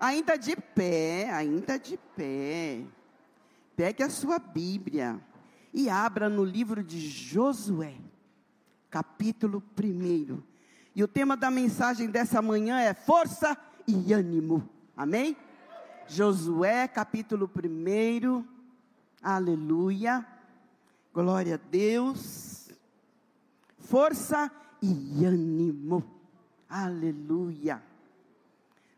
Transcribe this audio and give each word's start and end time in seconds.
Ainda 0.00 0.38
de 0.38 0.56
pé, 0.56 1.30
ainda 1.30 1.78
de 1.78 1.98
pé. 2.16 2.82
Pegue 3.76 4.02
a 4.02 4.08
sua 4.08 4.38
Bíblia 4.38 5.20
e 5.74 5.90
abra 5.90 6.26
no 6.26 6.42
livro 6.42 6.82
de 6.82 6.98
Josué, 6.98 7.94
capítulo 8.88 9.62
1. 9.78 10.42
E 10.96 11.04
o 11.04 11.08
tema 11.08 11.36
da 11.36 11.50
mensagem 11.50 12.08
dessa 12.08 12.40
manhã 12.40 12.80
é 12.80 12.94
força 12.94 13.54
e 13.86 14.14
ânimo. 14.14 14.66
Amém? 14.96 15.36
Josué, 16.08 16.88
capítulo 16.88 17.48
1. 17.54 18.42
Aleluia. 19.22 20.26
Glória 21.12 21.56
a 21.56 21.70
Deus. 21.70 22.70
Força 23.78 24.50
e 24.80 25.26
ânimo. 25.26 26.02
Aleluia. 26.66 27.89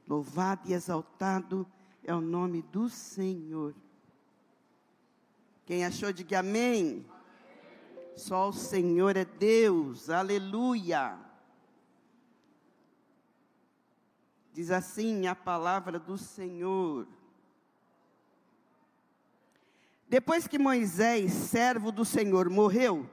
Louvado 0.07 0.69
e 0.69 0.73
exaltado 0.73 1.67
é 2.05 2.15
o 2.15 2.21
nome 2.21 2.63
do 2.63 2.89
Senhor. 2.89 3.75
Quem 5.65 5.85
achou, 5.85 6.13
diga 6.13 6.41
amém. 6.41 7.07
amém. 7.07 7.07
Só 8.17 8.49
o 8.49 8.53
Senhor 8.53 9.17
é 9.17 9.25
Deus. 9.25 10.11
Aleluia. 10.11 11.19
Diz 14.53 14.71
assim 14.71 15.27
a 15.27 15.35
palavra 15.35 15.99
do 15.99 16.19
Senhor. 16.19 17.07
Depois 20.09 20.47
que 20.47 20.59
Moisés, 20.59 21.33
servo 21.33 21.91
do 21.91 22.05
Senhor, 22.05 22.51
morreu, 22.51 23.09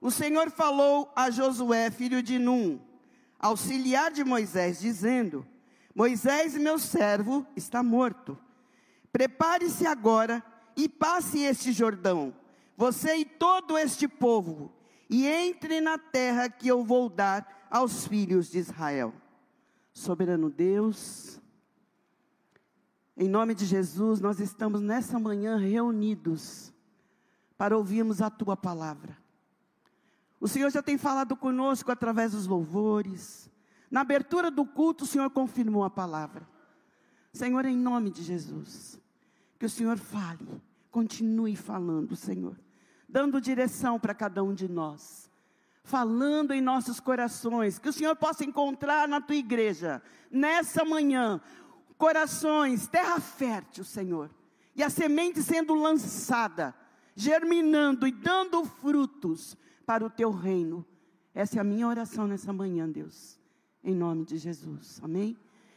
o 0.00 0.10
Senhor 0.10 0.50
falou 0.50 1.12
a 1.14 1.30
Josué, 1.30 1.88
filho 1.88 2.20
de 2.20 2.36
Num, 2.36 2.80
auxiliar 3.38 4.10
de 4.10 4.24
Moisés, 4.24 4.80
dizendo: 4.80 5.46
Moisés, 5.94 6.56
meu 6.56 6.78
servo, 6.78 7.46
está 7.56 7.82
morto. 7.82 8.38
Prepare-se 9.12 9.86
agora 9.86 10.44
e 10.76 10.88
passe 10.88 11.40
este 11.40 11.72
Jordão, 11.72 12.34
você 12.76 13.16
e 13.16 13.24
todo 13.24 13.76
este 13.76 14.06
povo, 14.06 14.72
e 15.08 15.26
entre 15.26 15.80
na 15.80 15.98
terra 15.98 16.48
que 16.48 16.68
eu 16.68 16.84
vou 16.84 17.08
dar 17.08 17.66
aos 17.70 18.06
filhos 18.06 18.50
de 18.50 18.58
Israel. 18.58 19.12
Soberano 19.92 20.48
Deus, 20.48 21.40
em 23.16 23.28
nome 23.28 23.54
de 23.54 23.66
Jesus, 23.66 24.20
nós 24.20 24.40
estamos 24.40 24.80
nessa 24.80 25.18
manhã 25.18 25.58
reunidos 25.58 26.72
para 27.58 27.76
ouvirmos 27.76 28.22
a 28.22 28.30
tua 28.30 28.56
palavra. 28.56 29.18
O 30.40 30.48
Senhor 30.48 30.70
já 30.70 30.82
tem 30.82 30.96
falado 30.96 31.36
conosco 31.36 31.92
através 31.92 32.32
dos 32.32 32.46
louvores. 32.46 33.49
Na 33.90 34.02
abertura 34.02 34.50
do 34.50 34.64
culto, 34.64 35.04
o 35.04 35.06
Senhor 35.06 35.28
confirmou 35.30 35.84
a 35.84 35.90
palavra. 35.90 36.48
Senhor, 37.32 37.64
em 37.64 37.76
nome 37.76 38.10
de 38.10 38.22
Jesus, 38.22 39.00
que 39.58 39.66
o 39.66 39.70
Senhor 39.70 39.98
fale, 39.98 40.46
continue 40.90 41.56
falando, 41.56 42.14
Senhor, 42.14 42.58
dando 43.08 43.40
direção 43.40 43.98
para 43.98 44.14
cada 44.14 44.42
um 44.42 44.54
de 44.54 44.68
nós 44.68 45.30
falando 45.90 46.52
em 46.52 46.60
nossos 46.60 47.00
corações, 47.00 47.78
que 47.78 47.88
o 47.88 47.92
Senhor 47.92 48.14
possa 48.14 48.44
encontrar 48.44 49.08
na 49.08 49.20
tua 49.20 49.34
igreja, 49.34 50.00
nessa 50.30 50.84
manhã, 50.84 51.40
corações, 51.98 52.86
terra 52.86 53.18
fértil, 53.18 53.82
Senhor, 53.82 54.30
e 54.76 54.84
a 54.84 54.88
semente 54.88 55.42
sendo 55.42 55.74
lançada, 55.74 56.72
germinando 57.16 58.06
e 58.06 58.12
dando 58.12 58.64
frutos 58.64 59.56
para 59.84 60.04
o 60.04 60.10
teu 60.10 60.30
reino. 60.30 60.86
Essa 61.34 61.58
é 61.58 61.60
a 61.60 61.64
minha 61.64 61.88
oração 61.88 62.26
nessa 62.26 62.52
manhã, 62.52 62.88
Deus, 62.88 63.39
em 63.82 63.94
nome 63.94 64.24
de 64.24 64.36
Jesus, 64.36 65.00
amém? 65.02 65.36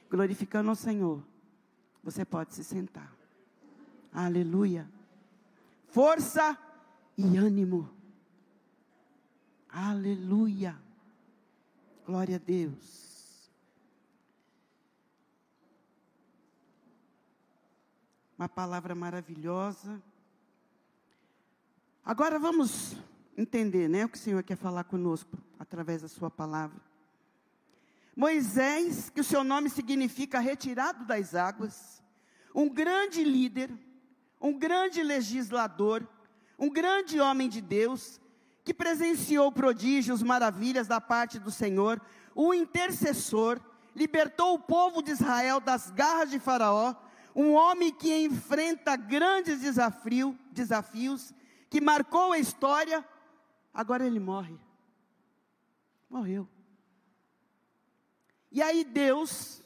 Glorificando 0.09 0.70
ao 0.70 0.76
Senhor, 0.76 1.23
você 2.04 2.23
pode 2.23 2.54
se 2.54 2.64
sentar, 2.64 3.16
aleluia, 4.14 4.90
força 5.88 6.58
e 7.18 7.38
ânimo. 7.38 7.90
Aleluia. 9.70 10.80
Glória 12.05 12.36
a 12.36 12.39
Deus. 12.39 13.50
Uma 18.38 18.48
palavra 18.48 18.94
maravilhosa. 18.94 20.00
Agora 22.06 22.38
vamos 22.38 22.95
entender, 23.36 23.88
né, 23.88 24.06
o 24.06 24.10
que 24.10 24.17
o 24.17 24.22
Senhor 24.22 24.44
quer 24.44 24.58
falar 24.58 24.83
conosco 24.83 25.38
através 25.58 26.04
da 26.04 26.08
sua 26.08 26.30
palavra. 26.30 26.80
Moisés, 28.16 29.10
que 29.10 29.22
o 29.22 29.24
seu 29.24 29.44
nome 29.44 29.70
significa 29.70 30.40
retirado 30.40 31.06
das 31.06 31.34
águas, 31.34 32.02
um 32.54 32.70
grande 32.70 33.24
líder, 33.24 33.72
um 34.40 34.58
grande 34.58 35.02
legislador, 35.02 36.08
um 36.58 36.70
grande 36.70 37.20
homem 37.20 37.50
de 37.50 37.62
Deus, 37.62 38.22
que 38.64 38.74
presenciou 38.74 39.52
prodígios, 39.52 40.22
maravilhas 40.22 40.88
da 40.88 41.02
parte 41.02 41.40
do 41.40 41.52
Senhor, 41.52 42.00
o 42.36 42.54
intercessor, 42.54 43.60
libertou 43.96 44.56
o 44.56 44.60
povo 44.60 45.02
de 45.02 45.12
Israel 45.12 45.60
das 45.60 45.90
garras 45.92 46.30
de 46.30 46.40
Faraó, 46.40 46.95
um 47.36 47.54
homem 47.54 47.92
que 47.92 48.16
enfrenta 48.26 48.95
grandes 48.95 49.60
desafio, 49.62 50.38
desafios, 50.52 51.34
que 51.70 51.82
marcou 51.82 52.32
a 52.32 52.38
história, 52.38 53.04
agora 53.74 54.06
ele 54.06 54.20
morre. 54.20 54.56
Morreu. 56.10 56.48
E 58.53 58.61
aí 58.61 58.83
Deus 58.83 59.64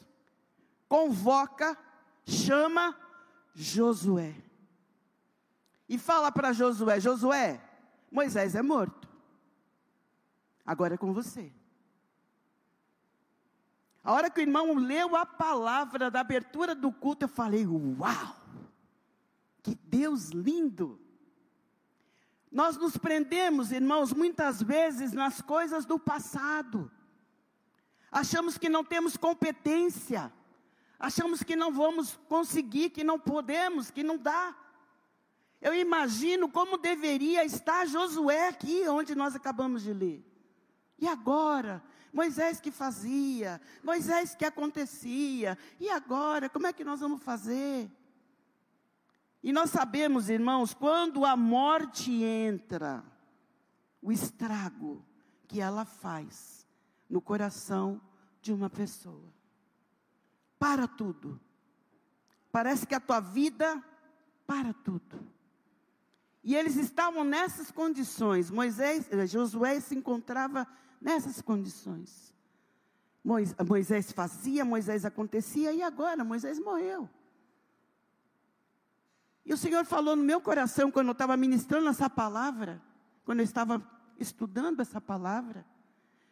convoca, 0.88 1.76
chama 2.24 2.98
Josué. 3.54 4.34
E 5.86 5.98
fala 5.98 6.32
para 6.32 6.54
Josué: 6.54 6.98
Josué, 6.98 7.60
Moisés 8.10 8.54
é 8.54 8.62
morto. 8.62 9.06
Agora 10.64 10.94
é 10.94 10.98
com 10.98 11.12
você. 11.12 11.52
A 14.02 14.12
hora 14.14 14.30
que 14.30 14.40
o 14.40 14.42
irmão 14.42 14.74
leu 14.74 15.14
a 15.14 15.26
palavra 15.26 16.10
da 16.10 16.20
abertura 16.20 16.74
do 16.74 16.90
culto, 16.90 17.26
eu 17.26 17.28
falei: 17.28 17.66
Uau! 17.66 18.36
Que 19.62 19.74
Deus 19.74 20.30
lindo! 20.30 20.98
Nós 22.50 22.78
nos 22.78 22.96
prendemos, 22.96 23.70
irmãos, 23.70 24.14
muitas 24.14 24.62
vezes 24.62 25.12
nas 25.12 25.42
coisas 25.42 25.84
do 25.84 25.98
passado. 25.98 26.90
Achamos 28.10 28.56
que 28.56 28.68
não 28.68 28.84
temos 28.84 29.16
competência. 29.16 30.32
Achamos 30.98 31.42
que 31.42 31.54
não 31.54 31.72
vamos 31.72 32.18
conseguir, 32.28 32.90
que 32.90 33.04
não 33.04 33.18
podemos, 33.18 33.90
que 33.90 34.02
não 34.02 34.18
dá. 34.18 34.56
Eu 35.60 35.74
imagino 35.74 36.48
como 36.48 36.78
deveria 36.78 37.44
estar 37.44 37.86
Josué 37.86 38.48
aqui, 38.48 38.86
onde 38.88 39.14
nós 39.14 39.34
acabamos 39.36 39.82
de 39.82 39.92
ler. 39.92 40.24
E 40.98 41.06
agora? 41.06 41.82
Moisés 42.12 42.60
que 42.60 42.70
fazia, 42.70 43.60
Moisés 43.82 44.34
que 44.34 44.44
acontecia. 44.44 45.58
E 45.78 45.88
agora? 45.88 46.48
Como 46.48 46.66
é 46.66 46.72
que 46.72 46.84
nós 46.84 47.00
vamos 47.00 47.22
fazer? 47.22 47.90
E 49.42 49.52
nós 49.52 49.70
sabemos, 49.70 50.28
irmãos, 50.28 50.74
quando 50.74 51.24
a 51.24 51.36
morte 51.36 52.10
entra, 52.24 53.04
o 54.02 54.10
estrago 54.10 55.04
que 55.46 55.60
ela 55.60 55.84
faz 55.84 56.57
no 57.08 57.20
coração 57.20 58.00
de 58.40 58.52
uma 58.52 58.68
pessoa. 58.68 59.32
Para 60.58 60.86
tudo. 60.86 61.40
Parece 62.50 62.86
que 62.86 62.94
a 62.94 63.00
tua 63.00 63.20
vida 63.20 63.82
para 64.46 64.72
tudo. 64.72 65.26
E 66.42 66.54
eles 66.54 66.76
estavam 66.76 67.24
nessas 67.24 67.70
condições. 67.70 68.50
Moisés, 68.50 69.06
eh, 69.10 69.26
Josué 69.26 69.80
se 69.80 69.94
encontrava 69.94 70.66
nessas 71.00 71.40
condições. 71.40 72.34
Moisés 73.22 74.10
fazia, 74.12 74.64
Moisés 74.64 75.04
acontecia, 75.04 75.72
e 75.72 75.82
agora 75.82 76.24
Moisés 76.24 76.58
morreu. 76.58 77.08
E 79.44 79.52
o 79.52 79.56
Senhor 79.56 79.84
falou 79.84 80.16
no 80.16 80.22
meu 80.22 80.40
coração, 80.40 80.90
quando 80.90 81.08
eu 81.08 81.12
estava 81.12 81.36
ministrando 81.36 81.88
essa 81.88 82.08
palavra, 82.08 82.80
quando 83.24 83.40
eu 83.40 83.44
estava 83.44 83.82
estudando 84.18 84.80
essa 84.80 85.00
palavra, 85.00 85.64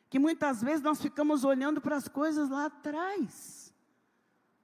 que 0.08 0.18
muitas 0.18 0.62
vezes 0.62 0.82
nós 0.82 1.00
ficamos 1.00 1.44
olhando 1.44 1.80
para 1.80 1.96
as 1.96 2.08
coisas 2.08 2.48
lá 2.48 2.66
atrás, 2.66 3.74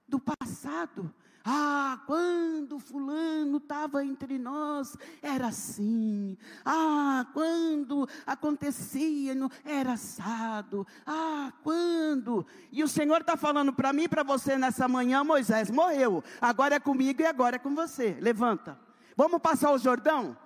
do 0.07 0.19
passado, 0.19 1.13
ah, 1.45 1.99
quando 2.07 2.79
fulano 2.79 3.57
estava 3.57 4.03
entre 4.03 4.39
nós, 4.39 4.95
era 5.21 5.47
assim. 5.47 6.37
Ah, 6.63 7.25
quando 7.33 8.07
acontecia, 8.25 9.35
era 9.65 9.93
assado. 9.93 10.87
Ah, 11.05 11.51
quando. 11.61 12.47
E 12.71 12.81
o 12.81 12.87
Senhor 12.87 13.19
está 13.19 13.35
falando 13.35 13.73
para 13.73 13.91
mim 13.91 14.03
e 14.03 14.07
para 14.07 14.23
você 14.23 14.57
nessa 14.57 14.87
manhã, 14.87 15.21
Moisés 15.21 15.69
morreu. 15.69 16.23
Agora 16.39 16.75
é 16.75 16.79
comigo 16.79 17.21
e 17.21 17.25
agora 17.25 17.57
é 17.57 17.59
com 17.59 17.75
você. 17.75 18.17
Levanta. 18.21 18.79
Vamos 19.17 19.41
passar 19.41 19.71
o 19.71 19.77
Jordão? 19.77 20.37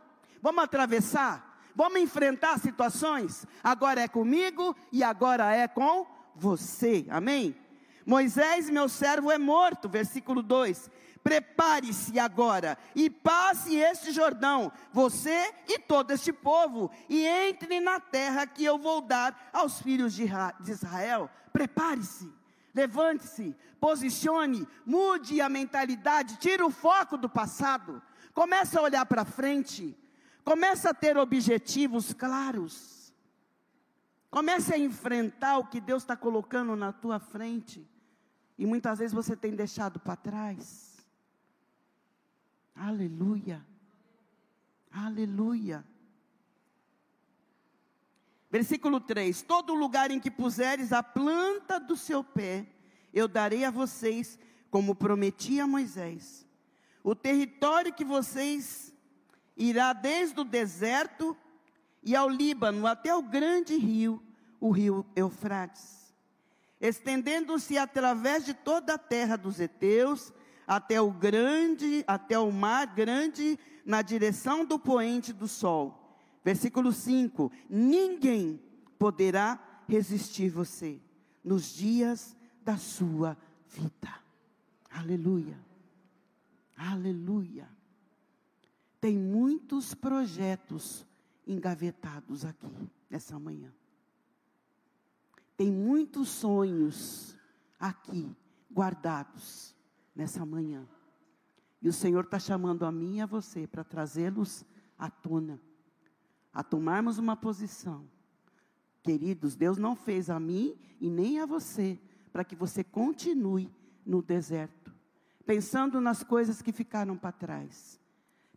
Vamos 0.42 0.64
atravessar? 0.64 1.47
Vamos 1.78 2.02
enfrentar 2.02 2.58
situações? 2.58 3.46
Agora 3.64 4.02
é 4.02 4.08
comigo 4.08 4.76
e 4.92 5.04
agora 5.04 5.54
é 5.54 5.68
com 5.68 6.08
você. 6.34 7.06
Amém? 7.08 7.56
Moisés, 8.04 8.68
meu 8.68 8.90
servo, 8.90 9.30
é 9.30 9.38
morto. 9.38 9.88
Versículo 9.88 10.42
2: 10.42 10.90
Prepare-se 11.24 12.18
agora 12.18 12.80
e 12.96 13.12
passe 13.12 13.76
este 13.76 14.12
Jordão, 14.12 14.72
você 14.92 15.54
e 15.68 15.78
todo 15.78 16.10
este 16.10 16.34
povo, 16.34 16.90
e 17.08 17.24
entre 17.24 17.80
na 17.80 18.00
terra 18.00 18.48
que 18.48 18.66
eu 18.66 18.80
vou 18.80 19.00
dar 19.00 19.52
aos 19.54 19.80
filhos 19.80 20.16
de 20.16 20.24
Israel. 20.68 21.30
Prepare-se, 21.54 22.34
levante-se, 22.74 23.56
posicione, 23.80 24.68
mude 24.84 25.40
a 25.42 25.48
mentalidade, 25.48 26.38
tire 26.38 26.64
o 26.64 26.72
foco 26.72 27.20
do 27.20 27.30
passado, 27.30 28.02
comece 28.34 28.76
a 28.80 28.82
olhar 28.82 29.06
para 29.06 29.24
frente, 29.24 29.96
comece 30.48 30.88
a 30.88 30.94
ter 30.94 31.18
objetivos 31.18 32.14
claros, 32.14 33.14
comece 34.30 34.74
a 34.74 34.78
enfrentar 34.78 35.58
o 35.58 35.68
que 35.68 35.82
Deus 35.82 36.04
está 36.04 36.16
colocando 36.16 36.74
na 36.74 36.94
tua 36.94 37.20
frente, 37.20 37.86
e 38.58 38.66
muitas 38.66 39.00
vezes 39.00 39.14
você 39.14 39.36
tem 39.36 39.54
deixado 39.54 40.00
para 40.00 40.16
trás. 40.16 41.06
Aleluia. 42.74 43.62
Aleluia. 44.90 45.86
Versículo 48.50 49.02
3: 49.02 49.42
Todo 49.42 49.74
lugar 49.74 50.12
em 50.12 50.20
que 50.20 50.32
puseres 50.32 50.94
a 50.94 51.04
planta 51.04 51.78
do 51.78 51.98
seu 51.98 52.24
pé, 52.24 52.66
eu 53.14 53.28
darei 53.28 53.66
a 53.66 53.70
vocês, 53.70 54.40
como 54.72 54.96
prometi 54.96 55.60
a 55.60 55.68
Moisés. 55.68 56.48
O 57.04 57.14
território 57.14 57.94
que 57.94 58.06
vocês 58.06 58.94
irá 59.58 59.92
desde 59.92 60.40
o 60.40 60.44
deserto 60.44 61.36
e 62.04 62.16
ao 62.16 62.30
Líbano 62.30 62.86
até 62.86 63.14
o 63.14 63.22
grande 63.22 63.76
rio, 63.78 64.22
o 64.60 64.72
rio 64.72 65.06
Eufrates, 65.16 66.14
estendendo-se 66.80 67.78
através 67.78 68.46
de 68.46 68.54
toda 68.54 68.94
a 68.94 68.98
terra 68.98 69.36
dos 69.36 69.60
heteus, 69.60 70.32
até 70.66 71.02
o 71.02 71.12
grande, 71.12 72.04
até 72.08 72.38
o 72.38 72.52
mar 72.52 72.86
grande, 72.88 73.58
na 73.86 74.02
direção 74.02 74.64
do 74.66 74.78
poente 74.78 75.34
do 75.34 75.48
sol. 75.48 76.18
Versículo 76.44 76.92
5: 76.92 77.52
Ninguém 77.70 78.62
poderá 79.00 79.60
resistir 79.88 80.50
você 80.50 81.00
nos 81.44 81.74
dias 81.74 82.36
da 82.62 82.78
sua 82.78 83.38
vida. 83.70 84.14
Aleluia. 84.90 85.58
Aleluia. 86.76 87.77
Tem 89.00 89.18
muitos 89.18 89.94
projetos 89.94 91.06
engavetados 91.46 92.44
aqui 92.44 92.90
nessa 93.10 93.40
manhã. 93.40 93.72
Tem 95.56 95.72
muitos 95.72 96.30
sonhos 96.30 97.36
aqui 97.80 98.36
guardados 98.72 99.76
nessa 100.16 100.46
manhã. 100.46 100.88
E 101.82 101.88
o 101.88 101.94
Senhor 101.94 102.24
está 102.26 102.40
chamando 102.40 102.86
a 102.86 102.92
mim 102.92 103.18
e 103.18 103.22
a 103.22 103.26
você 103.26 103.68
para 103.68 103.84
trazê-los 103.84 104.66
à 104.98 105.10
tona, 105.10 105.60
a 106.54 106.64
tomarmos 106.64 107.18
uma 107.18 107.36
posição. 107.36 108.08
Queridos, 109.04 109.56
Deus 109.56 109.78
não 109.78 109.96
fez 109.96 110.30
a 110.30 110.40
mim 110.40 110.76
e 111.00 111.10
nem 111.10 111.40
a 111.40 111.46
você 111.46 112.00
para 112.32 112.44
que 112.44 112.56
você 112.56 112.84
continue 112.84 113.72
no 114.06 114.22
deserto, 114.22 114.94
pensando 115.46 116.02
nas 116.02 116.24
coisas 116.24 116.62
que 116.62 116.72
ficaram 116.72 117.18
para 117.18 117.32
trás, 117.32 118.00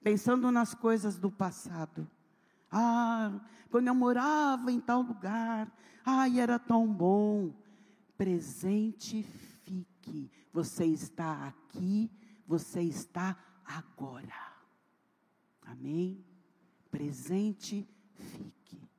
pensando 0.02 0.50
nas 0.50 0.74
coisas 0.74 1.18
do 1.18 1.30
passado. 1.30 2.08
Ah, 2.70 3.40
quando 3.70 3.88
eu 3.88 3.94
morava 3.94 4.70
em 4.70 4.80
tal 4.80 5.02
lugar, 5.02 5.70
ai, 6.04 6.40
era 6.40 6.58
tão 6.58 6.86
bom. 6.86 7.52
Presente 8.16 9.22
fique. 9.22 10.30
Você 10.52 10.84
está 10.84 11.46
aqui, 11.46 12.10
você 12.46 12.82
está 12.82 13.36
agora. 13.64 14.50
Amém? 15.62 16.24
Presente 16.90 17.88
fique. 18.12 18.89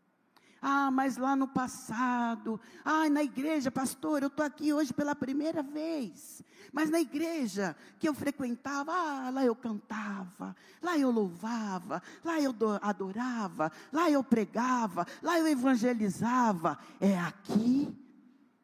Ah, 0.61 0.91
mas 0.91 1.17
lá 1.17 1.35
no 1.35 1.47
passado, 1.47 2.61
ah, 2.85 3.09
na 3.09 3.23
igreja, 3.23 3.71
pastor, 3.71 4.21
eu 4.21 4.27
estou 4.27 4.45
aqui 4.45 4.71
hoje 4.71 4.93
pela 4.93 5.15
primeira 5.15 5.63
vez. 5.63 6.43
Mas 6.71 6.89
na 6.89 7.01
igreja 7.01 7.75
que 7.97 8.07
eu 8.07 8.13
frequentava, 8.13 8.91
ah, 8.93 9.31
lá 9.31 9.43
eu 9.43 9.55
cantava, 9.55 10.55
lá 10.81 10.97
eu 10.97 11.09
louvava, 11.09 12.03
lá 12.23 12.39
eu 12.39 12.53
adorava, 12.81 13.71
lá 13.91 14.11
eu 14.11 14.23
pregava, 14.23 15.07
lá 15.23 15.39
eu 15.39 15.47
evangelizava. 15.47 16.77
É 16.99 17.17
aqui 17.19 17.91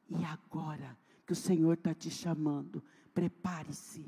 e 0.08 0.24
agora 0.24 0.96
que 1.26 1.34
o 1.34 1.36
Senhor 1.36 1.74
está 1.74 1.96
te 1.96 2.12
chamando. 2.12 2.84
Prepare-se, 3.14 4.06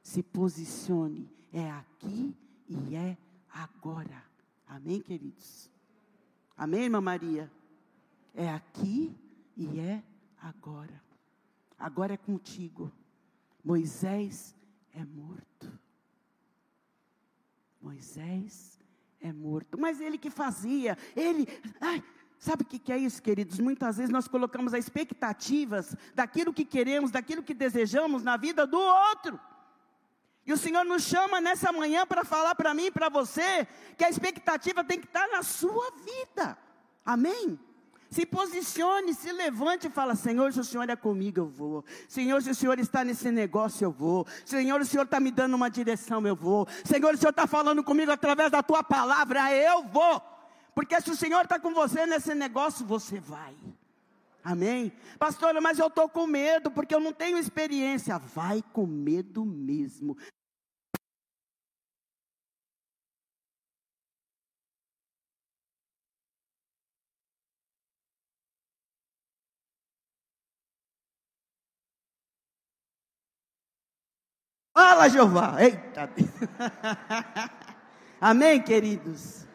se 0.00 0.22
posicione. 0.22 1.28
É 1.52 1.70
aqui 1.70 2.34
e 2.68 2.94
é 2.94 3.16
agora. 3.52 4.22
Amém, 4.66 5.00
queridos? 5.00 5.73
Amém, 6.56 6.84
irmã 6.84 7.00
Maria? 7.00 7.50
É 8.34 8.48
aqui 8.48 9.16
e 9.56 9.78
é 9.78 10.02
agora. 10.40 11.02
Agora 11.78 12.14
é 12.14 12.16
contigo. 12.16 12.92
Moisés 13.64 14.54
é 14.92 15.04
morto. 15.04 15.72
Moisés 17.80 18.78
é 19.20 19.32
morto. 19.32 19.78
Mas 19.78 20.00
ele 20.00 20.18
que 20.18 20.30
fazia, 20.30 20.96
ele, 21.16 21.46
ai, 21.80 22.02
Sabe 22.44 22.62
o 22.62 22.66
que 22.66 22.92
é 22.92 22.98
isso, 22.98 23.22
queridos? 23.22 23.58
Muitas 23.58 23.96
vezes 23.96 24.12
nós 24.12 24.28
colocamos 24.28 24.74
as 24.74 24.84
expectativas 24.84 25.96
daquilo 26.14 26.52
que 26.52 26.62
queremos, 26.62 27.10
daquilo 27.10 27.42
que 27.42 27.54
desejamos 27.54 28.22
na 28.22 28.36
vida 28.36 28.66
do 28.66 28.78
outro. 28.78 29.40
E 30.46 30.52
o 30.52 30.56
Senhor 30.56 30.84
nos 30.84 31.02
chama 31.02 31.40
nessa 31.40 31.72
manhã 31.72 32.06
para 32.06 32.24
falar 32.24 32.54
para 32.54 32.74
mim 32.74 32.86
e 32.86 32.90
para 32.90 33.08
você 33.08 33.66
que 33.96 34.04
a 34.04 34.10
expectativa 34.10 34.84
tem 34.84 35.00
que 35.00 35.06
estar 35.06 35.26
na 35.28 35.42
sua 35.42 35.90
vida. 36.04 36.58
Amém? 37.04 37.58
Se 38.10 38.24
posicione, 38.24 39.14
se 39.14 39.32
levante 39.32 39.86
e 39.86 39.90
fala: 39.90 40.14
Senhor, 40.14 40.52
se 40.52 40.60
o 40.60 40.64
Senhor 40.64 40.88
é 40.88 40.94
comigo, 40.94 41.40
eu 41.40 41.48
vou. 41.48 41.84
Senhor, 42.08 42.40
se 42.42 42.50
o 42.50 42.54
Senhor 42.54 42.78
está 42.78 43.02
nesse 43.02 43.30
negócio, 43.30 43.84
eu 43.84 43.90
vou. 43.90 44.26
Senhor, 44.44 44.80
o 44.80 44.84
Senhor 44.84 45.04
está 45.04 45.18
me 45.18 45.30
dando 45.30 45.54
uma 45.54 45.68
direção, 45.68 46.24
eu 46.26 46.36
vou. 46.36 46.68
Senhor, 46.84 47.14
o 47.14 47.16
Senhor 47.16 47.30
está 47.30 47.46
falando 47.46 47.82
comigo 47.82 48.12
através 48.12 48.52
da 48.52 48.62
tua 48.62 48.84
palavra, 48.84 49.52
eu 49.52 49.82
vou. 49.84 50.22
Porque 50.74 51.00
se 51.00 51.10
o 51.10 51.16
Senhor 51.16 51.42
está 51.42 51.58
com 51.58 51.72
você 51.72 52.06
nesse 52.06 52.34
negócio, 52.34 52.84
você 52.86 53.18
vai. 53.18 53.56
Amém? 54.44 54.92
Pastora, 55.18 55.58
mas 55.58 55.78
eu 55.78 55.86
estou 55.86 56.06
com 56.06 56.26
medo 56.26 56.70
porque 56.70 56.94
eu 56.94 57.00
não 57.00 57.14
tenho 57.14 57.38
experiência. 57.38 58.18
Vai 58.18 58.62
com 58.74 58.86
medo 58.86 59.42
mesmo. 59.42 60.14
Fala, 74.74 75.08
Jeová. 75.08 75.56
Eita. 75.62 76.10
Amém, 78.20 78.60
queridos? 78.60 79.46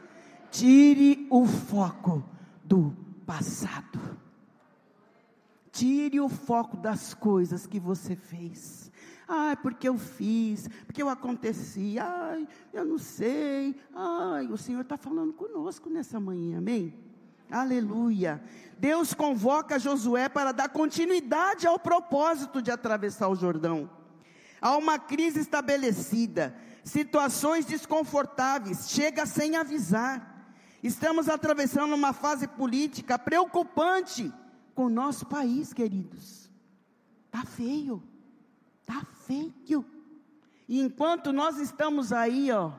Tire 0.50 1.28
o 1.30 1.46
foco 1.46 2.24
do 2.64 2.96
passado. 3.28 4.19
Tire 5.80 6.20
o 6.20 6.28
foco 6.28 6.76
das 6.76 7.14
coisas 7.14 7.66
que 7.66 7.80
você 7.80 8.14
fez. 8.14 8.92
Ai, 9.26 9.56
porque 9.56 9.88
eu 9.88 9.98
fiz, 9.98 10.68
porque 10.86 11.02
eu 11.02 11.08
aconteci, 11.08 11.98
ai, 11.98 12.46
eu 12.74 12.84
não 12.84 12.98
sei. 12.98 13.74
Ai, 13.96 14.48
o 14.48 14.58
Senhor 14.58 14.82
está 14.82 14.98
falando 14.98 15.32
conosco 15.32 15.90
nessa 15.90 16.20
manhã, 16.20 16.58
amém? 16.58 16.94
Aleluia. 17.50 18.44
Deus 18.78 19.14
convoca 19.14 19.80
Josué 19.80 20.28
para 20.28 20.52
dar 20.52 20.68
continuidade 20.68 21.66
ao 21.66 21.80
propósito 21.80 22.62
de 22.62 22.72
atravessar 22.72 23.30
o 23.30 23.36
Jordão. 23.36 23.90
Há 24.60 24.76
uma 24.76 25.00
crise 25.00 25.40
estabelecida, 25.40 26.54
situações 26.84 27.66
desconfortáveis, 27.66 28.90
chega 28.90 29.26
sem 29.26 29.56
avisar. 29.56 30.46
Estamos 30.84 31.30
atravessando 31.30 31.96
uma 31.96 32.12
fase 32.12 32.50
política 32.50 33.18
preocupante 33.18 34.30
com 34.80 34.86
o 34.86 34.90
nosso 34.90 35.26
país, 35.26 35.74
queridos. 35.74 36.50
Tá 37.30 37.44
feio. 37.44 38.02
Tá 38.86 39.04
feio. 39.04 39.86
E 40.70 40.80
enquanto 40.80 41.34
nós 41.34 41.58
estamos 41.58 42.14
aí, 42.14 42.50
ó, 42.50 42.72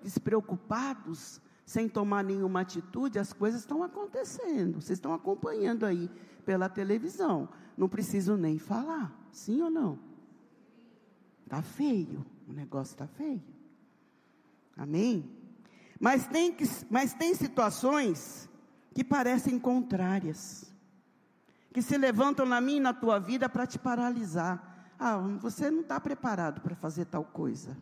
despreocupados, 0.00 1.38
sem 1.66 1.86
tomar 1.86 2.24
nenhuma 2.24 2.62
atitude, 2.62 3.18
as 3.18 3.30
coisas 3.30 3.60
estão 3.60 3.82
acontecendo. 3.82 4.80
Vocês 4.80 4.96
estão 4.96 5.12
acompanhando 5.12 5.84
aí 5.84 6.10
pela 6.46 6.66
televisão. 6.66 7.50
Não 7.76 7.86
preciso 7.86 8.38
nem 8.38 8.58
falar. 8.58 9.14
Sim 9.30 9.60
ou 9.60 9.70
não? 9.70 9.98
Tá 11.46 11.60
feio. 11.60 12.24
O 12.48 12.54
negócio 12.54 12.96
tá 12.96 13.06
feio. 13.06 13.42
Amém? 14.78 15.30
Mas 16.00 16.26
tem, 16.26 16.50
que, 16.50 16.64
mas 16.88 17.12
tem 17.12 17.34
situações 17.34 18.48
que 18.94 19.04
parecem 19.04 19.58
contrárias. 19.58 20.69
Que 21.72 21.82
se 21.82 21.96
levantam 21.96 22.44
na 22.44 22.60
minha 22.60 22.78
e 22.78 22.80
na 22.80 22.92
tua 22.92 23.18
vida 23.18 23.48
para 23.48 23.66
te 23.66 23.78
paralisar. 23.78 24.92
Ah, 24.98 25.16
você 25.16 25.70
não 25.70 25.80
está 25.80 25.98
preparado 26.00 26.60
para 26.60 26.74
fazer 26.74 27.06
tal 27.06 27.24
coisa. 27.24 27.76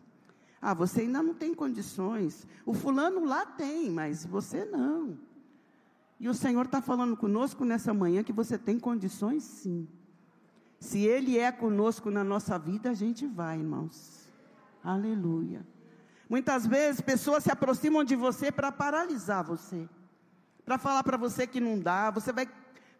Ah, 0.61 0.73
você 0.73 1.01
ainda 1.01 1.23
não 1.23 1.33
tem 1.33 1.53
condições. 1.53 2.45
O 2.65 2.73
fulano 2.73 3.25
lá 3.25 3.45
tem, 3.45 3.89
mas 3.89 4.25
você 4.25 4.65
não. 4.65 5.17
E 6.19 6.27
o 6.27 6.33
Senhor 6.33 6.65
está 6.65 6.81
falando 6.81 7.15
conosco 7.15 7.63
nessa 7.63 7.93
manhã 7.93 8.23
que 8.23 8.33
você 8.33 8.57
tem 8.57 8.77
condições 8.79 9.43
sim. 9.43 9.87
Se 10.79 10.99
Ele 10.99 11.37
é 11.37 11.51
conosco 11.51 12.11
na 12.11 12.23
nossa 12.23 12.57
vida, 12.59 12.89
a 12.89 12.93
gente 12.93 13.25
vai, 13.25 13.57
irmãos. 13.57 14.29
Aleluia. 14.83 15.65
Muitas 16.29 16.67
vezes 16.67 17.01
pessoas 17.01 17.43
se 17.43 17.51
aproximam 17.51 18.03
de 18.03 18.15
você 18.15 18.51
para 18.51 18.71
paralisar 18.71 19.43
você, 19.43 19.89
para 20.63 20.77
falar 20.77 21.03
para 21.03 21.17
você 21.17 21.47
que 21.47 21.59
não 21.59 21.79
dá. 21.79 22.11
Você 22.11 22.31
vai 22.31 22.47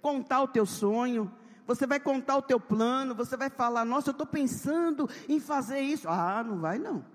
contar 0.02 0.42
o 0.42 0.48
teu 0.48 0.66
sonho, 0.66 1.32
você 1.70 1.86
vai 1.86 2.00
contar 2.00 2.36
o 2.36 2.42
teu 2.42 2.60
plano, 2.60 3.14
você 3.14 3.38
vai 3.38 3.50
falar: 3.50 3.86
Nossa, 3.86 4.10
eu 4.10 4.12
estou 4.14 4.26
pensando 4.26 5.08
em 5.28 5.40
fazer 5.40 5.80
isso. 5.82 6.08
Ah, 6.10 6.44
não 6.44 6.60
vai 6.60 6.80
não, 6.80 7.06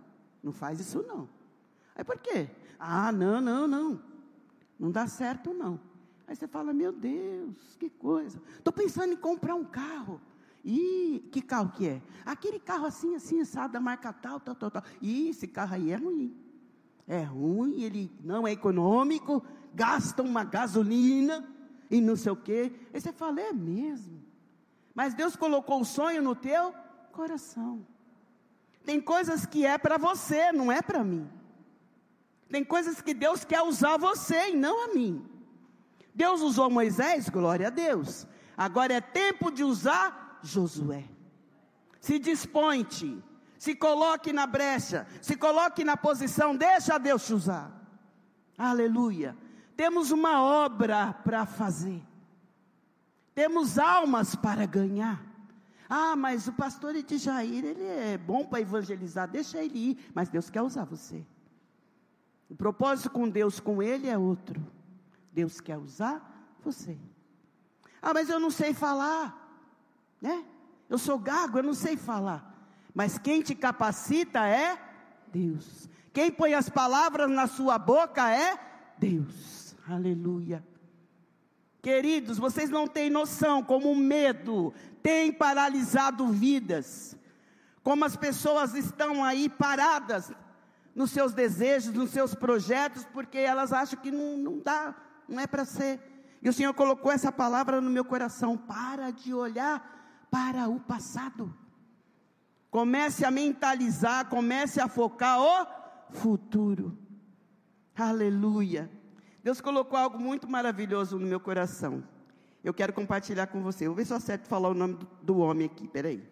não 0.43 0.53
faz 0.53 0.79
isso 0.79 1.03
não. 1.03 1.29
Aí 1.97 2.05
por 2.05 2.19
quê? 2.19 2.49
Ah, 2.79 3.11
não, 3.11 3.41
não, 3.41 3.67
não, 3.67 4.01
não 4.79 4.91
dá 4.91 5.07
certo 5.07 5.53
não. 5.53 5.81
Aí 6.27 6.37
você 6.37 6.47
fala: 6.47 6.73
Meu 6.73 6.93
Deus, 6.93 7.77
que 7.79 7.91
coisa. 7.91 8.41
Estou 8.57 8.73
pensando 8.73 9.13
em 9.13 9.17
comprar 9.17 9.55
um 9.55 9.65
carro. 9.65 10.21
E 10.65 11.29
que 11.31 11.43
carro 11.43 11.73
que 11.73 11.87
é? 11.87 12.03
Aquele 12.25 12.59
carro 12.59 12.87
assim, 12.87 13.15
assim, 13.15 13.45
sabe, 13.45 13.75
da 13.75 13.81
marca 13.81 14.13
tal, 14.13 14.41
tal, 14.41 14.55
tal, 14.55 14.71
tal. 14.71 14.83
E 15.03 15.29
esse 15.29 15.47
carro 15.47 15.75
aí 15.75 15.91
é 15.91 15.97
ruim. 15.97 16.35
É 17.07 17.23
ruim, 17.23 17.83
ele 17.83 18.11
não 18.23 18.49
é 18.49 18.53
econômico, 18.53 19.45
gasta 19.75 20.23
uma 20.23 20.43
gasolina 20.43 21.54
e 21.91 22.01
não 22.01 22.17
sei 22.17 22.33
o 22.33 22.37
quê. 22.37 22.73
Aí 22.93 23.01
você 23.01 23.13
fala, 23.13 23.41
é 23.41 23.53
mesmo. 23.53 24.23
Mas 24.95 25.15
Deus 25.15 25.37
colocou 25.37 25.81
o 25.81 25.85
sonho 25.85 26.23
no 26.23 26.35
teu 26.35 26.75
coração. 27.13 27.87
Tem 28.85 29.01
coisas 29.01 29.47
que 29.47 29.65
é 29.65 29.79
para 29.79 29.97
você, 29.99 30.53
não 30.53 30.71
é 30.71 30.83
para 30.83 31.03
mim. 31.03 31.29
Tem 32.49 32.63
coisas 32.63 33.01
que 33.01 33.15
Deus 33.15 33.45
quer 33.45 33.63
usar 33.63 33.97
você 33.97 34.51
e 34.51 34.57
não 34.57 34.85
a 34.85 34.95
mim. 34.95 35.27
Deus 36.15 36.41
usou 36.43 36.71
Moisés, 36.71 37.29
glória 37.29 37.67
a 37.67 37.71
Deus. 37.71 38.27
Agora 38.57 38.95
é 38.95 39.01
tempo 39.01 39.51
de 39.51 39.65
usar 39.65 40.39
Josué. 40.43 41.05
Se 42.01 42.19
desponte, 42.19 43.21
se 43.59 43.75
coloque 43.75 44.33
na 44.33 44.47
brecha, 44.47 45.07
se 45.21 45.37
coloque 45.37 45.83
na 45.83 45.97
posição, 45.97 46.55
deixa 46.55 46.99
Deus 46.99 47.27
te 47.27 47.33
usar. 47.33 47.73
Aleluia. 48.57 49.37
Temos 49.77 50.11
uma 50.11 50.43
obra 50.43 51.13
para 51.13 51.47
fazer. 51.47 52.03
Temos 53.35 53.79
almas 53.79 54.35
para 54.35 54.67
ganhar. 54.67 55.25
Ah, 55.89 56.17
mas 56.17 56.49
o 56.49 56.53
pastor 56.53 56.95
Jair, 57.09 57.65
ele 57.65 57.85
é 57.85 58.17
bom 58.17 58.45
para 58.45 58.61
evangelizar, 58.61 59.29
deixa 59.29 59.63
ele 59.63 59.91
ir, 59.91 60.11
mas 60.15 60.29
Deus 60.29 60.49
quer 60.49 60.63
usar 60.63 60.85
você. 60.85 61.25
O 62.49 62.55
propósito 62.55 63.11
com 63.11 63.29
Deus, 63.29 63.61
com 63.61 63.83
ele 63.83 64.09
é 64.09 64.17
outro. 64.17 64.65
Deus 65.33 65.61
quer 65.61 65.77
usar 65.77 66.57
você. 66.63 66.97
Ah, 68.01 68.15
mas 68.15 68.29
eu 68.29 68.39
não 68.39 68.51
sei 68.51 68.73
falar 68.73 69.45
né? 70.25 70.43
Eu 70.89 70.97
sou 70.97 71.19
gago, 71.19 71.59
eu 71.59 71.63
não 71.63 71.75
sei 71.75 71.99
falar. 71.99 72.51
Mas 72.95 73.19
quem 73.19 73.43
te 73.43 73.55
capacita 73.55 74.47
é 74.49 74.79
Deus. 75.31 75.87
Quem 76.15 76.31
põe 76.31 76.55
as 76.55 76.71
palavras 76.71 77.31
na 77.31 77.47
sua 77.47 77.79
boca 77.79 78.31
é 78.31 78.59
Deus. 78.97 79.64
Aleluia. 79.87 80.65
Queridos, 81.83 82.39
vocês 82.39 82.71
não 82.71 82.89
têm 82.89 83.11
noção 83.11 83.63
como 83.63 83.93
o 83.93 83.97
medo 83.97 84.73
tem 85.03 85.31
paralisado 85.31 86.27
vidas. 86.29 87.15
Como 87.83 88.07
as 88.07 88.17
pessoas 88.17 88.75
estão 88.75 89.23
aí 89.23 89.51
paradas 89.51 90.33
nos 90.95 91.11
seus 91.11 91.35
desejos, 91.35 91.93
nos 91.93 92.11
seus 92.11 92.35
projetos, 92.35 93.05
porque 93.13 93.37
elas 93.37 93.71
acham 93.71 94.01
que 94.01 94.11
não, 94.11 94.39
não 94.39 94.59
dá, 94.59 94.95
não 95.29 95.39
é 95.39 95.47
para 95.47 95.67
ser. 95.67 96.01
E 96.41 96.49
o 96.49 96.53
Senhor 96.53 96.73
colocou 96.73 97.13
essa 97.13 97.31
palavra 97.31 97.83
no 97.83 97.91
meu 97.91 98.05
coração: 98.05 98.57
para 98.57 99.11
de 99.11 99.35
olhar 99.35 100.27
para 100.31 100.69
o 100.69 100.81
passado. 100.81 101.55
Comece 102.71 103.27
a 103.27 103.31
mentalizar, 103.31 104.31
comece 104.31 104.81
a 104.81 104.89
focar 104.89 105.39
o 105.39 106.15
futuro. 106.15 106.97
Aleluia. 107.95 108.91
Deus 109.45 109.61
colocou 109.61 109.99
algo 109.99 110.19
muito 110.19 110.49
maravilhoso 110.49 111.19
no 111.19 111.27
meu 111.27 111.39
coração. 111.39 112.03
Eu 112.65 112.73
quero 112.73 112.95
compartilhar 112.95 113.47
com 113.49 113.63
você. 113.63 113.87
Vou 113.87 113.95
ver 113.95 114.07
se 114.07 114.13
eu 114.15 114.17
acerto 114.17 114.49
falar 114.49 114.71
o 114.71 114.75
nome 114.75 114.99
do, 115.21 115.37
homem 115.37 115.67
aqui. 115.67 115.87
Peraí. 115.87 116.27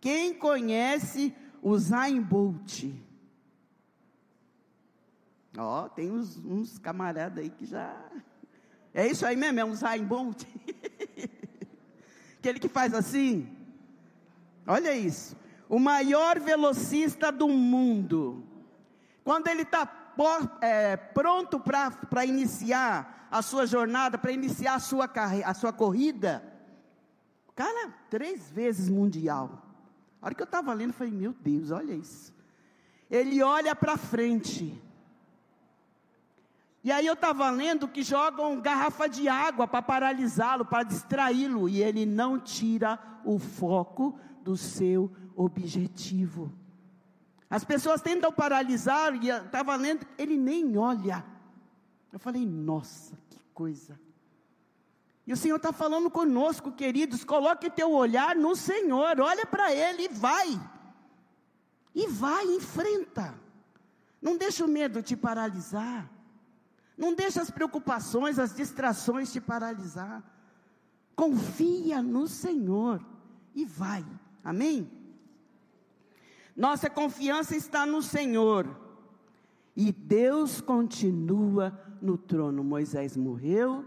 Quem 0.00 0.34
conhece 0.34 1.32
o 1.62 1.78
Zayn 1.78 2.20
Bolt? 2.20 2.86
Ó, 5.56 5.88
tem 5.90 6.10
uns, 6.10 6.36
uns 6.38 6.78
camaradas 6.78 7.44
aí 7.44 7.48
que 7.48 7.64
já. 7.64 7.96
É 8.92 9.06
isso 9.06 9.24
aí 9.24 9.36
mesmo? 9.36 9.60
É 9.60 9.64
um 9.64 9.76
Zayn 9.76 10.04
Bolt? 10.04 10.42
Aquele 12.40 12.58
que 12.58 12.68
faz 12.68 12.92
assim. 12.92 13.56
Olha 14.66 14.96
isso. 14.96 15.36
O 15.68 15.78
maior 15.78 16.40
velocista 16.40 17.30
do 17.30 17.46
mundo. 17.46 18.42
Quando 19.22 19.46
ele 19.46 19.62
está 19.62 20.01
é, 20.60 20.96
pronto 20.96 21.58
para 21.60 22.24
iniciar 22.24 23.28
a 23.30 23.40
sua 23.42 23.66
jornada, 23.66 24.18
para 24.18 24.32
iniciar 24.32 24.74
a 24.74 24.78
sua, 24.78 25.10
a 25.44 25.54
sua 25.54 25.72
corrida, 25.72 26.44
cara, 27.54 27.92
três 28.10 28.50
vezes 28.50 28.88
mundial. 28.88 29.62
A 30.20 30.26
hora 30.26 30.34
que 30.34 30.42
eu 30.42 30.44
estava 30.44 30.72
lendo, 30.72 30.90
eu 30.90 30.94
falei: 30.94 31.12
Meu 31.12 31.32
Deus, 31.32 31.70
olha 31.70 31.94
isso. 31.94 32.32
Ele 33.10 33.42
olha 33.42 33.74
para 33.74 33.96
frente. 33.96 34.80
E 36.84 36.90
aí 36.90 37.06
eu 37.06 37.14
estava 37.14 37.48
lendo 37.50 37.86
que 37.86 38.02
jogam 38.02 38.60
garrafa 38.60 39.08
de 39.08 39.28
água 39.28 39.68
para 39.68 39.82
paralisá-lo, 39.82 40.64
para 40.64 40.82
distraí-lo, 40.82 41.68
e 41.68 41.82
ele 41.82 42.04
não 42.04 42.38
tira 42.38 42.98
o 43.24 43.38
foco 43.38 44.18
do 44.42 44.56
seu 44.56 45.10
objetivo. 45.36 46.52
As 47.52 47.64
pessoas 47.64 48.00
tentam 48.00 48.32
paralisar, 48.32 49.14
e 49.14 49.28
estava 49.28 49.76
lendo, 49.76 50.06
ele 50.16 50.38
nem 50.38 50.78
olha. 50.78 51.22
Eu 52.10 52.18
falei, 52.18 52.46
nossa, 52.46 53.14
que 53.28 53.38
coisa. 53.52 54.00
E 55.26 55.34
o 55.34 55.36
Senhor 55.36 55.56
está 55.56 55.70
falando 55.70 56.10
conosco, 56.10 56.72
queridos, 56.72 57.24
coloque 57.24 57.68
teu 57.68 57.92
olhar 57.92 58.34
no 58.34 58.56
Senhor, 58.56 59.20
olha 59.20 59.44
para 59.44 59.70
Ele 59.70 60.04
e 60.04 60.08
vai. 60.08 60.58
E 61.94 62.06
vai, 62.06 62.46
enfrenta. 62.46 63.34
Não 64.22 64.38
deixa 64.38 64.64
o 64.64 64.68
medo 64.68 65.02
te 65.02 65.14
paralisar. 65.14 66.10
Não 66.96 67.14
deixe 67.14 67.38
as 67.38 67.50
preocupações, 67.50 68.38
as 68.38 68.56
distrações 68.56 69.30
te 69.30 69.42
paralisar. 69.42 70.24
Confia 71.14 72.00
no 72.00 72.26
Senhor 72.26 73.04
e 73.54 73.66
vai. 73.66 74.06
Amém? 74.42 75.01
Nossa 76.56 76.90
confiança 76.90 77.56
está 77.56 77.86
no 77.86 78.02
Senhor. 78.02 78.68
E 79.74 79.90
Deus 79.90 80.60
continua 80.60 81.78
no 82.00 82.18
trono. 82.18 82.62
Moisés 82.62 83.16
morreu, 83.16 83.84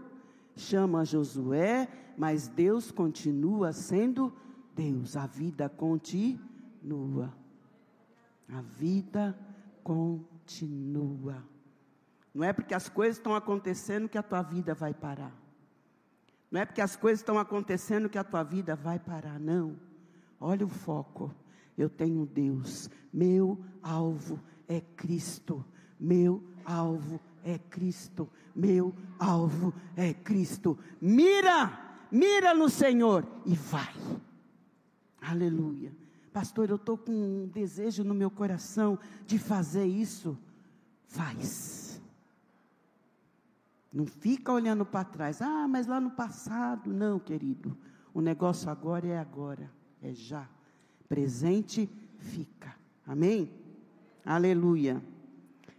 chama 0.56 1.04
Josué, 1.04 1.88
mas 2.16 2.48
Deus 2.48 2.90
continua 2.90 3.72
sendo 3.72 4.32
Deus. 4.74 5.16
A 5.16 5.26
vida 5.26 5.68
continua. 5.68 7.32
A 8.48 8.60
vida 8.60 9.38
continua. 9.82 11.44
Não 12.34 12.44
é 12.44 12.52
porque 12.52 12.74
as 12.74 12.88
coisas 12.88 13.16
estão 13.16 13.34
acontecendo 13.34 14.08
que 14.08 14.18
a 14.18 14.22
tua 14.22 14.42
vida 14.42 14.74
vai 14.74 14.92
parar. 14.92 15.32
Não 16.50 16.60
é 16.60 16.64
porque 16.64 16.80
as 16.80 16.94
coisas 16.94 17.20
estão 17.20 17.38
acontecendo 17.38 18.08
que 18.08 18.18
a 18.18 18.24
tua 18.24 18.42
vida 18.42 18.76
vai 18.76 18.98
parar, 18.98 19.38
não. 19.40 19.76
Olha 20.38 20.64
o 20.64 20.68
foco. 20.68 21.34
Eu 21.76 21.88
tenho 21.90 22.26
Deus. 22.26 22.88
Meu 23.12 23.58
alvo 23.82 24.40
é 24.66 24.80
Cristo. 24.80 25.64
Meu 25.98 26.42
alvo 26.64 27.20
é 27.44 27.58
Cristo. 27.58 28.28
Meu 28.54 28.94
alvo 29.18 29.74
é 29.94 30.14
Cristo. 30.14 30.78
Mira, 31.00 31.98
mira 32.10 32.54
no 32.54 32.68
Senhor 32.68 33.26
e 33.44 33.54
vai. 33.54 33.94
Aleluia. 35.20 35.92
Pastor, 36.32 36.70
eu 36.70 36.76
estou 36.76 36.98
com 36.98 37.12
um 37.12 37.48
desejo 37.48 38.04
no 38.04 38.14
meu 38.14 38.30
coração 38.30 38.98
de 39.26 39.38
fazer 39.38 39.86
isso. 39.86 40.38
Faz. 41.06 42.00
Não 43.92 44.06
fica 44.06 44.52
olhando 44.52 44.84
para 44.84 45.04
trás. 45.04 45.40
Ah, 45.40 45.66
mas 45.66 45.86
lá 45.86 45.98
no 45.98 46.10
passado. 46.10 46.92
Não, 46.92 47.18
querido. 47.18 47.76
O 48.12 48.20
negócio 48.20 48.70
agora 48.70 49.06
é 49.06 49.18
agora. 49.18 49.70
É 50.02 50.12
já. 50.12 50.48
Presente 51.08 51.88
fica. 52.18 52.74
Amém? 53.06 53.50
Aleluia. 54.24 55.02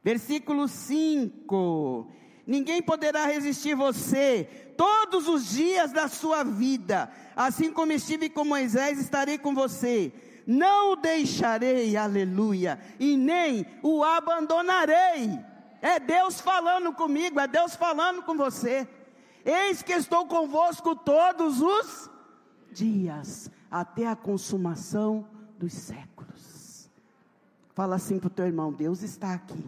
Versículo 0.04 0.68
5. 0.68 2.12
Ninguém 2.46 2.82
poderá 2.82 3.26
resistir 3.26 3.76
você 3.76 4.74
todos 4.78 5.28
os 5.28 5.50
dias 5.50 5.92
da 5.92 6.08
sua 6.08 6.44
vida. 6.44 7.12
Assim 7.36 7.72
como 7.72 7.92
estive 7.92 8.30
com 8.30 8.46
Moisés, 8.46 9.00
estarei 9.00 9.38
com 9.38 9.54
você. 9.54 10.14
Não 10.48 10.94
o 10.94 10.96
deixarei, 10.96 11.98
aleluia, 11.98 12.80
e 12.98 13.18
nem 13.18 13.66
o 13.84 14.02
abandonarei. 14.02 15.38
É 15.82 16.00
Deus 16.00 16.40
falando 16.40 16.94
comigo, 16.94 17.38
é 17.38 17.48
Deus 17.48 17.76
falando 17.76 18.24
com 18.24 18.38
você. 18.38 18.88
Eis 19.44 19.82
que 19.82 19.92
estou 19.92 20.26
convosco 20.26 20.96
todos 20.96 21.62
os 21.62 22.10
dias, 22.72 23.52
até 23.70 24.08
a 24.08 24.16
consumação 24.16 25.28
dos 25.58 25.74
séculos. 25.74 26.90
Fala 27.74 27.96
assim 27.96 28.20
para 28.20 28.28
o 28.28 28.32
teu 28.32 28.46
irmão: 28.46 28.72
Deus 28.74 29.04
está 29.04 29.34
aqui. 29.34 29.64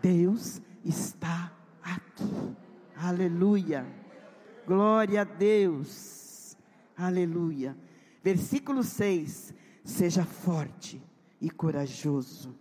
Deus 0.00 0.60
está 0.84 1.52
aqui. 1.82 2.56
Aleluia. 2.96 3.86
Glória 4.66 5.22
a 5.22 5.24
Deus. 5.24 6.56
Aleluia. 6.96 7.76
Versículo 8.22 8.82
6: 8.82 9.54
Seja 9.84 10.24
forte 10.24 11.02
e 11.40 11.50
corajoso. 11.50 12.54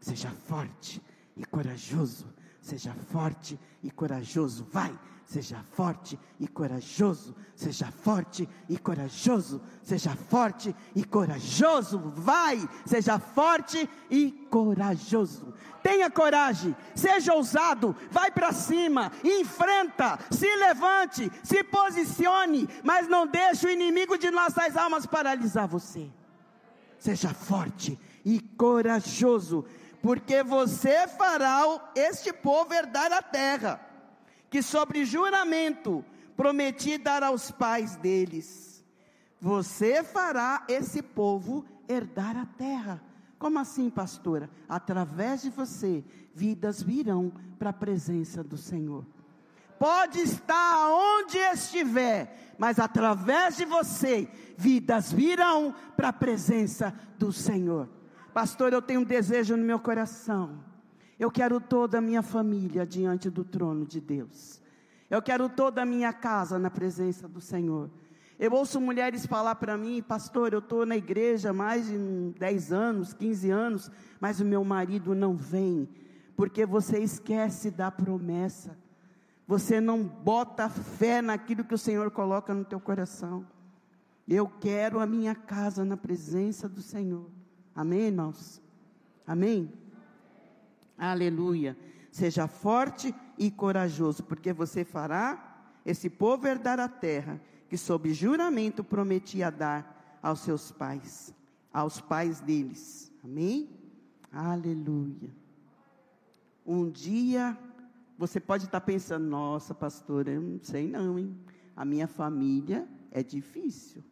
Seja 0.00 0.30
forte 0.30 1.00
e 1.36 1.44
corajoso. 1.44 2.26
Seja 2.64 2.94
forte 3.12 3.60
e 3.82 3.90
corajoso. 3.90 4.66
Vai 4.72 4.98
Seja 5.26 5.64
forte 5.72 6.18
e 6.38 6.46
corajoso. 6.46 7.34
Seja 7.56 7.86
forte 7.90 8.48
e 8.68 8.76
corajoso. 8.76 9.60
Seja 9.82 10.14
forte 10.14 10.74
e 10.94 11.02
corajoso. 11.02 11.98
Vai, 12.14 12.68
seja 12.84 13.18
forte 13.18 13.88
e 14.10 14.30
corajoso. 14.50 15.54
Tenha 15.82 16.10
coragem, 16.10 16.74
seja 16.94 17.34
ousado, 17.34 17.94
vai 18.10 18.30
para 18.30 18.52
cima, 18.52 19.12
enfrenta, 19.22 20.18
se 20.30 20.46
levante, 20.56 21.30
se 21.42 21.62
posicione, 21.62 22.66
mas 22.82 23.06
não 23.06 23.26
deixe 23.26 23.66
o 23.66 23.70
inimigo 23.70 24.16
de 24.16 24.30
nossas 24.30 24.78
almas 24.78 25.04
paralisar 25.04 25.68
você. 25.68 26.10
Seja 26.98 27.34
forte 27.34 27.98
e 28.24 28.40
corajoso, 28.40 29.66
porque 30.04 30.42
você 30.42 31.08
fará 31.08 31.64
este 31.94 32.30
povo 32.30 32.74
herdar 32.74 33.10
a 33.10 33.22
terra 33.22 33.80
que 34.50 34.60
sobre 34.60 35.02
juramento 35.06 36.04
prometi 36.36 36.98
dar 36.98 37.22
aos 37.22 37.50
pais 37.50 37.96
deles. 37.96 38.84
Você 39.40 40.04
fará 40.04 40.62
esse 40.68 41.00
povo 41.00 41.64
herdar 41.88 42.36
a 42.36 42.44
terra. 42.44 43.02
Como 43.38 43.58
assim, 43.58 43.88
pastora? 43.88 44.50
Através 44.68 45.40
de 45.40 45.48
você, 45.48 46.04
vidas 46.34 46.82
virão 46.82 47.32
para 47.58 47.70
a 47.70 47.72
presença 47.72 48.44
do 48.44 48.58
Senhor. 48.58 49.06
Pode 49.78 50.20
estar 50.20 50.90
onde 50.90 51.38
estiver, 51.38 52.54
mas 52.58 52.78
através 52.78 53.56
de 53.56 53.64
você, 53.64 54.28
vidas 54.54 55.10
virão 55.10 55.74
para 55.96 56.10
a 56.10 56.12
presença 56.12 56.92
do 57.18 57.32
Senhor. 57.32 57.88
Pastor, 58.34 58.74
eu 58.74 58.82
tenho 58.82 59.00
um 59.00 59.04
desejo 59.04 59.56
no 59.56 59.64
meu 59.64 59.78
coração 59.78 60.74
eu 61.18 61.30
quero 61.30 61.60
toda 61.60 61.98
a 61.98 62.00
minha 62.00 62.22
família 62.22 62.84
diante 62.84 63.30
do 63.30 63.44
trono 63.44 63.86
de 63.86 64.00
Deus. 64.00 64.60
Eu 65.08 65.22
quero 65.22 65.48
toda 65.48 65.82
a 65.82 65.86
minha 65.86 66.12
casa 66.12 66.58
na 66.58 66.70
presença 66.70 67.28
do 67.28 67.40
Senhor. 67.40 67.90
Eu 68.38 68.52
ouço 68.52 68.80
mulheres 68.80 69.26
falar 69.26 69.54
para 69.54 69.76
mim, 69.76 70.02
pastor, 70.02 70.52
eu 70.52 70.58
estou 70.58 70.84
na 70.84 70.96
igreja 70.96 71.50
há 71.50 71.52
mais 71.52 71.86
de 71.86 71.96
10 72.38 72.72
anos, 72.72 73.12
15 73.12 73.50
anos, 73.50 73.90
mas 74.18 74.40
o 74.40 74.44
meu 74.44 74.64
marido 74.64 75.14
não 75.14 75.36
vem, 75.36 75.88
porque 76.36 76.66
você 76.66 76.98
esquece 76.98 77.70
da 77.70 77.92
promessa. 77.92 78.76
Você 79.46 79.80
não 79.80 80.02
bota 80.02 80.68
fé 80.68 81.22
naquilo 81.22 81.64
que 81.64 81.74
o 81.74 81.78
Senhor 81.78 82.10
coloca 82.10 82.52
no 82.52 82.64
teu 82.64 82.80
coração. 82.80 83.46
Eu 84.26 84.48
quero 84.48 84.98
a 84.98 85.06
minha 85.06 85.34
casa 85.34 85.84
na 85.84 85.96
presença 85.96 86.68
do 86.68 86.82
Senhor. 86.82 87.30
Amém, 87.74 88.06
irmãos? 88.06 88.62
Amém? 89.26 89.72
Aleluia. 90.96 91.76
Seja 92.10 92.46
forte 92.46 93.14
e 93.36 93.50
corajoso, 93.50 94.22
porque 94.22 94.52
você 94.52 94.84
fará 94.84 95.72
esse 95.84 96.08
povo 96.08 96.46
herdar 96.46 96.78
a 96.78 96.88
terra 96.88 97.40
que, 97.68 97.76
sob 97.76 98.12
juramento, 98.14 98.84
prometia 98.84 99.50
dar 99.50 100.18
aos 100.22 100.40
seus 100.40 100.70
pais, 100.70 101.34
aos 101.72 102.00
pais 102.00 102.40
deles. 102.40 103.12
Amém? 103.24 103.68
Aleluia. 104.30 105.34
Um 106.64 106.88
dia 106.88 107.58
você 108.16 108.38
pode 108.38 108.66
estar 108.66 108.80
pensando: 108.80 109.26
nossa, 109.26 109.74
pastora, 109.74 110.30
eu 110.30 110.40
não 110.40 110.60
sei 110.62 110.88
não, 110.88 111.18
hein? 111.18 111.36
A 111.76 111.84
minha 111.84 112.06
família 112.06 112.88
é 113.10 113.22
difícil. 113.22 114.02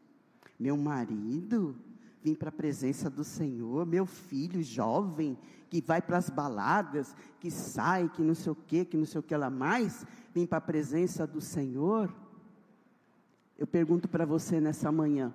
Meu 0.59 0.77
marido 0.77 1.77
vim 2.23 2.35
para 2.35 2.51
a 2.51 2.53
presença 2.53 3.11
do 3.11 3.25
Senhor, 3.25 3.85
meu 3.85 4.07
filho 4.07 4.63
jovem, 4.63 5.37
que 5.69 5.81
vai 5.81 6.01
para 6.01 6.19
as 6.19 6.31
baladas, 6.31 7.15
que 7.41 7.51
sai, 7.51 8.09
que 8.09 8.23
não 8.23 8.35
sei 8.35 8.53
o 8.53 8.55
que, 8.55 8.85
que 8.85 8.97
não 8.97 9.05
sei 9.05 9.19
o 9.19 9.23
que 9.23 9.37
lá 9.37 9.51
mais, 9.51 10.07
vim 10.33 10.47
para 10.47 10.59
a 10.59 10.61
presença 10.61 11.27
do 11.27 11.41
Senhor. 11.41 12.15
Eu 13.59 13.67
pergunto 13.67 14.09
para 14.09 14.25
você 14.25 14.61
nessa 14.61 14.93
manhã: 14.93 15.33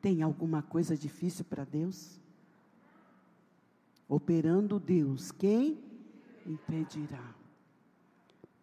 tem 0.00 0.22
alguma 0.22 0.62
coisa 0.62 0.96
difícil 0.96 1.44
para 1.44 1.64
Deus? 1.64 2.20
Operando 4.06 4.78
Deus, 4.78 5.32
quem 5.32 5.78
impedirá? 6.46 7.34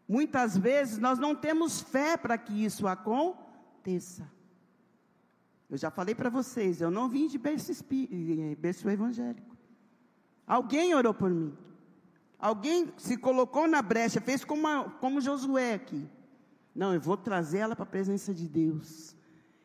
Muitas 0.08 0.56
vezes 0.56 1.00
nós 1.00 1.18
não 1.18 1.36
temos 1.36 1.82
fé 1.82 2.16
para 2.16 2.38
que 2.38 2.64
isso 2.64 2.88
aconteça. 2.88 4.35
Eu 5.70 5.78
já 5.78 5.90
falei 5.90 6.14
para 6.14 6.30
vocês, 6.30 6.80
eu 6.80 6.92
não 6.92 7.10
vim 7.10 7.28
de 7.28 7.38
berço, 7.38 7.72
eh, 7.72 8.56
berço 8.56 8.88
evangélico. 8.90 9.56
Alguém 10.46 10.94
orou 10.94 11.14
por 11.14 11.30
mim. 11.30 11.58
Alguém 12.38 12.94
se 12.98 13.18
colocou 13.18 13.68
na 13.68 13.82
brecha, 13.82 14.22
fez 14.22 14.46
como, 14.46 14.68
a, 14.68 14.84
como 15.00 15.20
Josué 15.20 15.74
aqui. 15.74 16.08
Não, 16.76 16.94
eu 16.94 17.02
vou 17.02 17.18
trazer 17.18 17.60
ela 17.60 17.76
para 17.76 17.84
a 17.84 17.88
presença 17.88 18.34
de 18.34 18.48
Deus. 18.48 19.16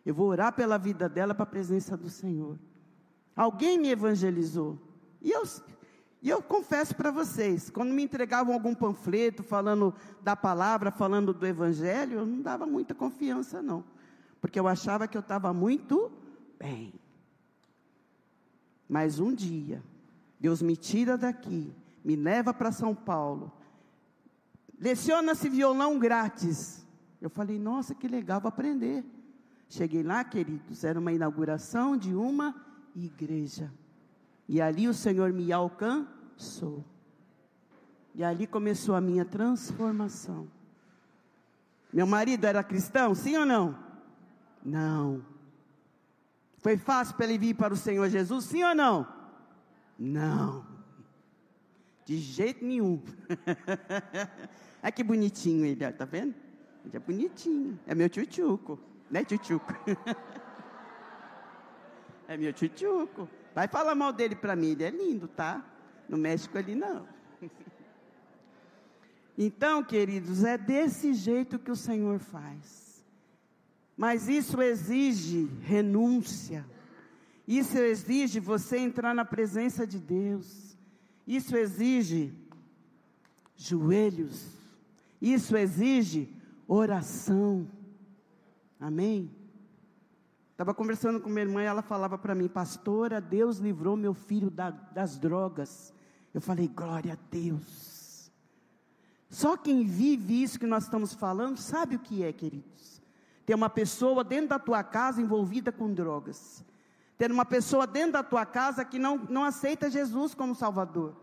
Eu 0.07 0.15
vou 0.15 0.29
orar 0.29 0.55
pela 0.55 0.79
vida 0.79 1.09
dela 1.09 1.35
para 1.35 1.43
a 1.43 1.47
presença 1.47 1.97
do 1.97 2.09
Senhor. 2.09 2.59
Alguém 3.37 3.79
me 3.79 3.91
evangelizou. 3.91 4.79
E 5.21 5.31
eu, 5.31 5.43
e 6.23 6.31
eu 6.31 6.41
confesso 6.41 6.97
para 6.97 7.11
vocês, 7.11 7.69
quando 7.69 7.93
me 7.93 8.03
entregavam 8.03 8.55
algum 8.55 8.75
panfleto 8.75 9.43
falando 9.43 9.95
da 10.23 10.35
palavra, 10.35 10.91
falando 10.91 11.35
do 11.35 11.47
evangelho, 11.47 12.21
eu 12.21 12.27
não 12.27 12.41
dava 12.41 12.65
muita 12.65 12.95
confiança, 12.95 13.61
não 13.61 13.85
porque 14.40 14.59
eu 14.59 14.66
achava 14.66 15.07
que 15.07 15.16
eu 15.16 15.20
estava 15.20 15.53
muito 15.53 16.11
bem. 16.59 16.92
Mas 18.88 19.20
um 19.20 19.33
dia, 19.33 19.83
Deus 20.38 20.62
me 20.62 20.76
tira 20.76 21.16
daqui, 21.16 21.72
me 22.05 22.16
leva 22.16 22.53
para 22.53 22.72
São 22.72 22.94
Paulo, 22.94 23.53
leciona-se 24.81 25.48
violão 25.48 25.98
grátis. 25.98 26.85
Eu 27.20 27.29
falei, 27.29 27.59
nossa, 27.59 27.94
que 27.94 28.09
legal, 28.09 28.40
vou 28.40 28.48
aprender. 28.48 29.05
Cheguei 29.68 30.03
lá, 30.03 30.24
queridos, 30.24 30.83
era 30.83 30.98
uma 30.98 31.12
inauguração 31.12 31.96
de 31.96 32.14
uma 32.14 32.55
igreja. 32.96 33.70
E 34.48 34.61
ali 34.61 34.88
o 34.88 34.94
Senhor 34.94 35.33
me 35.33 35.53
alcançou. 35.53 36.85
E 38.14 38.24
ali 38.24 38.46
começou 38.46 38.96
a 38.96 39.00
minha 39.00 39.24
transformação. 39.24 40.48
Meu 41.92 42.07
marido 42.07 42.44
era 42.44 42.64
cristão, 42.64 43.14
sim 43.14 43.37
ou 43.37 43.46
não? 43.46 43.89
Não. 44.64 45.25
Foi 46.59 46.77
fácil 46.77 47.16
para 47.16 47.27
ele 47.27 47.38
vir 47.38 47.55
para 47.55 47.73
o 47.73 47.77
Senhor 47.77 48.09
Jesus, 48.09 48.44
sim 48.44 48.62
ou 48.62 48.75
não? 48.75 49.07
Não. 49.99 50.66
De 52.05 52.18
jeito 52.18 52.64
nenhum. 52.64 53.03
Olha 54.83 54.92
que 54.92 55.03
bonitinho 55.03 55.64
ele, 55.64 55.90
tá 55.92 56.05
vendo? 56.05 56.35
Ele 56.85 56.96
é 56.96 56.99
bonitinho. 56.99 57.79
É 57.87 57.94
meu 57.94 58.09
tchutchuco. 58.09 58.79
Né, 59.11 59.25
tchutchuco? 59.25 59.73
é 62.29 62.37
meu 62.37 62.53
tchutchuco. 62.53 63.29
Vai 63.55 63.68
falar 63.68 63.94
mal 63.94 64.12
dele 64.12 64.35
para 64.35 64.55
mim, 64.55 64.73
ele 64.73 64.85
é 64.85 64.90
lindo, 64.90 65.29
tá? 65.29 65.64
No 66.09 66.16
México 66.16 66.57
ele 66.59 66.75
não. 66.75 67.07
então, 69.37 69.83
queridos, 69.83 70.44
é 70.44 70.59
desse 70.59 71.14
jeito 71.14 71.59
que 71.59 71.70
o 71.70 71.77
Senhor 71.77 72.18
faz. 72.18 72.89
Mas 74.01 74.31
isso 74.31 74.63
exige 74.63 75.47
renúncia. 75.61 76.65
Isso 77.47 77.77
exige 77.77 78.41
você 78.41 78.79
entrar 78.79 79.15
na 79.15 79.27
presença 79.27 79.87
de 79.87 79.99
Deus. 79.99 80.75
Isso 81.27 81.55
exige 81.55 82.33
joelhos. 83.55 84.47
Isso 85.21 85.55
exige 85.55 86.35
oração. 86.67 87.69
Amém? 88.81 89.31
Estava 90.53 90.73
conversando 90.73 91.21
com 91.21 91.29
minha 91.29 91.45
irmã 91.45 91.63
e 91.63 91.67
ela 91.67 91.83
falava 91.83 92.17
para 92.17 92.35
mim, 92.35 92.49
pastora, 92.49 93.21
Deus 93.21 93.59
livrou 93.59 93.99
meu 93.99 94.15
filho 94.15 94.51
da, 94.51 94.71
das 94.71 95.19
drogas. 95.19 95.93
Eu 96.33 96.41
falei, 96.41 96.69
glória 96.69 97.13
a 97.13 97.19
Deus. 97.31 98.33
Só 99.29 99.59
quem 99.59 99.85
vive 99.85 100.43
isso 100.43 100.59
que 100.59 100.67
nós 100.67 100.85
estamos 100.85 101.13
falando 101.13 101.59
sabe 101.59 101.97
o 101.97 102.01
que 102.01 102.23
é, 102.23 102.33
queridos. 102.33 103.00
Ter 103.51 103.57
uma 103.57 103.69
pessoa 103.69 104.23
dentro 104.23 104.51
da 104.51 104.61
tua 104.61 104.85
casa 104.85 105.21
envolvida 105.21 105.73
com 105.73 105.93
drogas. 105.93 106.65
Ter 107.19 107.33
uma 107.33 107.45
pessoa 107.45 107.85
dentro 107.85 108.13
da 108.13 108.23
tua 108.23 108.47
casa 108.47 108.85
que 108.85 108.97
não, 108.97 109.19
não 109.29 109.43
aceita 109.43 109.91
Jesus 109.91 110.37
como 110.37 110.55
Salvador. 110.55 111.17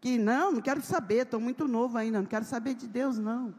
Que 0.00 0.16
não, 0.16 0.52
não 0.52 0.62
quero 0.62 0.80
saber, 0.80 1.24
estou 1.24 1.38
muito 1.38 1.68
novo 1.68 1.98
ainda, 1.98 2.18
não 2.18 2.26
quero 2.26 2.46
saber 2.46 2.72
de 2.72 2.88
Deus, 2.88 3.18
não. 3.18 3.54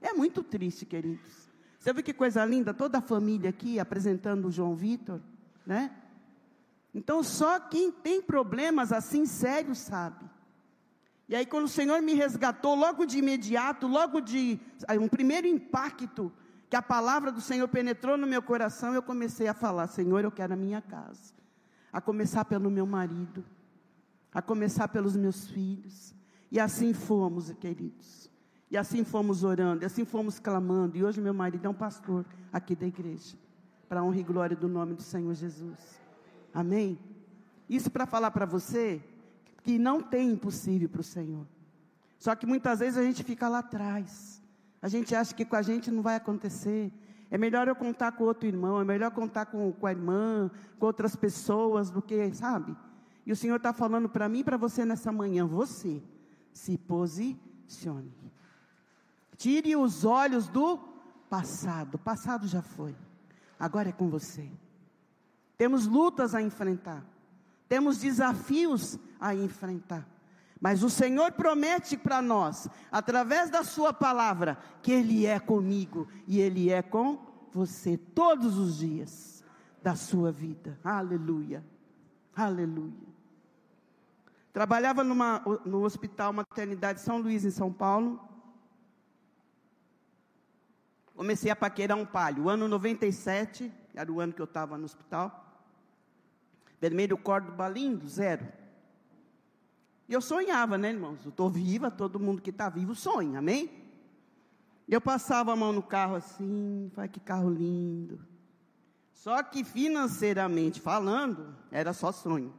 É 0.00 0.14
muito 0.14 0.42
triste, 0.42 0.86
queridos. 0.86 1.50
Você 1.78 1.92
viu 1.92 2.02
que 2.02 2.14
coisa 2.14 2.42
linda? 2.42 2.72
Toda 2.72 2.96
a 2.96 3.02
família 3.02 3.50
aqui 3.50 3.78
apresentando 3.78 4.48
o 4.48 4.50
João 4.50 4.74
Vitor, 4.74 5.20
né? 5.66 5.90
Então, 6.94 7.22
só 7.22 7.60
quem 7.60 7.92
tem 7.92 8.22
problemas 8.22 8.94
assim 8.94 9.26
sérios 9.26 9.76
sabe. 9.76 10.24
E 11.28 11.36
aí, 11.36 11.44
quando 11.44 11.66
o 11.66 11.68
Senhor 11.68 12.00
me 12.00 12.14
resgatou, 12.14 12.74
logo 12.74 13.04
de 13.04 13.18
imediato, 13.18 13.86
logo 13.86 14.22
de 14.22 14.58
um 14.98 15.06
primeiro 15.06 15.46
impacto, 15.46 16.32
que 16.72 16.76
a 16.76 16.80
palavra 16.80 17.30
do 17.30 17.42
Senhor 17.42 17.68
penetrou 17.68 18.16
no 18.16 18.26
meu 18.26 18.40
coração, 18.40 18.94
eu 18.94 19.02
comecei 19.02 19.46
a 19.46 19.52
falar: 19.52 19.88
Senhor, 19.88 20.24
eu 20.24 20.30
quero 20.30 20.54
a 20.54 20.56
minha 20.56 20.80
casa. 20.80 21.34
A 21.92 22.00
começar 22.00 22.46
pelo 22.46 22.70
meu 22.70 22.86
marido, 22.86 23.44
a 24.32 24.40
começar 24.40 24.88
pelos 24.88 25.14
meus 25.14 25.46
filhos. 25.48 26.14
E 26.50 26.58
assim 26.58 26.94
fomos, 26.94 27.52
queridos. 27.60 28.30
E 28.70 28.78
assim 28.78 29.04
fomos 29.04 29.44
orando, 29.44 29.82
e 29.82 29.84
assim 29.84 30.06
fomos 30.06 30.38
clamando. 30.38 30.96
E 30.96 31.04
hoje 31.04 31.20
meu 31.20 31.34
marido 31.34 31.66
é 31.66 31.68
um 31.68 31.74
pastor 31.74 32.24
aqui 32.50 32.74
da 32.74 32.86
igreja, 32.86 33.36
para 33.86 34.02
honra 34.02 34.20
e 34.20 34.22
glória 34.22 34.56
do 34.56 34.66
nome 34.66 34.94
do 34.94 35.02
Senhor 35.02 35.34
Jesus. 35.34 36.00
Amém? 36.54 36.98
Isso 37.68 37.90
para 37.90 38.06
falar 38.06 38.30
para 38.30 38.46
você 38.46 39.04
que 39.62 39.78
não 39.78 40.00
tem 40.00 40.30
impossível 40.30 40.88
para 40.88 41.02
o 41.02 41.04
Senhor. 41.04 41.46
Só 42.18 42.34
que 42.34 42.46
muitas 42.46 42.78
vezes 42.78 42.96
a 42.96 43.02
gente 43.02 43.22
fica 43.22 43.46
lá 43.46 43.58
atrás. 43.58 44.41
A 44.82 44.88
gente 44.88 45.14
acha 45.14 45.32
que 45.32 45.44
com 45.44 45.54
a 45.54 45.62
gente 45.62 45.90
não 45.90 46.02
vai 46.02 46.16
acontecer. 46.16 46.92
É 47.30 47.38
melhor 47.38 47.68
eu 47.68 47.76
contar 47.76 48.12
com 48.12 48.24
outro 48.24 48.46
irmão, 48.46 48.80
é 48.80 48.84
melhor 48.84 49.12
contar 49.12 49.46
com, 49.46 49.72
com 49.72 49.86
a 49.86 49.92
irmã, 49.92 50.50
com 50.78 50.84
outras 50.84 51.16
pessoas 51.16 51.88
do 51.88 52.02
que, 52.02 52.34
sabe? 52.34 52.76
E 53.24 53.32
o 53.32 53.36
Senhor 53.36 53.56
está 53.56 53.72
falando 53.72 54.08
para 54.08 54.28
mim 54.28 54.40
e 54.40 54.44
para 54.44 54.56
você 54.56 54.84
nessa 54.84 55.12
manhã: 55.12 55.46
você 55.46 56.02
se 56.52 56.76
posicione. 56.76 58.12
Tire 59.36 59.76
os 59.76 60.04
olhos 60.04 60.48
do 60.48 60.76
passado. 61.30 61.94
O 61.94 61.98
passado 61.98 62.46
já 62.46 62.60
foi. 62.60 62.94
Agora 63.58 63.88
é 63.88 63.92
com 63.92 64.10
você. 64.10 64.50
Temos 65.56 65.86
lutas 65.86 66.34
a 66.34 66.42
enfrentar, 66.42 67.06
temos 67.68 67.98
desafios 67.98 68.98
a 69.20 69.34
enfrentar. 69.34 70.06
Mas 70.62 70.84
o 70.84 70.88
Senhor 70.88 71.32
promete 71.32 71.96
para 71.96 72.22
nós, 72.22 72.68
através 72.88 73.50
da 73.50 73.64
Sua 73.64 73.92
palavra, 73.92 74.56
que 74.80 74.92
Ele 74.92 75.26
é 75.26 75.40
comigo 75.40 76.06
e 76.24 76.40
Ele 76.40 76.70
é 76.70 76.80
com 76.80 77.18
você 77.52 77.96
todos 77.96 78.56
os 78.56 78.78
dias 78.78 79.42
da 79.82 79.96
sua 79.96 80.30
vida. 80.30 80.78
Aleluia. 80.84 81.64
Aleluia. 82.36 83.08
Trabalhava 84.52 85.02
numa, 85.02 85.42
no 85.64 85.82
Hospital 85.82 86.32
Maternidade 86.32 87.00
São 87.00 87.18
Luís, 87.18 87.44
em 87.44 87.50
São 87.50 87.72
Paulo. 87.72 88.20
Comecei 91.16 91.50
a 91.50 91.56
paquerar 91.56 91.98
um 91.98 92.06
palho. 92.06 92.44
O 92.44 92.48
ano 92.48 92.68
97, 92.68 93.72
era 93.96 94.12
o 94.12 94.20
ano 94.20 94.32
que 94.32 94.40
eu 94.40 94.44
estava 94.44 94.78
no 94.78 94.84
hospital. 94.84 95.60
Vermelho 96.80 97.18
Córdoba 97.18 97.68
lindo, 97.68 98.06
zero. 98.06 98.61
E 100.08 100.12
eu 100.12 100.20
sonhava, 100.20 100.76
né, 100.76 100.90
irmãos? 100.90 101.24
Eu 101.24 101.30
estou 101.30 101.48
viva, 101.48 101.90
todo 101.90 102.20
mundo 102.20 102.42
que 102.42 102.50
está 102.50 102.68
vivo 102.68 102.94
sonha, 102.94 103.38
amém? 103.38 103.70
Eu 104.88 105.00
passava 105.00 105.52
a 105.52 105.56
mão 105.56 105.72
no 105.72 105.82
carro 105.82 106.16
assim, 106.16 106.90
vai 106.94 107.08
que 107.08 107.20
carro 107.20 107.48
lindo. 107.48 108.20
Só 109.12 109.42
que 109.42 109.62
financeiramente 109.62 110.80
falando, 110.80 111.56
era 111.70 111.92
só 111.92 112.10
sonho. 112.10 112.52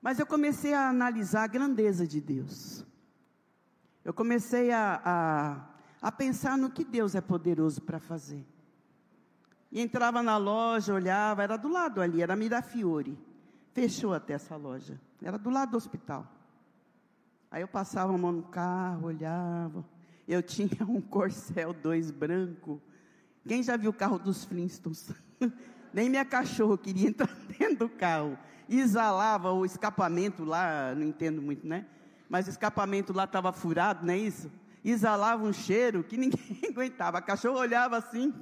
Mas 0.00 0.18
eu 0.18 0.26
comecei 0.26 0.74
a 0.74 0.88
analisar 0.88 1.44
a 1.44 1.46
grandeza 1.46 2.06
de 2.06 2.20
Deus. 2.20 2.84
Eu 4.04 4.12
comecei 4.12 4.70
a, 4.72 5.00
a, 5.04 6.08
a 6.08 6.12
pensar 6.12 6.58
no 6.58 6.70
que 6.70 6.84
Deus 6.84 7.14
é 7.14 7.20
poderoso 7.20 7.80
para 7.80 8.00
fazer. 8.00 8.44
E 9.70 9.80
entrava 9.80 10.22
na 10.22 10.36
loja, 10.36 10.92
olhava, 10.92 11.42
era 11.42 11.56
do 11.56 11.68
lado 11.68 12.00
ali, 12.00 12.20
era 12.20 12.36
Mirafiore. 12.36 13.18
Fechou 13.72 14.12
até 14.12 14.34
essa 14.34 14.56
loja. 14.56 15.00
Era 15.22 15.38
do 15.38 15.50
lado 15.50 15.72
do 15.72 15.76
hospital. 15.76 16.26
Aí 17.50 17.62
eu 17.62 17.68
passava 17.68 18.14
a 18.14 18.18
mão 18.18 18.32
no 18.32 18.42
carro, 18.42 19.06
olhava. 19.06 19.84
Eu 20.26 20.42
tinha 20.44 20.84
um 20.86 21.00
Corcel 21.00 21.72
2 21.72 22.10
branco. 22.10 22.80
Quem 23.46 23.62
já 23.62 23.76
viu 23.76 23.90
o 23.90 23.94
carro 23.94 24.18
dos 24.18 24.44
Flintstones? 24.44 25.12
Nem 25.92 26.08
minha 26.08 26.24
cachorro 26.24 26.78
queria 26.78 27.08
entrar 27.10 27.34
dentro 27.58 27.86
do 27.86 27.88
carro. 27.88 28.38
Exalava 28.68 29.52
o 29.52 29.64
escapamento 29.66 30.44
lá, 30.44 30.94
não 30.94 31.02
entendo 31.02 31.42
muito, 31.42 31.66
né? 31.66 31.86
Mas 32.28 32.46
o 32.46 32.50
escapamento 32.50 33.12
lá 33.12 33.24
estava 33.24 33.52
furado, 33.52 34.06
não 34.06 34.14
é 34.14 34.18
isso? 34.18 34.50
exalava 34.84 35.44
um 35.44 35.52
cheiro 35.52 36.02
que 36.02 36.16
ninguém 36.16 36.60
aguentava. 36.68 37.18
A 37.18 37.22
cachorro 37.22 37.58
olhava 37.58 37.96
assim. 37.98 38.32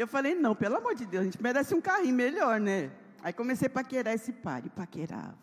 Eu 0.00 0.06
falei, 0.06 0.34
não, 0.34 0.56
pelo 0.56 0.76
amor 0.76 0.94
de 0.94 1.04
Deus, 1.04 1.20
a 1.20 1.24
gente 1.24 1.42
merece 1.42 1.74
um 1.74 1.80
carrinho 1.80 2.14
melhor, 2.14 2.58
né? 2.58 2.90
Aí 3.22 3.34
comecei 3.34 3.66
a 3.66 3.70
paquerar 3.70 4.14
esse 4.14 4.32
par, 4.32 4.64
e 4.64 4.70
paquerava, 4.70 5.36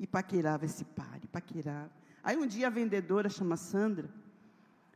e 0.00 0.06
paquerava 0.06 0.64
esse 0.64 0.82
par, 0.82 1.18
e 1.22 1.26
paquerava. 1.26 1.90
Aí 2.24 2.34
um 2.38 2.46
dia 2.46 2.68
a 2.68 2.70
vendedora, 2.70 3.28
chama 3.28 3.54
Sandra, 3.54 4.08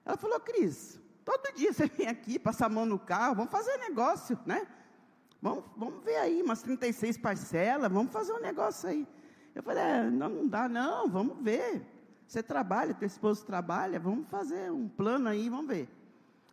ela 0.03 0.17
falou, 0.17 0.41
Cris, 0.41 0.99
todo 1.27 1.55
dia 1.55 1.75
você 1.75 1.87
vem 1.87 2.09
aqui, 2.09 2.39
passa 2.39 2.65
a 2.65 2.69
mão 2.71 2.87
no 2.87 2.99
carro, 2.99 3.35
vamos 3.35 3.51
fazer 3.51 3.77
negócio, 3.77 4.39
né? 4.47 4.67
Vamos, 5.43 5.65
vamos 5.77 6.03
ver 6.03 6.17
aí, 6.17 6.41
umas 6.41 6.63
36 6.63 7.19
parcelas, 7.19 7.93
vamos 7.93 8.11
fazer 8.11 8.33
um 8.33 8.41
negócio 8.41 8.89
aí. 8.89 9.07
Eu 9.55 9.63
falei, 9.63 9.83
é, 9.83 10.05
não, 10.05 10.31
não 10.31 10.49
dá 10.49 10.71
não, 10.71 11.07
vamos 11.07 11.37
ver. 11.43 11.85
Você 12.27 12.43
trabalha, 12.43 12.95
teu 12.95 13.07
esposo 13.07 13.45
trabalha, 13.45 14.01
vamos 14.01 14.27
fazer 14.31 14.73
um 14.73 14.89
plano 14.89 15.29
aí, 15.29 15.51
vamos 15.51 15.67
ver. 15.67 15.87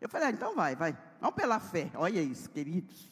Eu 0.01 0.09
falei, 0.09 0.27
ah, 0.27 0.31
então 0.31 0.53
vai, 0.53 0.75
vai. 0.75 0.97
Vamos 1.23 1.37
pela 1.37 1.57
fé. 1.57 1.89
Olha 1.95 2.21
isso, 2.21 2.49
queridos. 2.49 3.09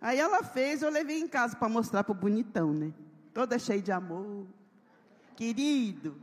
Aí 0.00 0.20
ela 0.20 0.44
fez, 0.44 0.80
eu 0.80 0.90
levei 0.90 1.18
em 1.18 1.26
casa 1.26 1.56
para 1.56 1.68
mostrar 1.68 2.04
para 2.04 2.12
o 2.12 2.14
bonitão, 2.14 2.72
né? 2.72 2.92
Toda 3.34 3.58
cheia 3.58 3.82
de 3.82 3.90
amor. 3.90 4.46
Querido, 5.34 6.16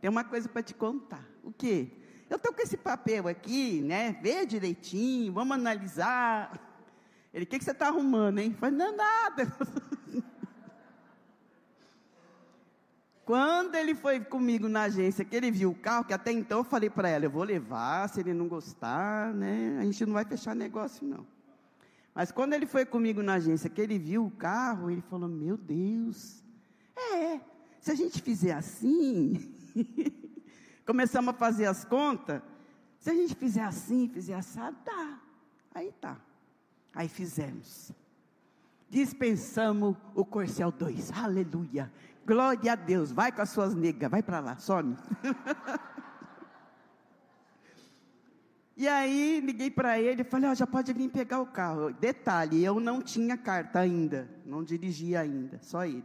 tem 0.00 0.10
uma 0.10 0.24
coisa 0.24 0.48
para 0.48 0.60
te 0.60 0.74
contar. 0.74 1.24
O 1.44 1.52
quê? 1.52 1.86
Eu 2.28 2.36
estou 2.36 2.52
com 2.52 2.60
esse 2.62 2.76
papel 2.76 3.28
aqui, 3.28 3.80
né? 3.80 4.18
Vê 4.20 4.44
direitinho, 4.44 5.32
vamos 5.32 5.56
analisar. 5.56 6.60
Ele, 7.32 7.44
o 7.44 7.46
que, 7.46 7.56
que 7.56 7.64
você 7.64 7.70
está 7.70 7.86
arrumando, 7.86 8.40
hein? 8.40 8.56
Falei, 8.58 8.76
não, 8.76 8.96
nada. 8.96 9.56
Quando 13.26 13.74
ele 13.74 13.92
foi 13.92 14.20
comigo 14.20 14.68
na 14.68 14.82
agência, 14.82 15.24
que 15.24 15.34
ele 15.34 15.50
viu 15.50 15.72
o 15.72 15.74
carro, 15.74 16.04
que 16.04 16.14
até 16.14 16.30
então 16.30 16.58
eu 16.58 16.64
falei 16.64 16.88
para 16.88 17.08
ela, 17.08 17.24
eu 17.24 17.30
vou 17.30 17.42
levar, 17.42 18.08
se 18.08 18.20
ele 18.20 18.32
não 18.32 18.46
gostar, 18.46 19.34
né, 19.34 19.76
a 19.80 19.82
gente 19.82 20.06
não 20.06 20.12
vai 20.12 20.24
fechar 20.24 20.54
negócio 20.54 21.04
não. 21.04 21.26
Mas 22.14 22.30
quando 22.30 22.52
ele 22.52 22.66
foi 22.66 22.86
comigo 22.86 23.24
na 23.24 23.34
agência, 23.34 23.68
que 23.68 23.80
ele 23.80 23.98
viu 23.98 24.26
o 24.26 24.30
carro, 24.30 24.92
ele 24.92 25.00
falou, 25.00 25.28
meu 25.28 25.56
Deus, 25.56 26.40
é, 26.96 27.40
se 27.80 27.90
a 27.90 27.96
gente 27.96 28.22
fizer 28.22 28.52
assim, 28.52 29.52
começamos 30.86 31.34
a 31.34 31.36
fazer 31.36 31.66
as 31.66 31.84
contas, 31.84 32.40
se 33.00 33.10
a 33.10 33.14
gente 33.14 33.34
fizer 33.34 33.64
assim, 33.64 34.08
fizer 34.08 34.34
assado, 34.34 34.76
dá. 34.84 35.18
Aí 35.74 35.92
tá. 36.00 36.16
Aí 36.94 37.08
fizemos. 37.08 37.90
Dispensamos 38.88 39.96
o 40.14 40.24
Corcel 40.24 40.70
2. 40.70 41.10
Aleluia. 41.10 41.92
Glória 42.26 42.72
a 42.72 42.74
Deus, 42.74 43.12
vai 43.12 43.30
com 43.30 43.40
as 43.40 43.50
suas 43.50 43.72
negas, 43.72 44.10
vai 44.10 44.20
para 44.20 44.40
lá, 44.40 44.56
some. 44.56 44.96
e 48.76 48.88
aí 48.88 49.38
liguei 49.38 49.70
para 49.70 50.00
ele 50.00 50.22
e 50.22 50.24
falei, 50.24 50.48
ó, 50.48 50.52
oh, 50.52 50.54
já 50.56 50.66
pode 50.66 50.92
vir 50.92 51.08
pegar 51.08 51.40
o 51.40 51.46
carro. 51.46 51.92
Detalhe, 51.92 52.64
eu 52.64 52.80
não 52.80 53.00
tinha 53.00 53.36
carta 53.36 53.78
ainda, 53.78 54.28
não 54.44 54.64
dirigia 54.64 55.20
ainda, 55.20 55.60
só 55.62 55.86
ele. 55.86 56.02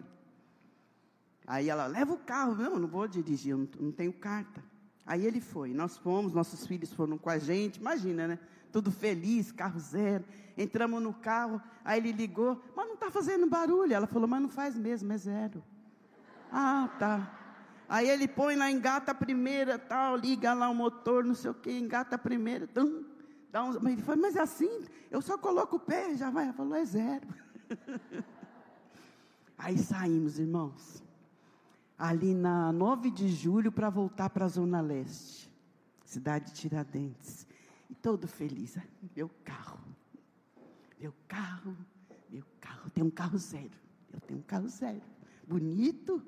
Aí 1.47 1.71
ela, 1.71 1.87
leva 1.87 2.13
o 2.13 2.19
carro, 2.19 2.53
não, 2.53 2.77
não 2.77 2.87
vou 2.87 3.07
dirigir, 3.07 3.57
não, 3.57 3.67
não 3.79 3.91
tenho 3.91 4.13
carta. 4.13 4.63
Aí 5.03 5.25
ele 5.25 5.41
foi, 5.41 5.73
nós 5.73 5.97
fomos, 5.97 6.33
nossos 6.33 6.67
filhos 6.67 6.93
foram 6.93 7.17
com 7.17 7.31
a 7.31 7.39
gente, 7.39 7.77
imagina, 7.77 8.27
né? 8.27 8.39
Tudo 8.71 8.91
feliz, 8.91 9.51
carro 9.51 9.79
zero. 9.79 10.23
Entramos 10.55 11.01
no 11.01 11.15
carro, 11.15 11.59
aí 11.83 11.99
ele 11.99 12.11
ligou, 12.11 12.63
mas 12.75 12.85
não 12.85 12.93
está 12.93 13.09
fazendo 13.09 13.47
barulho. 13.47 13.91
Ela 13.91 14.05
falou, 14.05 14.27
mas 14.27 14.39
não 14.39 14.49
faz 14.49 14.77
mesmo, 14.77 15.11
é 15.11 15.17
zero. 15.17 15.63
Ah, 16.51 16.89
tá. 16.99 17.37
Aí 17.87 18.09
ele 18.09 18.27
põe 18.27 18.55
lá, 18.55 18.71
engata 18.71 19.11
a 19.11 19.15
primeira, 19.15 19.77
tal, 19.77 20.15
liga 20.15 20.53
lá 20.53 20.69
o 20.69 20.75
motor, 20.75 21.23
não 21.23 21.35
sei 21.35 21.51
o 21.51 21.53
que, 21.53 21.71
engata 21.71 22.15
a 22.15 22.19
primeira, 22.19 22.65
tum, 22.67 23.03
dá 23.51 23.63
uns, 23.63 23.77
mas 23.81 23.93
ele 23.93 24.01
falou, 24.01 24.21
mas 24.21 24.35
é 24.35 24.41
assim, 24.41 24.85
eu 25.09 25.21
só 25.21 25.37
coloco 25.37 25.75
o 25.75 25.79
pé, 25.79 26.15
já 26.15 26.29
vai. 26.29 26.45
Ele 26.45 26.53
falou, 26.53 26.75
é 26.75 26.85
zero. 26.85 27.27
Aí 29.57 29.77
saímos, 29.77 30.39
irmãos. 30.39 31.03
ali 31.97 32.33
na 32.33 32.71
9 32.71 33.11
de 33.11 33.27
julho 33.27 33.71
para 33.71 33.89
voltar 33.89 34.29
para 34.29 34.45
a 34.45 34.47
Zona 34.47 34.81
Leste, 34.81 35.53
cidade 36.05 36.45
de 36.45 36.53
Tiradentes. 36.53 37.45
E 37.89 37.93
todo 37.93 38.25
feliz. 38.25 38.77
Meu 39.15 39.29
carro. 39.43 39.79
Meu 40.97 41.13
carro. 41.27 41.75
Meu 42.29 42.45
carro. 42.61 42.89
Tem 42.89 43.03
um 43.03 43.09
carro 43.09 43.37
zero. 43.37 43.69
Eu 44.13 44.19
tenho 44.21 44.39
um 44.39 44.43
carro 44.43 44.69
zero. 44.69 45.01
Bonito. 45.45 46.23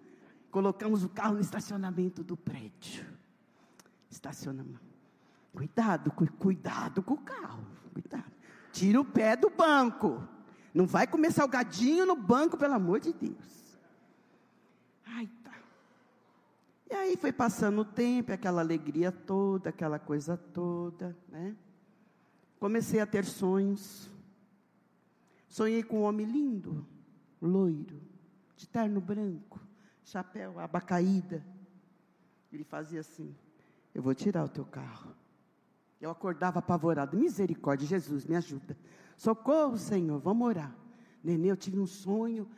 Colocamos 0.53 1.03
o 1.03 1.09
carro 1.09 1.33
no 1.33 1.41
estacionamento 1.41 2.23
do 2.23 2.37
prédio. 2.37 3.03
Estacionamos. 4.07 4.79
Cuidado, 5.51 6.11
cuidado 6.11 7.01
com 7.01 7.15
o 7.15 7.21
carro. 7.21 7.65
Cuidado. 7.91 8.31
Tira 8.71 9.01
o 9.01 9.03
pé 9.03 9.35
do 9.35 9.49
banco. 9.49 10.23
Não 10.71 10.85
vai 10.85 11.07
comer 11.07 11.31
salgadinho 11.31 12.05
no 12.05 12.15
banco, 12.15 12.55
pelo 12.55 12.75
amor 12.75 12.99
de 12.99 13.11
Deus. 13.13 13.79
Ai, 15.07 15.27
tá. 15.43 15.55
E 16.91 16.93
aí 16.93 17.17
foi 17.17 17.33
passando 17.33 17.81
o 17.81 17.85
tempo, 17.85 18.31
aquela 18.31 18.61
alegria 18.61 19.11
toda, 19.11 19.71
aquela 19.71 19.97
coisa 19.97 20.37
toda, 20.37 21.17
né? 21.29 21.55
Comecei 22.59 22.99
a 22.99 23.07
ter 23.07 23.25
sonhos. 23.25 24.07
Sonhei 25.49 25.81
com 25.81 26.01
um 26.01 26.03
homem 26.03 26.27
lindo, 26.27 26.85
loiro, 27.41 27.99
de 28.55 28.67
terno 28.67 29.01
branco, 29.01 29.59
chapéu, 30.03 30.59
aba 30.59 30.81
caída. 30.81 31.43
Ele 32.51 32.63
fazia 32.63 32.99
assim: 32.99 33.35
Eu 33.93 34.01
vou 34.01 34.13
tirar 34.13 34.43
o 34.43 34.49
teu 34.49 34.65
carro. 34.65 35.15
Eu 35.99 36.09
acordava 36.09 36.59
apavorado. 36.59 37.17
Misericórdia, 37.17 37.87
Jesus, 37.87 38.25
me 38.25 38.35
ajuda. 38.35 38.77
Socorro, 39.15 39.77
Senhor, 39.77 40.19
vamos 40.19 40.47
orar. 40.47 40.75
Nenê, 41.23 41.49
eu 41.49 41.57
tive 41.57 41.79
um 41.79 41.87
sonho 41.87 42.49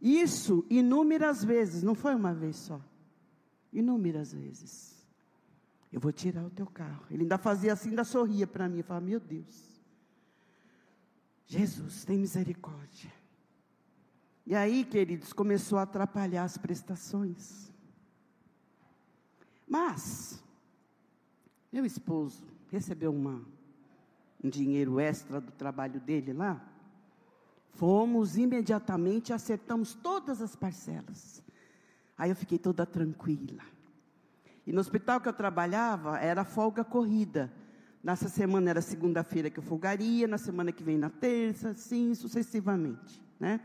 isso 0.00 0.64
inúmeras 0.68 1.42
vezes, 1.42 1.82
não 1.82 1.94
foi 1.94 2.14
uma 2.14 2.34
vez 2.34 2.56
só. 2.56 2.80
Inúmeras 3.72 4.32
vezes. 4.32 4.94
Eu 5.92 6.00
vou 6.00 6.12
tirar 6.12 6.44
o 6.44 6.50
teu 6.50 6.66
carro. 6.66 7.06
Ele 7.10 7.22
ainda 7.22 7.38
fazia 7.38 7.72
assim, 7.72 7.90
ainda 7.90 8.04
sorria 8.04 8.46
para 8.46 8.68
mim. 8.68 8.82
Falava, 8.82 9.06
meu 9.06 9.20
Deus. 9.20 9.82
Jesus, 11.46 12.04
tem 12.04 12.18
misericórdia. 12.18 13.12
E 14.46 14.54
aí, 14.54 14.84
queridos, 14.84 15.32
começou 15.32 15.76
a 15.76 15.82
atrapalhar 15.82 16.44
as 16.44 16.56
prestações. 16.56 17.72
Mas, 19.66 20.40
meu 21.72 21.84
esposo 21.84 22.46
recebeu 22.70 23.12
uma, 23.12 23.42
um 24.42 24.48
dinheiro 24.48 25.00
extra 25.00 25.40
do 25.40 25.50
trabalho 25.50 25.98
dele 25.98 26.32
lá. 26.32 26.64
Fomos 27.70 28.36
imediatamente, 28.36 29.32
acertamos 29.32 29.94
todas 29.94 30.40
as 30.40 30.54
parcelas. 30.54 31.42
Aí 32.16 32.30
eu 32.30 32.36
fiquei 32.36 32.58
toda 32.58 32.86
tranquila. 32.86 33.64
E 34.64 34.72
no 34.72 34.80
hospital 34.80 35.20
que 35.20 35.28
eu 35.28 35.32
trabalhava, 35.32 36.18
era 36.18 36.44
folga 36.44 36.84
corrida. 36.84 37.52
Nessa 38.00 38.28
semana 38.28 38.70
era 38.70 38.80
segunda-feira 38.80 39.50
que 39.50 39.58
eu 39.58 39.62
folgaria, 39.64 40.28
na 40.28 40.38
semana 40.38 40.70
que 40.70 40.84
vem 40.84 40.96
na 40.96 41.10
terça, 41.10 41.70
assim 41.70 42.14
sucessivamente, 42.14 43.20
né? 43.40 43.60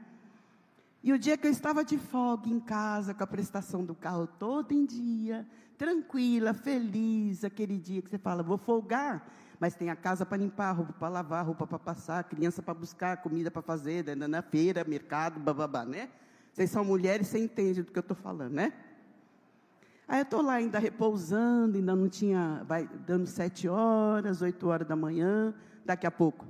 E 1.04 1.12
o 1.12 1.18
dia 1.18 1.36
que 1.36 1.48
eu 1.48 1.52
estava 1.52 1.84
de 1.84 1.98
folga 1.98 2.48
em 2.48 2.60
casa, 2.60 3.14
com 3.14 3.24
a 3.24 3.28
prestação 3.28 3.84
do 3.84 3.96
carro 3.96 4.28
todo 4.28 4.72
em 4.72 4.86
dia, 4.86 5.48
tranquila, 5.78 6.54
feliz, 6.54 7.44
aquele 7.44 7.80
dia 7.80 8.04
que 8.04 8.10
você 8.10 8.20
fala, 8.20 8.44
vou 8.44 8.58
folgar, 8.58 9.28
mas 9.60 9.74
tem 9.74 9.90
a 9.90 9.96
casa 9.96 10.26
para 10.26 10.38
limpar, 10.38 10.74
roupa 10.74 10.94
para 10.94 11.10
lavar, 11.10 11.46
roupa 11.46 11.66
para 11.66 11.80
passar, 11.80 12.24
criança 12.26 12.62
para 12.62 12.76
buscar, 12.76 13.18
comida 13.18 13.50
para 13.50 13.64
fazer, 13.64 14.06
na 14.16 14.42
feira, 14.44 14.84
mercado, 14.84 15.40
bababá, 15.40 15.84
né? 15.86 16.10
Vocês 16.54 16.70
são 16.70 16.86
mulheres, 16.86 17.28
você 17.28 17.40
entende 17.40 17.82
do 17.82 17.92
que 17.92 17.98
eu 17.98 18.02
estou 18.02 18.16
falando, 18.16 18.54
né? 18.54 18.74
Aí 20.08 20.20
eu 20.20 20.24
estou 20.24 20.42
lá 20.42 20.54
ainda 20.54 20.78
repousando, 20.78 21.78
ainda 21.78 21.96
não 21.96 22.10
tinha, 22.10 22.64
vai 22.68 22.88
dando 23.08 23.26
sete 23.26 23.68
horas, 23.68 24.42
oito 24.42 24.68
horas 24.68 24.88
da 24.88 24.96
manhã, 24.96 25.54
daqui 25.86 26.06
a 26.06 26.12
pouco. 26.12 26.46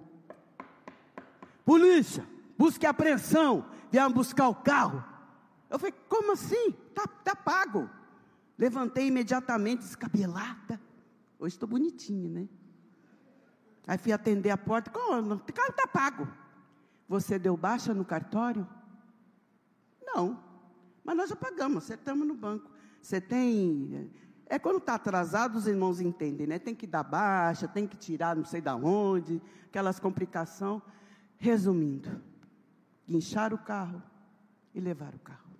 Polícia, 1.63 2.25
busque 2.57 2.85
apreensão, 2.85 3.63
vieram 3.91 4.11
buscar 4.11 4.47
o 4.47 4.55
carro. 4.55 5.03
Eu 5.69 5.77
falei, 5.77 5.93
como 6.07 6.31
assim? 6.31 6.71
Tá, 6.95 7.05
tá 7.05 7.35
pago. 7.35 7.89
Levantei 8.57 9.07
imediatamente, 9.07 9.81
descabelada. 9.81 10.79
Hoje 11.37 11.55
estou 11.55 11.67
bonitinha, 11.67 12.29
né? 12.29 12.47
Aí 13.87 13.97
fui 13.97 14.11
atender 14.11 14.51
a 14.51 14.57
porta, 14.57 14.89
como? 14.91 15.33
O 15.33 15.39
carro 15.53 15.69
está 15.69 15.87
pago. 15.87 16.27
Você 17.07 17.37
deu 17.37 17.57
baixa 17.57 17.93
no 17.93 18.05
cartório? 18.05 18.67
Não. 20.01 20.39
Mas 21.03 21.17
nós 21.17 21.29
já 21.29 21.35
pagamos, 21.35 21.83
acertamos 21.83 22.27
no 22.27 22.35
banco. 22.35 22.69
Você 23.01 23.19
tem. 23.19 24.11
É 24.45 24.59
quando 24.59 24.77
está 24.77 24.95
atrasado, 24.95 25.55
os 25.55 25.67
irmãos 25.67 25.99
entendem, 25.99 26.45
né? 26.45 26.59
Tem 26.59 26.75
que 26.75 26.85
dar 26.85 27.03
baixa, 27.03 27.67
tem 27.67 27.87
que 27.87 27.97
tirar 27.97 28.35
não 28.35 28.45
sei 28.45 28.61
da 28.61 28.75
onde, 28.75 29.41
aquelas 29.65 29.99
complicações. 29.99 30.81
Resumindo, 31.37 32.21
guinchar 33.11 33.53
o 33.53 33.57
carro 33.57 34.01
e 34.73 34.79
levar 34.79 35.13
o 35.13 35.19
carro. 35.19 35.51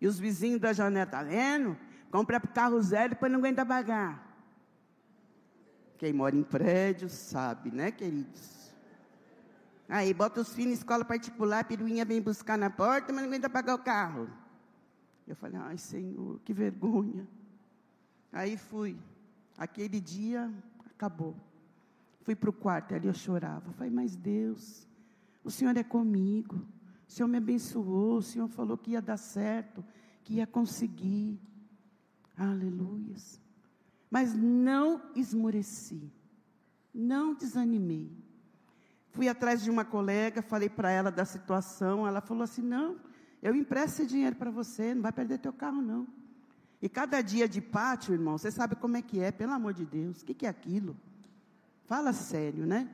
E 0.00 0.06
os 0.06 0.18
vizinhos 0.18 0.60
da 0.60 0.72
janela, 0.72 1.06
tá 1.06 1.22
vendo? 1.22 1.76
Compra 2.10 2.38
carro 2.40 2.80
zero 2.80 3.06
e 3.06 3.14
depois 3.14 3.32
não 3.32 3.40
aguenta 3.40 3.66
pagar. 3.66 4.22
Quem 5.98 6.12
mora 6.12 6.36
em 6.36 6.42
prédio 6.42 7.08
sabe, 7.08 7.70
né, 7.70 7.90
queridos? 7.90 8.72
Aí 9.88 10.14
bota 10.14 10.40
os 10.40 10.52
filhos 10.52 10.72
em 10.72 10.74
escola 10.74 11.04
particular, 11.04 11.60
a 11.60 11.64
piruinha 11.64 12.04
vem 12.04 12.20
buscar 12.20 12.56
na 12.56 12.70
porta, 12.70 13.12
mas 13.12 13.22
não 13.22 13.28
aguenta 13.28 13.50
pagar 13.50 13.74
o 13.74 13.78
carro. 13.78 14.28
Eu 15.26 15.34
falei, 15.34 15.58
ai 15.60 15.78
Senhor, 15.78 16.40
que 16.44 16.52
vergonha. 16.52 17.26
Aí 18.32 18.56
fui. 18.56 18.96
Aquele 19.56 20.00
dia 20.00 20.52
acabou. 20.86 21.34
Fui 22.22 22.34
para 22.34 22.50
o 22.50 22.52
quarto, 22.52 22.94
ali 22.94 23.06
eu 23.06 23.14
chorava. 23.14 23.72
falei, 23.72 23.92
mas 23.92 24.16
Deus, 24.16 24.86
o 25.44 25.50
Senhor 25.50 25.76
é 25.76 25.84
comigo. 25.84 26.56
O 27.06 27.12
Senhor 27.12 27.28
me 27.28 27.36
abençoou, 27.36 28.16
o 28.16 28.22
Senhor 28.22 28.48
falou 28.48 28.78
que 28.78 28.92
ia 28.92 29.02
dar 29.02 29.18
certo, 29.18 29.84
que 30.24 30.34
ia 30.34 30.46
conseguir. 30.46 31.38
Aleluias. 32.36 33.40
Mas 34.10 34.34
não 34.34 35.02
esmoreci, 35.14 36.10
não 36.92 37.34
desanimei. 37.34 38.10
Fui 39.10 39.28
atrás 39.28 39.62
de 39.62 39.70
uma 39.70 39.84
colega, 39.84 40.42
falei 40.42 40.68
para 40.68 40.90
ela 40.90 41.10
da 41.10 41.24
situação, 41.24 42.06
ela 42.06 42.20
falou 42.20 42.42
assim: 42.42 42.62
não, 42.62 42.96
eu 43.42 43.54
empresto 43.54 44.02
esse 44.02 44.10
dinheiro 44.10 44.34
para 44.34 44.50
você, 44.50 44.94
não 44.94 45.02
vai 45.02 45.12
perder 45.12 45.38
teu 45.38 45.52
carro, 45.52 45.82
não. 45.82 46.06
E 46.80 46.88
cada 46.88 47.22
dia 47.22 47.48
de 47.48 47.60
pátio, 47.60 48.12
irmão, 48.12 48.36
você 48.36 48.50
sabe 48.50 48.74
como 48.74 48.96
é 48.96 49.02
que 49.02 49.20
é, 49.20 49.30
pelo 49.30 49.52
amor 49.52 49.72
de 49.72 49.86
Deus, 49.86 50.20
o 50.20 50.24
que, 50.24 50.34
que 50.34 50.46
é 50.46 50.48
aquilo? 50.48 50.96
Fala 51.86 52.12
sério, 52.12 52.66
né? 52.66 52.88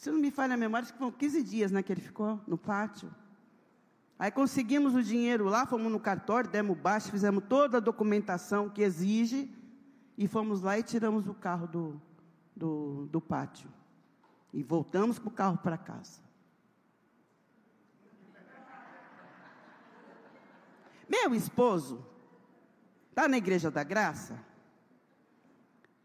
Se 0.00 0.10
não 0.10 0.18
me 0.18 0.30
falha 0.30 0.54
a 0.54 0.56
memória, 0.56 0.84
acho 0.84 0.94
que 0.94 0.98
foram 0.98 1.12
15 1.12 1.42
dias 1.42 1.70
né, 1.70 1.82
que 1.82 1.92
ele 1.92 2.00
ficou 2.00 2.40
no 2.46 2.56
pátio. 2.56 3.14
Aí 4.18 4.30
conseguimos 4.30 4.94
o 4.94 5.02
dinheiro 5.02 5.44
lá, 5.44 5.66
fomos 5.66 5.92
no 5.92 6.00
cartório, 6.00 6.48
demos 6.48 6.78
baixo, 6.78 7.10
fizemos 7.10 7.44
toda 7.46 7.76
a 7.76 7.80
documentação 7.80 8.70
que 8.70 8.80
exige. 8.80 9.54
E 10.16 10.26
fomos 10.26 10.62
lá 10.62 10.78
e 10.78 10.82
tiramos 10.82 11.28
o 11.28 11.34
carro 11.34 11.66
do, 11.66 12.00
do, 12.56 13.08
do 13.08 13.20
pátio. 13.20 13.68
E 14.54 14.62
voltamos 14.62 15.18
com 15.18 15.28
o 15.28 15.32
carro 15.32 15.58
para 15.58 15.76
casa. 15.76 16.22
Meu 21.06 21.34
esposo 21.34 22.02
está 23.10 23.28
na 23.28 23.36
igreja 23.36 23.70
da 23.70 23.84
graça. 23.84 24.42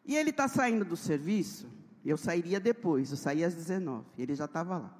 E 0.03 0.17
ele 0.17 0.31
está 0.31 0.49
saindo 0.49 0.83
do 0.83 0.97
serviço. 0.97 1.84
Eu 2.05 2.17
sairia 2.17 2.59
depois, 2.59 3.09
eu 3.11 3.17
saía 3.17 3.47
às 3.47 3.55
19. 3.55 4.05
Ele 4.17 4.35
já 4.35 4.45
estava 4.45 4.77
lá. 4.77 4.97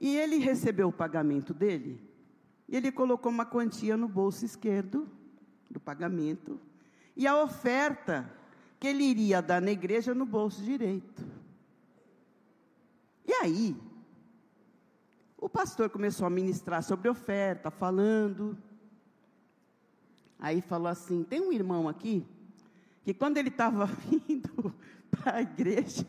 E 0.00 0.16
ele 0.16 0.38
recebeu 0.38 0.88
o 0.88 0.92
pagamento 0.92 1.52
dele. 1.52 2.02
E 2.68 2.76
ele 2.76 2.90
colocou 2.90 3.30
uma 3.30 3.44
quantia 3.44 3.96
no 3.96 4.08
bolso 4.08 4.44
esquerdo 4.44 5.08
do 5.70 5.78
pagamento 5.78 6.58
e 7.16 7.26
a 7.26 7.40
oferta 7.42 8.30
que 8.78 8.86
ele 8.88 9.04
iria 9.04 9.40
dar 9.40 9.60
na 9.60 9.70
igreja 9.70 10.14
no 10.14 10.26
bolso 10.26 10.62
direito. 10.62 11.24
E 13.24 13.32
aí, 13.34 13.76
o 15.36 15.48
pastor 15.48 15.90
começou 15.90 16.26
a 16.26 16.30
ministrar 16.30 16.82
sobre 16.82 17.08
oferta, 17.08 17.70
falando. 17.70 18.58
Aí 20.38 20.60
falou 20.60 20.88
assim: 20.88 21.22
tem 21.22 21.40
um 21.40 21.52
irmão 21.52 21.88
aqui, 21.88 22.26
que 23.02 23.12
quando 23.12 23.36
ele 23.38 23.48
estava 23.48 23.86
vindo 24.08 24.74
para 25.10 25.36
a 25.36 25.42
igreja, 25.42 26.06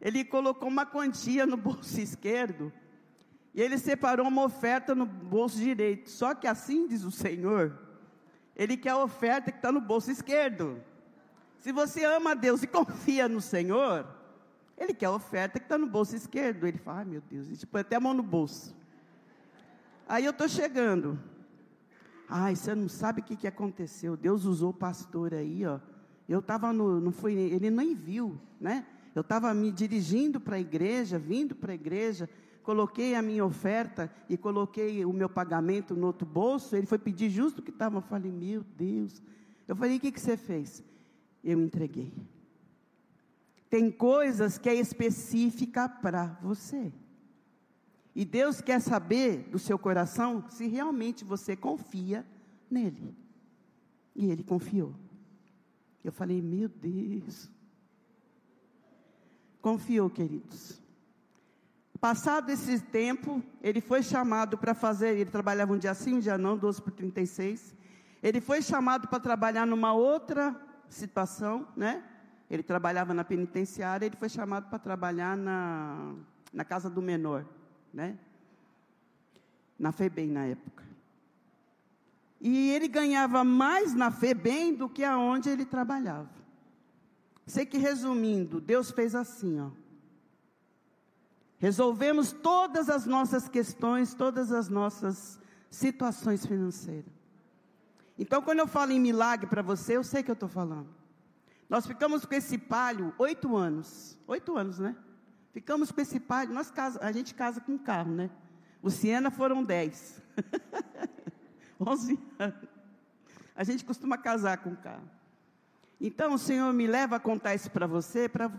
ele 0.00 0.24
colocou 0.24 0.68
uma 0.68 0.86
quantia 0.86 1.46
no 1.46 1.56
bolso 1.56 2.00
esquerdo, 2.00 2.72
e 3.52 3.60
ele 3.60 3.78
separou 3.78 4.28
uma 4.28 4.44
oferta 4.44 4.94
no 4.94 5.04
bolso 5.04 5.58
direito. 5.58 6.08
Só 6.08 6.34
que 6.34 6.46
assim 6.46 6.86
diz 6.86 7.02
o 7.04 7.10
Senhor, 7.10 7.76
ele 8.54 8.76
quer 8.76 8.90
a 8.90 8.98
oferta 8.98 9.50
que 9.50 9.58
está 9.58 9.72
no 9.72 9.80
bolso 9.80 10.10
esquerdo. 10.10 10.82
Se 11.60 11.72
você 11.72 12.04
ama 12.04 12.30
a 12.30 12.34
Deus 12.34 12.62
e 12.62 12.66
confia 12.66 13.28
no 13.28 13.40
Senhor, 13.40 14.06
Ele 14.78 14.94
quer 14.94 15.06
a 15.06 15.12
oferta 15.12 15.58
que 15.58 15.66
está 15.66 15.76
no 15.76 15.86
bolso 15.86 16.16
esquerdo. 16.16 16.66
Ele 16.66 16.78
fala, 16.78 17.02
ah, 17.02 17.04
meu 17.04 17.20
Deus, 17.20 17.46
a 17.46 17.50
gente 17.50 17.66
põe 17.66 17.82
até 17.82 17.96
a 17.96 18.00
mão 18.00 18.14
no 18.14 18.22
bolso. 18.22 18.74
Aí 20.08 20.24
eu 20.24 20.30
estou 20.30 20.48
chegando. 20.48 21.20
Ai, 22.32 22.54
você 22.54 22.76
não 22.76 22.88
sabe 22.88 23.20
o 23.20 23.24
que, 23.24 23.34
que 23.34 23.48
aconteceu. 23.48 24.16
Deus 24.16 24.44
usou 24.44 24.70
o 24.70 24.74
pastor 24.74 25.34
aí, 25.34 25.66
ó. 25.66 25.80
Eu 26.28 26.38
estava 26.38 26.72
no, 26.72 27.00
não 27.00 27.10
foi, 27.10 27.34
ele 27.34 27.70
nem 27.72 27.92
viu, 27.92 28.40
né? 28.60 28.86
Eu 29.12 29.22
estava 29.22 29.52
me 29.52 29.72
dirigindo 29.72 30.38
para 30.38 30.54
a 30.54 30.60
igreja, 30.60 31.18
vindo 31.18 31.56
para 31.56 31.72
a 31.72 31.74
igreja, 31.74 32.30
coloquei 32.62 33.16
a 33.16 33.20
minha 33.20 33.44
oferta 33.44 34.08
e 34.28 34.36
coloquei 34.36 35.04
o 35.04 35.12
meu 35.12 35.28
pagamento 35.28 35.96
no 35.96 36.06
outro 36.06 36.24
bolso. 36.24 36.76
Ele 36.76 36.86
foi 36.86 36.98
pedir 36.98 37.30
justo 37.30 37.58
o 37.58 37.62
que 37.62 37.70
estava. 37.70 37.96
Eu 37.96 38.02
falei, 38.02 38.30
meu 38.30 38.62
Deus. 38.76 39.20
Eu 39.66 39.74
falei, 39.74 39.96
o 39.96 40.00
que, 40.00 40.12
que 40.12 40.20
você 40.20 40.36
fez? 40.36 40.84
Eu 41.42 41.60
entreguei. 41.60 42.12
Tem 43.68 43.90
coisas 43.90 44.56
que 44.56 44.68
é 44.68 44.74
específica 44.74 45.88
para 45.88 46.38
você. 46.40 46.92
E 48.14 48.24
Deus 48.24 48.60
quer 48.60 48.80
saber 48.80 49.48
do 49.50 49.58
seu 49.58 49.78
coração 49.78 50.44
se 50.48 50.66
realmente 50.66 51.24
você 51.24 51.54
confia 51.56 52.26
nele. 52.70 53.16
E 54.14 54.30
ele 54.30 54.42
confiou. 54.42 54.94
Eu 56.04 56.12
falei, 56.12 56.40
meu 56.42 56.68
Deus. 56.68 57.50
Confiou, 59.60 60.10
queridos. 60.10 60.80
Passado 62.00 62.50
esse 62.50 62.80
tempo, 62.80 63.42
ele 63.62 63.80
foi 63.80 64.02
chamado 64.02 64.56
para 64.56 64.72
fazer, 64.72 65.18
ele 65.18 65.30
trabalhava 65.30 65.74
um 65.74 65.78
dia 65.78 65.92
sim, 65.92 66.14
um 66.14 66.18
dia 66.18 66.38
não, 66.38 66.56
12 66.56 66.80
por 66.80 66.92
36. 66.92 67.74
Ele 68.22 68.40
foi 68.40 68.62
chamado 68.62 69.06
para 69.06 69.20
trabalhar 69.20 69.66
numa 69.66 69.92
outra 69.92 70.58
situação, 70.88 71.68
né? 71.76 72.02
Ele 72.50 72.62
trabalhava 72.62 73.12
na 73.12 73.22
penitenciária, 73.22 74.06
ele 74.06 74.16
foi 74.16 74.30
chamado 74.30 74.68
para 74.70 74.78
trabalhar 74.78 75.36
na, 75.36 76.14
na 76.52 76.64
casa 76.64 76.88
do 76.88 77.02
menor, 77.02 77.44
né? 77.92 78.18
Na 79.78 79.92
FEBEM 79.92 80.28
na 80.30 80.44
época. 80.46 80.84
E 82.40 82.70
ele 82.70 82.88
ganhava 82.88 83.44
mais 83.44 83.94
na 83.94 84.10
FEBEM 84.10 84.74
do 84.74 84.88
que 84.88 85.04
aonde 85.04 85.50
ele 85.50 85.64
trabalhava. 85.64 86.30
Sei 87.46 87.66
que 87.66 87.78
resumindo, 87.78 88.60
Deus 88.60 88.90
fez 88.90 89.14
assim, 89.14 89.60
ó. 89.60 89.70
Resolvemos 91.58 92.32
todas 92.32 92.88
as 92.88 93.04
nossas 93.04 93.48
questões, 93.48 94.14
todas 94.14 94.50
as 94.50 94.68
nossas 94.68 95.38
situações 95.70 96.46
financeiras. 96.46 97.12
Então, 98.18 98.40
quando 98.40 98.60
eu 98.60 98.66
falo 98.66 98.92
em 98.92 99.00
milagre 99.00 99.46
para 99.46 99.60
você, 99.60 99.96
eu 99.96 100.04
sei 100.04 100.22
que 100.22 100.30
eu 100.30 100.34
estou 100.34 100.48
falando. 100.48 100.88
Nós 101.68 101.86
ficamos 101.86 102.24
com 102.24 102.34
esse 102.34 102.56
palho 102.56 103.14
oito 103.18 103.56
anos. 103.56 104.18
Oito 104.26 104.56
anos, 104.56 104.78
né? 104.78 104.96
Ficamos 105.52 105.90
com 105.90 106.00
esse 106.00 106.20
palho. 106.20 106.52
Nós 106.52 106.70
casa, 106.70 106.98
a 107.02 107.10
gente 107.12 107.34
casa 107.34 107.60
com 107.60 107.76
carro, 107.78 108.12
né? 108.12 108.30
O 108.82 108.90
Siena 108.90 109.30
foram 109.30 109.62
dez. 109.62 110.22
11 111.80 112.18
anos. 112.38 112.68
A 113.56 113.64
gente 113.64 113.84
costuma 113.84 114.16
casar 114.16 114.58
com 114.58 114.74
carro. 114.76 115.08
Então, 116.00 116.34
o 116.34 116.38
Senhor 116.38 116.72
me 116.72 116.86
leva 116.86 117.16
a 117.16 117.20
contar 117.20 117.54
isso 117.54 117.70
para 117.70 117.86
você, 117.86 118.28
para 118.28 118.50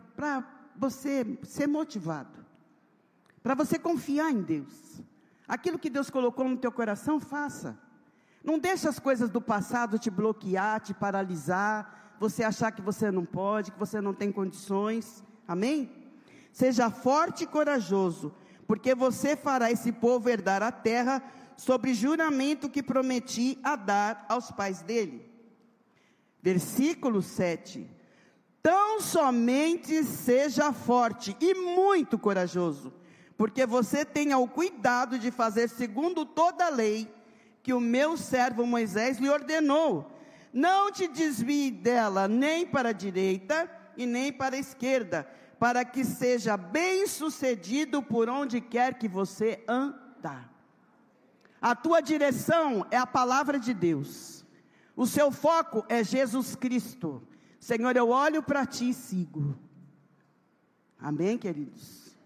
você 0.75 1.39
ser 1.43 1.67
motivado. 1.67 2.45
Para 3.41 3.55
você 3.55 3.79
confiar 3.79 4.29
em 4.31 4.41
Deus. 4.41 5.01
Aquilo 5.47 5.79
que 5.79 5.89
Deus 5.89 6.09
colocou 6.09 6.47
no 6.47 6.57
teu 6.57 6.71
coração, 6.71 7.19
faça. 7.19 7.77
Não 8.43 8.59
deixe 8.59 8.87
as 8.87 8.99
coisas 8.99 9.29
do 9.29 9.41
passado 9.41 9.97
te 9.97 10.09
bloquear, 10.09 10.79
te 10.81 10.93
paralisar, 10.93 12.15
você 12.19 12.43
achar 12.43 12.71
que 12.71 12.81
você 12.81 13.09
não 13.09 13.25
pode, 13.25 13.71
que 13.71 13.79
você 13.79 13.99
não 13.99 14.13
tem 14.13 14.31
condições. 14.31 15.23
Amém? 15.47 16.00
Seja 16.51 16.89
forte 16.89 17.43
e 17.43 17.47
corajoso, 17.47 18.33
porque 18.67 18.93
você 18.93 19.35
fará 19.35 19.71
esse 19.71 19.91
povo 19.91 20.29
herdar 20.29 20.61
a 20.61 20.71
terra 20.71 21.23
sobre 21.55 21.93
juramento 21.93 22.69
que 22.69 22.81
prometi 22.81 23.59
a 23.63 23.75
dar 23.75 24.25
aos 24.27 24.51
pais 24.51 24.81
dele. 24.81 25.29
Versículo 26.41 27.21
7. 27.21 27.87
Tão 28.61 29.01
somente 29.01 30.03
seja 30.03 30.71
forte 30.71 31.35
e 31.39 31.53
muito 31.53 32.17
corajoso, 32.17 32.93
porque 33.37 33.65
você 33.65 34.05
tenha 34.05 34.37
o 34.37 34.47
cuidado 34.47 35.17
de 35.17 35.31
fazer 35.31 35.67
segundo 35.69 36.25
toda 36.25 36.65
a 36.65 36.69
lei 36.69 37.11
que 37.63 37.73
o 37.73 37.79
meu 37.79 38.17
servo 38.17 38.65
Moisés 38.65 39.17
lhe 39.17 39.29
ordenou. 39.29 40.11
Não 40.53 40.91
te 40.91 41.07
desvie 41.07 41.71
dela 41.71 42.27
nem 42.27 42.65
para 42.65 42.89
a 42.89 42.93
direita 42.93 43.69
e 43.95 44.05
nem 44.05 44.31
para 44.31 44.55
a 44.55 44.59
esquerda, 44.59 45.27
para 45.61 45.85
que 45.85 46.03
seja 46.03 46.57
bem 46.57 47.05
sucedido 47.05 48.01
por 48.01 48.27
onde 48.27 48.59
quer 48.59 48.95
que 48.95 49.07
você 49.07 49.63
andar. 49.67 50.51
A 51.61 51.75
tua 51.75 52.01
direção 52.01 52.83
é 52.89 52.97
a 52.97 53.05
palavra 53.05 53.59
de 53.59 53.71
Deus. 53.71 54.43
O 54.95 55.05
seu 55.05 55.31
foco 55.31 55.85
é 55.87 56.03
Jesus 56.03 56.55
Cristo. 56.55 57.21
Senhor, 57.59 57.95
eu 57.95 58.09
olho 58.09 58.41
para 58.41 58.65
ti 58.65 58.89
e 58.89 58.93
sigo. 58.95 59.55
Amém, 60.97 61.37
queridos? 61.37 62.17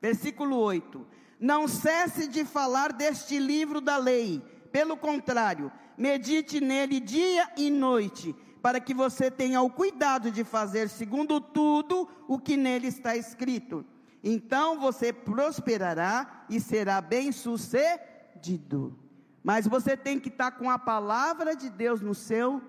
Versículo 0.00 0.56
8: 0.56 1.06
Não 1.38 1.68
cesse 1.68 2.26
de 2.26 2.46
falar 2.46 2.94
deste 2.94 3.38
livro 3.38 3.78
da 3.78 3.98
lei, 3.98 4.40
pelo 4.72 4.96
contrário, 4.96 5.70
medite 5.98 6.62
nele 6.62 6.98
dia 6.98 7.46
e 7.58 7.70
noite, 7.70 8.34
para 8.64 8.80
que 8.80 8.94
você 8.94 9.30
tenha 9.30 9.60
o 9.60 9.68
cuidado 9.68 10.30
de 10.30 10.42
fazer 10.42 10.88
segundo 10.88 11.38
tudo 11.38 12.08
o 12.26 12.38
que 12.38 12.56
nele 12.56 12.86
está 12.86 13.14
escrito. 13.14 13.84
Então 14.22 14.80
você 14.80 15.12
prosperará 15.12 16.46
e 16.48 16.58
será 16.58 16.98
bem-sucedido. 17.02 18.98
Mas 19.42 19.66
você 19.66 19.98
tem 19.98 20.18
que 20.18 20.30
estar 20.30 20.52
com 20.52 20.70
a 20.70 20.78
palavra 20.78 21.54
de 21.54 21.68
Deus 21.68 22.00
no 22.00 22.14
seu 22.14 22.62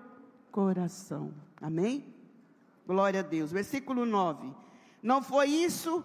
coração. 0.52 1.32
Amém? 1.62 2.14
Glória 2.86 3.20
a 3.20 3.22
Deus. 3.22 3.50
Versículo 3.50 4.04
9. 4.04 4.52
Não 5.02 5.22
foi 5.22 5.48
isso 5.48 6.04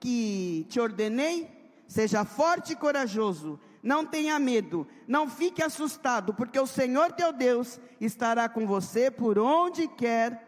que 0.00 0.64
te 0.70 0.80
ordenei? 0.80 1.46
Seja 1.86 2.24
forte 2.24 2.72
e 2.72 2.76
corajoso. 2.76 3.60
Não 3.86 4.04
tenha 4.04 4.36
medo, 4.40 4.84
não 5.06 5.30
fique 5.30 5.62
assustado, 5.62 6.34
porque 6.34 6.58
o 6.58 6.66
Senhor 6.66 7.12
teu 7.12 7.32
Deus 7.32 7.80
estará 8.00 8.48
com 8.48 8.66
você 8.66 9.12
por 9.12 9.38
onde 9.38 9.86
quer 9.86 10.44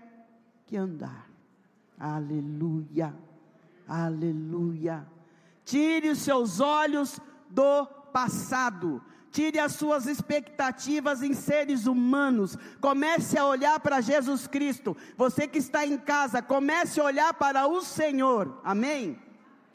que 0.66 0.76
andar. 0.76 1.30
Aleluia, 1.96 3.14
aleluia. 3.86 5.06
Tire 5.64 6.08
os 6.08 6.18
seus 6.18 6.58
olhos 6.58 7.20
do 7.48 7.86
passado. 8.12 9.00
Tire 9.30 9.60
as 9.60 9.74
suas 9.74 10.06
expectativas 10.06 11.22
em 11.22 11.32
seres 11.32 11.86
humanos. 11.86 12.56
Comece 12.80 13.38
a 13.38 13.46
olhar 13.46 13.78
para 13.78 14.00
Jesus 14.00 14.48
Cristo. 14.48 14.96
Você 15.16 15.46
que 15.46 15.58
está 15.58 15.86
em 15.86 15.96
casa, 15.96 16.42
comece 16.42 16.98
a 17.00 17.04
olhar 17.04 17.32
para 17.34 17.68
o 17.68 17.82
Senhor. 17.82 18.60
Amém? 18.64 19.16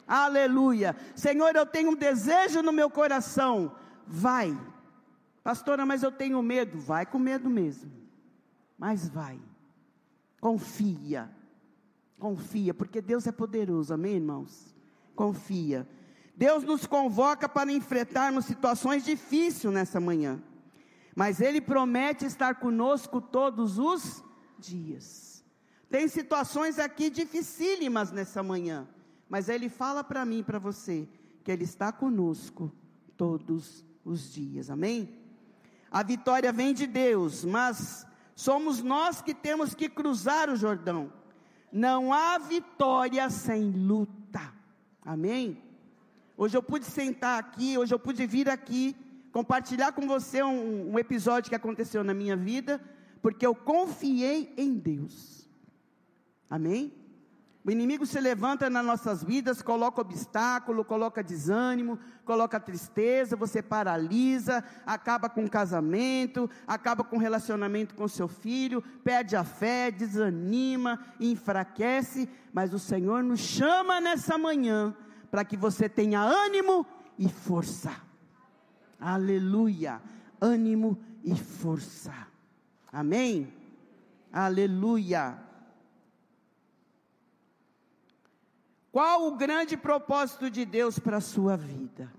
Aleluia. 0.06 0.96
Senhor, 1.14 1.54
eu 1.56 1.66
tenho 1.66 1.90
um 1.90 1.96
desejo 1.96 2.62
no 2.62 2.72
meu 2.72 2.90
coração. 2.90 3.74
Vai. 4.06 4.58
Pastora, 5.42 5.84
mas 5.84 6.02
eu 6.02 6.12
tenho 6.12 6.42
medo. 6.42 6.78
Vai 6.78 7.06
com 7.06 7.18
medo 7.18 7.48
mesmo. 7.48 7.90
Mas 8.78 9.08
vai. 9.08 9.40
Confia. 10.40 11.30
Confia, 12.18 12.72
porque 12.72 13.00
Deus 13.00 13.26
é 13.26 13.32
poderoso. 13.32 13.92
Amém, 13.92 14.16
irmãos? 14.16 14.74
Confia. 15.14 15.86
Deus 16.36 16.64
nos 16.64 16.86
convoca 16.86 17.48
para 17.48 17.70
enfrentarmos 17.70 18.44
situações 18.44 19.04
difíceis 19.04 19.72
nessa 19.72 20.00
manhã, 20.00 20.42
mas 21.14 21.40
Ele 21.40 21.60
promete 21.60 22.24
estar 22.24 22.56
conosco 22.56 23.20
todos 23.20 23.78
os 23.78 24.24
dias. 24.58 25.44
Tem 25.88 26.08
situações 26.08 26.78
aqui 26.78 27.08
dificílimas 27.08 28.10
nessa 28.10 28.42
manhã, 28.42 28.88
mas 29.28 29.48
Ele 29.48 29.68
fala 29.68 30.02
para 30.04 30.24
mim 30.24 30.42
para 30.42 30.58
você 30.58 31.08
que 31.42 31.50
Ele 31.50 31.64
está 31.64 31.92
conosco 31.92 32.72
todos 33.16 33.84
os 34.04 34.32
dias, 34.32 34.70
amém? 34.70 35.08
A 35.90 36.02
vitória 36.02 36.52
vem 36.52 36.74
de 36.74 36.86
Deus, 36.86 37.44
mas 37.44 38.06
somos 38.34 38.82
nós 38.82 39.22
que 39.22 39.32
temos 39.32 39.74
que 39.74 39.88
cruzar 39.88 40.50
o 40.50 40.56
Jordão. 40.56 41.12
Não 41.70 42.12
há 42.12 42.38
vitória 42.38 43.28
sem 43.30 43.70
luta, 43.70 44.52
amém? 45.04 45.62
Hoje 46.36 46.56
eu 46.56 46.62
pude 46.62 46.84
sentar 46.84 47.38
aqui, 47.38 47.78
hoje 47.78 47.94
eu 47.94 47.98
pude 47.98 48.26
vir 48.26 48.48
aqui, 48.48 48.96
compartilhar 49.30 49.92
com 49.92 50.06
você 50.06 50.42
um, 50.42 50.92
um 50.92 50.98
episódio 50.98 51.48
que 51.48 51.54
aconteceu 51.54 52.02
na 52.02 52.14
minha 52.14 52.36
vida, 52.36 52.80
porque 53.22 53.46
eu 53.46 53.54
confiei 53.54 54.52
em 54.56 54.74
Deus. 54.74 55.48
Amém? 56.50 56.92
O 57.66 57.70
inimigo 57.70 58.04
se 58.04 58.20
levanta 58.20 58.68
nas 58.68 58.84
nossas 58.84 59.24
vidas, 59.24 59.62
coloca 59.62 60.02
obstáculo, 60.02 60.84
coloca 60.84 61.22
desânimo, 61.22 61.98
coloca 62.22 62.60
tristeza, 62.60 63.36
você 63.36 63.62
paralisa, 63.62 64.62
acaba 64.84 65.30
com 65.30 65.46
o 65.46 65.50
casamento, 65.50 66.50
acaba 66.66 67.02
com 67.02 67.16
o 67.16 67.18
relacionamento 67.18 67.94
com 67.94 68.06
seu 68.06 68.28
filho, 68.28 68.82
perde 69.02 69.34
a 69.34 69.44
fé, 69.44 69.90
desanima, 69.90 71.02
enfraquece, 71.18 72.28
mas 72.52 72.74
o 72.74 72.78
Senhor 72.78 73.22
nos 73.22 73.40
chama 73.40 73.98
nessa 73.98 74.36
manhã 74.36 74.94
para 75.30 75.42
que 75.42 75.56
você 75.56 75.88
tenha 75.88 76.20
ânimo 76.20 76.86
e 77.18 77.30
força. 77.30 77.92
Aleluia! 79.00 80.02
Ânimo 80.38 80.98
e 81.24 81.34
força. 81.34 82.12
Amém? 82.92 83.50
Aleluia. 84.30 85.43
Qual 88.94 89.26
o 89.26 89.36
grande 89.36 89.76
propósito 89.76 90.48
de 90.48 90.64
Deus 90.64 91.00
para 91.00 91.16
a 91.16 91.20
sua 91.20 91.56
vida? 91.56 92.14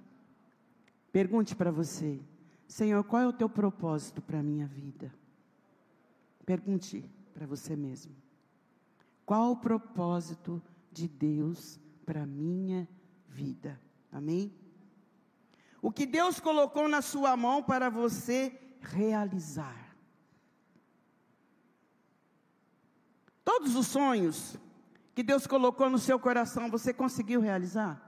Pergunte 1.10 1.56
para 1.56 1.72
você, 1.72 2.20
Senhor, 2.68 3.02
qual 3.06 3.22
é 3.22 3.26
o 3.26 3.32
teu 3.32 3.48
propósito 3.48 4.22
para 4.22 4.40
a 4.40 4.44
minha 4.44 4.68
vida? 4.68 5.10
Pergunte 6.46 7.10
para 7.34 7.48
você 7.48 7.78
mesmo. 7.78 8.14
Qual 9.26 9.54
o 9.54 9.56
propósito 9.56 10.62
de 10.92 11.08
Deus 11.08 11.80
para 12.06 12.24
a 12.24 12.28
minha 12.28 12.86
vida? 13.30 13.80
Amém? 14.12 14.54
O 15.82 15.94
que 15.94 16.06
Deus 16.06 16.42
colocou 16.42 16.90
na 16.90 17.02
sua 17.02 17.38
mão 17.38 17.64
para 17.64 17.90
você 17.90 18.52
realizar. 18.82 19.96
Todos 23.46 23.78
os 23.78 23.88
sonhos 23.88 24.58
que 25.16 25.24
Deus 25.24 25.48
colocou 25.48 25.90
no 25.90 25.98
seu 25.98 26.20
coração, 26.20 26.70
você 26.70 26.94
conseguiu 26.94 27.40
realizar? 27.40 28.02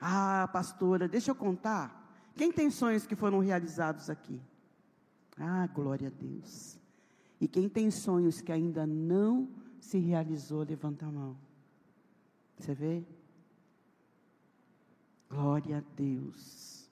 Ah, 0.00 0.48
pastora, 0.52 1.08
deixa 1.08 1.32
eu 1.32 1.34
contar. 1.34 2.00
Quem 2.36 2.52
tem 2.52 2.70
sonhos 2.70 3.04
que 3.04 3.16
foram 3.16 3.40
realizados 3.40 4.08
aqui? 4.08 4.40
Ah, 5.36 5.66
glória 5.66 6.06
a 6.06 6.10
Deus. 6.10 6.78
E 7.40 7.48
quem 7.48 7.68
tem 7.68 7.90
sonhos 7.90 8.40
que 8.40 8.52
ainda 8.52 8.86
não 8.86 9.48
se 9.80 9.98
realizou, 9.98 10.62
levanta 10.62 11.06
a 11.06 11.10
mão. 11.10 11.36
Você 12.56 12.72
vê? 12.72 13.04
Glória 15.28 15.78
a 15.78 15.96
Deus. 15.96 16.88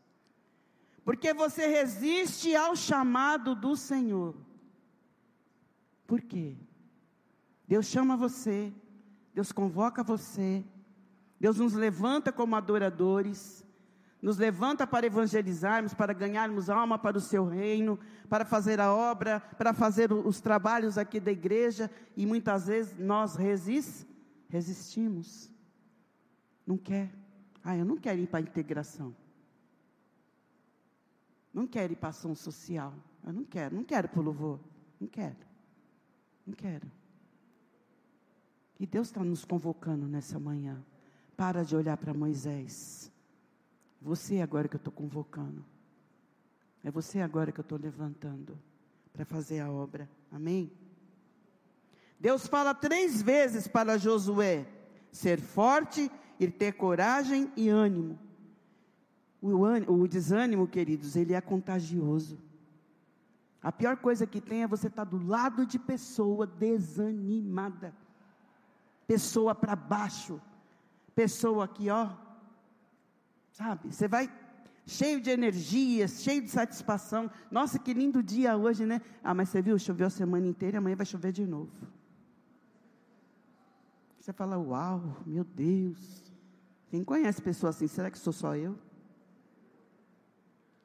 Porque 1.04 1.32
você 1.32 1.68
resiste 1.68 2.56
ao 2.56 2.74
chamado 2.74 3.54
do 3.54 3.76
Senhor. 3.76 4.34
Por 6.04 6.20
quê? 6.20 6.56
Deus 7.68 7.86
chama 7.86 8.16
você, 8.16 8.72
Deus 9.40 9.52
convoca 9.52 10.02
você, 10.02 10.62
Deus 11.40 11.56
nos 11.56 11.72
levanta 11.72 12.30
como 12.30 12.54
adoradores, 12.54 13.64
nos 14.20 14.36
levanta 14.36 14.86
para 14.86 15.06
evangelizarmos, 15.06 15.94
para 15.94 16.12
ganharmos 16.12 16.68
alma 16.68 16.98
para 16.98 17.16
o 17.16 17.22
seu 17.22 17.46
reino, 17.46 17.98
para 18.28 18.44
fazer 18.44 18.78
a 18.78 18.92
obra, 18.92 19.40
para 19.40 19.72
fazer 19.72 20.12
os 20.12 20.42
trabalhos 20.42 20.98
aqui 20.98 21.18
da 21.18 21.32
igreja, 21.32 21.90
e 22.14 22.26
muitas 22.26 22.66
vezes 22.66 22.98
nós 22.98 23.34
resist, 23.34 24.06
resistimos. 24.46 25.50
Não 26.66 26.76
quer. 26.76 27.10
Ah, 27.64 27.74
eu 27.74 27.86
não 27.86 27.96
quero 27.96 28.20
ir 28.20 28.26
para 28.26 28.40
a 28.40 28.42
integração. 28.42 29.16
Não 31.50 31.66
quero 31.66 31.94
ir 31.94 31.96
para 31.96 32.10
a 32.10 32.10
ação 32.10 32.34
social. 32.34 32.92
Eu 33.26 33.32
não 33.32 33.44
quero, 33.44 33.74
não 33.74 33.84
quero 33.84 34.06
para 34.06 34.20
o 34.20 34.22
louvor. 34.22 34.60
Não 35.00 35.08
quero. 35.08 35.36
Não 36.46 36.52
quero. 36.52 36.99
E 38.80 38.86
Deus 38.86 39.08
está 39.08 39.22
nos 39.22 39.44
convocando 39.44 40.08
nessa 40.08 40.38
manhã. 40.38 40.82
Para 41.36 41.62
de 41.62 41.76
olhar 41.76 41.98
para 41.98 42.14
Moisés. 42.14 43.12
Você 44.00 44.40
agora 44.40 44.66
que 44.68 44.76
eu 44.76 44.78
estou 44.78 44.92
convocando. 44.92 45.62
É 46.82 46.90
você 46.90 47.20
agora 47.20 47.52
que 47.52 47.60
eu 47.60 47.62
estou 47.62 47.78
levantando 47.78 48.58
para 49.12 49.26
fazer 49.26 49.60
a 49.60 49.70
obra. 49.70 50.08
Amém? 50.32 50.72
Deus 52.18 52.46
fala 52.46 52.72
três 52.72 53.20
vezes 53.20 53.68
para 53.68 53.98
Josué: 53.98 54.66
ser 55.12 55.38
forte 55.38 56.10
e 56.38 56.48
ter 56.48 56.72
coragem 56.72 57.52
e 57.54 57.68
ânimo. 57.68 58.18
O, 59.42 59.62
o 59.92 60.08
desânimo, 60.08 60.66
queridos, 60.66 61.16
ele 61.16 61.34
é 61.34 61.40
contagioso. 61.42 62.38
A 63.62 63.70
pior 63.70 63.98
coisa 63.98 64.26
que 64.26 64.40
tem 64.40 64.62
é 64.62 64.66
você 64.66 64.86
estar 64.86 65.04
tá 65.04 65.10
do 65.10 65.22
lado 65.22 65.66
de 65.66 65.78
pessoa 65.78 66.46
desanimada 66.46 67.94
pessoa 69.10 69.56
para 69.56 69.74
baixo, 69.74 70.40
pessoa 71.16 71.64
aqui, 71.64 71.90
ó, 71.90 72.10
sabe? 73.50 73.92
Você 73.92 74.06
vai 74.06 74.32
cheio 74.86 75.20
de 75.20 75.30
energia, 75.30 76.06
cheio 76.06 76.40
de 76.40 76.48
satisfação. 76.48 77.28
Nossa, 77.50 77.76
que 77.76 77.92
lindo 77.92 78.22
dia 78.22 78.56
hoje, 78.56 78.86
né? 78.86 79.00
Ah, 79.20 79.34
mas 79.34 79.48
você 79.48 79.60
viu, 79.60 79.76
choveu 79.80 80.06
a 80.06 80.10
semana 80.10 80.46
inteira, 80.46 80.78
amanhã 80.78 80.94
vai 80.94 81.04
chover 81.04 81.32
de 81.32 81.44
novo. 81.44 81.72
Você 84.20 84.32
fala, 84.32 84.56
uau, 84.56 85.16
meu 85.26 85.42
Deus. 85.42 86.32
Quem 86.88 87.02
conhece 87.02 87.42
pessoa 87.42 87.70
assim, 87.70 87.88
será 87.88 88.12
que 88.12 88.18
sou 88.18 88.32
só 88.32 88.54
eu? 88.54 88.78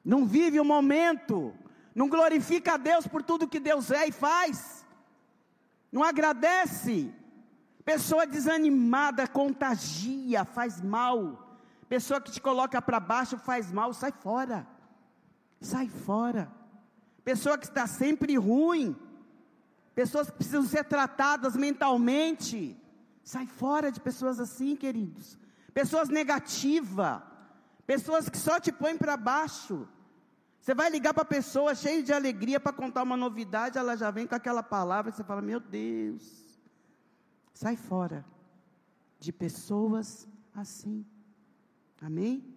Não 0.04 0.26
vive 0.26 0.58
o 0.58 0.64
momento, 0.64 1.54
não 1.94 2.08
glorifica 2.08 2.74
a 2.74 2.76
Deus 2.76 3.06
por 3.06 3.22
tudo 3.22 3.46
que 3.46 3.60
Deus 3.60 3.92
é 3.92 4.08
e 4.08 4.10
faz, 4.10 4.84
não 5.92 6.02
agradece, 6.02 7.14
Pessoa 7.86 8.26
desanimada 8.26 9.28
contagia, 9.28 10.44
faz 10.44 10.80
mal. 10.80 11.56
Pessoa 11.88 12.20
que 12.20 12.32
te 12.32 12.40
coloca 12.40 12.82
para 12.82 12.98
baixo 12.98 13.38
faz 13.38 13.70
mal, 13.70 13.94
sai 13.94 14.10
fora. 14.10 14.66
Sai 15.60 15.88
fora. 15.88 16.50
Pessoa 17.24 17.56
que 17.56 17.64
está 17.64 17.86
sempre 17.86 18.36
ruim. 18.36 18.96
Pessoas 19.94 20.28
que 20.28 20.36
precisam 20.36 20.64
ser 20.64 20.82
tratadas 20.82 21.54
mentalmente. 21.54 22.76
Sai 23.22 23.46
fora 23.46 23.92
de 23.92 24.00
pessoas 24.00 24.40
assim, 24.40 24.74
queridos. 24.74 25.38
Pessoas 25.72 26.08
negativas. 26.08 27.22
Pessoas 27.86 28.28
que 28.28 28.36
só 28.36 28.58
te 28.58 28.72
põem 28.72 28.98
para 28.98 29.16
baixo. 29.16 29.86
Você 30.60 30.74
vai 30.74 30.90
ligar 30.90 31.14
para 31.14 31.22
a 31.22 31.24
pessoa 31.38 31.72
cheia 31.72 32.02
de 32.02 32.12
alegria 32.12 32.58
para 32.58 32.72
contar 32.72 33.04
uma 33.04 33.16
novidade, 33.16 33.78
ela 33.78 33.96
já 33.96 34.10
vem 34.10 34.26
com 34.26 34.34
aquela 34.34 34.64
palavra, 34.64 35.12
você 35.12 35.22
fala: 35.22 35.40
Meu 35.40 35.60
Deus. 35.60 36.45
Sai 37.56 37.74
fora 37.74 38.22
de 39.18 39.32
pessoas 39.32 40.28
assim. 40.54 41.06
Amém? 42.02 42.54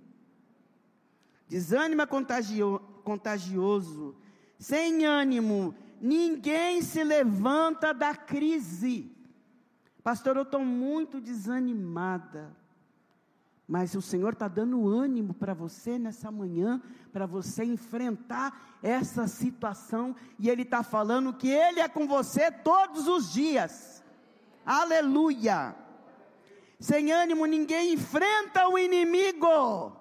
Desânimo 1.48 2.06
contagio, 2.06 2.82
contagioso. 3.06 4.18
Sem 4.60 5.06
ânimo, 5.06 5.74
ninguém 6.02 6.82
se 6.82 7.02
levanta 7.02 7.94
da 7.94 8.14
crise. 8.14 9.16
Pastor, 10.04 10.36
eu 10.36 10.44
estou 10.44 10.66
muito 10.66 11.22
desanimada. 11.22 12.54
Mas 13.66 13.96
o 13.96 14.02
Senhor 14.02 14.34
está 14.34 14.50
dando 14.50 14.86
ânimo 14.86 15.34
para 15.34 15.54
você 15.54 15.98
nessa 15.98 16.30
manhã, 16.30 16.82
para 17.14 17.26
você 17.26 17.64
enfrentar 17.64 18.78
essa 18.84 19.28
situação, 19.28 20.14
e 20.38 20.50
Ele 20.50 20.64
está 20.64 20.84
falando 20.84 21.34
que 21.34 21.48
Ele 21.48 21.80
é 21.80 21.88
com 21.88 22.06
você 22.06 22.52
todos 22.52 23.08
os 23.08 23.32
dias. 23.32 23.99
Aleluia. 24.70 25.76
Sem 26.80 27.12
ânimo 27.12 27.48
ninguém 27.48 27.94
enfrenta 27.94 28.68
o 28.68 28.78
inimigo. 28.78 29.92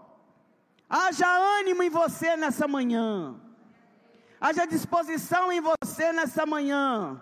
Haja 0.86 1.26
ânimo 1.58 1.82
em 1.82 1.88
você 1.88 2.36
nessa 2.36 2.68
manhã. 2.68 3.34
Haja 4.38 4.66
disposição 4.66 5.50
em 5.50 5.62
você 5.62 6.12
nessa 6.12 6.44
manhã. 6.44 7.18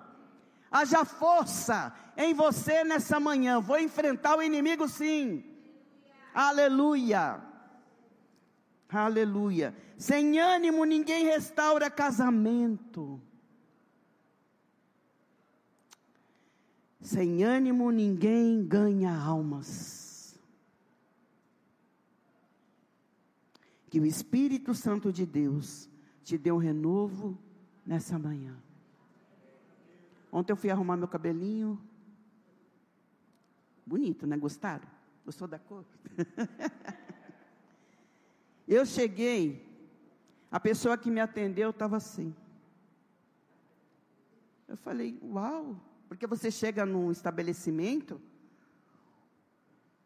Haja 0.68 1.04
força 1.04 1.94
em 2.16 2.34
você 2.34 2.82
nessa 2.82 3.20
manhã. 3.20 3.60
Vou 3.60 3.78
enfrentar 3.78 4.36
o 4.36 4.42
inimigo 4.42 4.88
sim. 4.88 5.44
Aleluia. 6.34 7.40
Aleluia. 8.88 9.72
Sem 9.96 10.40
ânimo 10.40 10.84
ninguém 10.84 11.24
restaura 11.26 11.88
casamento. 11.88 13.22
Sem 17.06 17.44
ânimo 17.44 17.92
ninguém 17.92 18.66
ganha 18.66 19.16
almas. 19.16 20.36
Que 23.88 24.00
o 24.00 24.04
Espírito 24.04 24.74
Santo 24.74 25.12
de 25.12 25.24
Deus 25.24 25.88
te 26.24 26.36
dê 26.36 26.50
um 26.50 26.56
renovo 26.56 27.38
nessa 27.86 28.18
manhã. 28.18 28.56
Ontem 30.32 30.52
eu 30.52 30.56
fui 30.56 30.68
arrumar 30.68 30.96
meu 30.96 31.06
cabelinho. 31.06 31.80
Bonito, 33.86 34.26
né? 34.26 34.36
Gostaram? 34.36 34.88
Gostou 35.24 35.46
da 35.46 35.60
cor? 35.60 35.84
eu 38.66 38.84
cheguei, 38.84 39.64
a 40.50 40.58
pessoa 40.58 40.98
que 40.98 41.08
me 41.08 41.20
atendeu 41.20 41.70
estava 41.70 41.98
assim. 41.98 42.34
Eu 44.66 44.76
falei, 44.76 45.16
uau, 45.22 45.80
porque 46.08 46.26
você 46.26 46.50
chega 46.50 46.86
num 46.86 47.10
estabelecimento, 47.10 48.20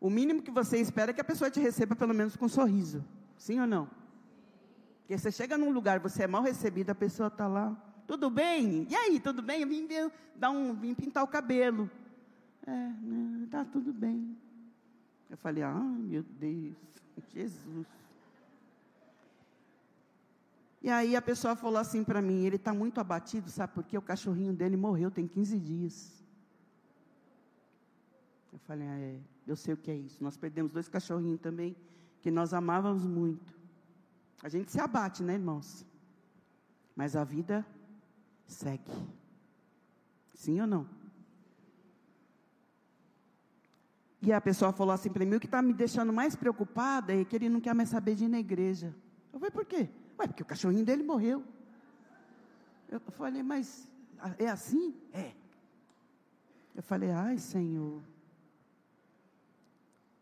o 0.01 0.09
mínimo 0.09 0.43
que 0.43 0.51
você 0.51 0.79
espera 0.79 1.11
é 1.11 1.15
que 1.15 1.21
a 1.21 1.25
pessoa 1.25 1.51
te 1.51 1.61
receba 1.61 1.95
pelo 1.95 2.15
menos 2.15 2.37
com 2.37 2.47
um 2.47 2.49
sorriso. 2.49 3.05
Sim 3.37 3.61
ou 3.61 3.67
não? 3.67 3.89
Porque 5.01 5.19
você 5.19 5.31
chega 5.31 5.59
num 5.59 5.71
lugar, 5.71 5.99
você 5.99 6.23
é 6.23 6.27
mal 6.27 6.43
recebido, 6.43 6.91
a 6.91 6.95
pessoa 6.95 7.27
está 7.27 7.47
lá. 7.47 7.77
Tudo 8.07 8.31
bem? 8.31 8.87
E 8.89 8.97
aí, 8.97 9.21
tudo 9.21 9.43
bem? 9.43 9.63
Eu 9.63 9.69
vim, 9.69 9.87
dar 10.35 10.51
um, 10.51 10.75
vim 10.75 10.95
pintar 10.95 11.23
o 11.23 11.29
cabelo. 11.29 11.91
É, 12.67 12.71
né, 12.71 13.47
tá 13.51 13.65
tudo 13.65 13.93
bem. 13.93 14.37
Eu 15.29 15.37
falei, 15.37 15.63
ah, 15.63 15.75
meu 15.75 16.23
Deus, 16.23 16.77
Jesus. 17.33 17.87
E 20.83 20.89
aí 20.89 21.15
a 21.15 21.21
pessoa 21.21 21.55
falou 21.55 21.79
assim 21.79 22.03
para 22.03 22.23
mim: 22.23 22.45
ele 22.45 22.57
está 22.57 22.73
muito 22.73 23.01
abatido, 23.01 23.51
sabe 23.51 23.75
por 23.75 23.85
quê? 23.85 23.99
O 23.99 24.03
cachorrinho 24.03 24.53
dele 24.53 24.77
morreu 24.77 25.11
tem 25.11 25.27
15 25.27 25.59
dias. 25.59 26.25
Eu 28.53 28.59
falei: 28.61 28.89
ah, 28.89 28.99
é, 28.99 29.21
eu 29.47 29.57
sei 29.57 29.75
o 29.75 29.77
que 29.77 29.91
é 29.91 29.97
isso. 29.97 30.23
Nós 30.25 30.37
perdemos 30.37 30.73
dois 30.73 30.89
cachorrinhos 30.89 31.41
também, 31.41 31.77
que 32.21 32.31
nós 32.31 32.55
amávamos 32.55 33.05
muito. 33.05 33.55
A 34.43 34.49
gente 34.49 34.73
se 34.73 34.81
abate, 34.81 35.23
né, 35.23 35.35
irmãos? 35.35 35.85
Mas 36.97 37.15
a 37.15 37.25
vida 37.25 37.65
segue. 38.47 38.91
Sim 40.35 40.61
ou 40.63 40.67
não? 40.67 41.01
E 44.23 44.33
a 44.33 44.41
pessoa 44.41 44.73
falou 44.73 44.95
assim 44.95 45.11
para 45.11 45.25
mim: 45.27 45.35
o 45.35 45.41
que 45.41 45.47
está 45.47 45.61
me 45.61 45.75
deixando 45.75 46.13
mais 46.13 46.35
preocupada 46.35 47.15
é 47.15 47.25
que 47.25 47.37
ele 47.37 47.51
não 47.51 47.61
quer 47.61 47.75
mais 47.75 47.91
saber 47.91 48.15
de 48.15 48.25
ir 48.25 48.29
na 48.29 48.41
igreja. 48.41 48.95
Eu 49.31 49.39
falei: 49.39 49.51
por 49.51 49.67
quê? 49.67 49.91
Ué, 50.21 50.27
porque 50.27 50.43
o 50.43 50.47
cachorrinho 50.47 50.85
dele 50.85 51.03
morreu. 51.03 51.43
Eu 52.91 53.01
falei: 53.01 53.43
mas 53.43 53.89
é 54.39 54.49
assim? 54.49 54.95
É. 55.15 55.33
Eu 56.75 56.83
falei: 56.83 57.11
ai, 57.11 57.39
Senhor. 57.39 58.03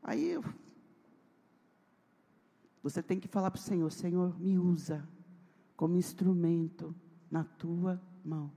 Aí 0.00 0.28
eu, 0.28 0.44
você 2.80 3.02
tem 3.02 3.18
que 3.18 3.26
falar 3.26 3.50
para 3.50 3.58
o 3.58 3.62
Senhor: 3.62 3.90
Senhor, 3.90 4.38
me 4.38 4.56
usa 4.56 5.06
como 5.76 5.96
instrumento 5.96 6.94
na 7.28 7.42
tua 7.42 8.00
mão. 8.24 8.52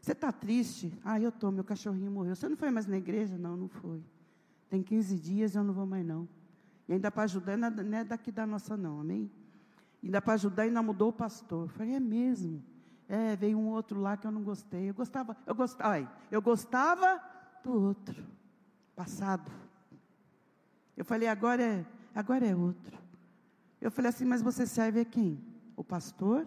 Você 0.00 0.12
está 0.12 0.30
triste? 0.30 0.96
Ah, 1.04 1.20
eu 1.20 1.30
estou, 1.30 1.50
meu 1.50 1.64
cachorrinho 1.64 2.12
morreu. 2.12 2.36
Você 2.36 2.48
não 2.48 2.56
foi 2.56 2.70
mais 2.70 2.86
na 2.86 2.96
igreja? 2.96 3.36
Não, 3.36 3.56
não 3.56 3.68
foi. 3.68 4.02
Tem 4.68 4.84
15 4.84 5.18
dias, 5.18 5.56
eu 5.56 5.64
não 5.64 5.74
vou 5.74 5.84
mais 5.84 6.06
não. 6.06 6.28
E 6.88 6.92
ainda 6.92 7.10
para 7.10 7.24
ajudar, 7.24 7.56
não 7.56 7.98
é 7.98 8.04
daqui 8.04 8.30
da 8.30 8.46
nossa 8.46 8.76
não, 8.76 9.00
amém? 9.00 9.30
Ainda 10.02 10.20
para 10.20 10.34
ajudar, 10.34 10.62
ainda 10.62 10.82
mudou 10.82 11.10
o 11.10 11.12
pastor. 11.12 11.64
Eu 11.64 11.68
falei, 11.68 11.94
é 11.94 12.00
mesmo? 12.00 12.62
É, 13.08 13.36
veio 13.36 13.58
um 13.58 13.68
outro 13.68 14.00
lá 14.00 14.16
que 14.16 14.26
eu 14.26 14.30
não 14.30 14.42
gostei. 14.42 14.88
Eu 14.90 14.94
gostava, 14.94 15.36
eu 15.46 15.54
gostava, 15.54 15.94
ai, 15.94 16.08
eu 16.30 16.40
gostava 16.40 17.20
do 17.62 17.72
outro, 17.72 18.24
passado. 18.96 19.50
Eu 20.96 21.04
falei, 21.04 21.28
agora 21.28 21.62
é, 21.62 21.86
agora 22.14 22.46
é 22.46 22.54
outro. 22.54 22.98
Eu 23.80 23.90
falei 23.90 24.10
assim, 24.10 24.24
mas 24.24 24.42
você 24.42 24.66
serve 24.66 25.00
a 25.00 25.04
quem? 25.04 25.38
O 25.76 25.82
pastor 25.82 26.46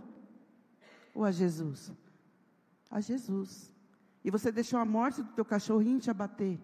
ou 1.13 1.25
a 1.25 1.31
Jesus? 1.31 1.91
a 2.93 3.01
Jesus. 3.01 3.71
E 4.23 4.29
você 4.29 4.51
deixou 4.51 4.79
a 4.79 4.85
morte 4.85 5.23
do 5.23 5.31
teu 5.33 5.43
cachorrinho 5.43 5.99
te 5.99 6.11
abater. 6.11 6.59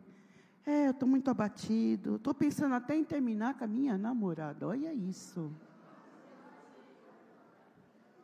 É, 0.66 0.88
eu 0.88 0.92
estou 0.92 1.10
muito 1.10 1.30
abatido. 1.30 2.18
Estou 2.18 2.34
pensando 2.34 2.76
até 2.76 2.96
em 2.96 3.04
terminar 3.04 3.58
com 3.58 3.64
a 3.64 3.68
minha 3.68 3.98
namorada. 3.98 4.68
Olha 4.68 4.94
isso. 4.94 5.52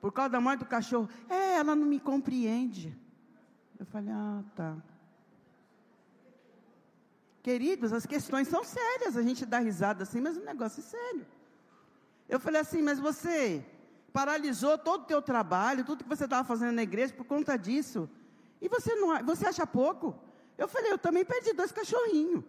Por 0.06 0.12
causa 0.12 0.30
da 0.30 0.40
morte 0.40 0.60
do 0.60 0.68
cachorro. 0.68 1.10
É, 1.28 1.56
ela 1.56 1.76
não 1.76 1.88
me 1.88 2.00
compreende. 2.00 2.96
Eu 3.80 3.88
falei, 3.88 4.14
ah, 4.14 4.44
tá. 4.56 4.78
Queridos, 7.42 7.92
as 7.92 8.06
questões 8.06 8.48
são 8.48 8.64
sérias. 8.64 9.18
A 9.18 9.24
gente 9.24 9.48
dá 9.48 9.58
risada 9.58 10.04
assim, 10.04 10.22
mas 10.22 10.38
o 10.38 10.46
negócio 10.46 10.82
é 10.82 10.84
sério. 10.84 11.26
Eu 12.30 12.40
falei 12.40 12.62
assim, 12.62 12.84
mas 12.84 13.00
você 13.00 13.66
paralisou 14.14 14.78
todo 14.78 15.02
o 15.02 15.06
teu 15.06 15.24
trabalho, 15.24 15.84
tudo 15.84 16.04
que 16.04 16.10
você 16.16 16.26
estava 16.26 16.48
fazendo 16.48 16.76
na 16.76 16.84
igreja 16.84 17.12
por 17.12 17.26
conta 17.26 17.58
disso. 17.58 18.08
E 18.62 18.70
você 18.70 18.94
não, 18.94 19.26
você 19.26 19.48
acha 19.48 19.66
pouco? 19.66 20.16
Eu 20.56 20.68
falei, 20.68 20.92
eu 20.92 21.00
também 21.00 21.26
perdi 21.26 21.52
dois 21.52 21.72
cachorrinhos. 21.72 22.44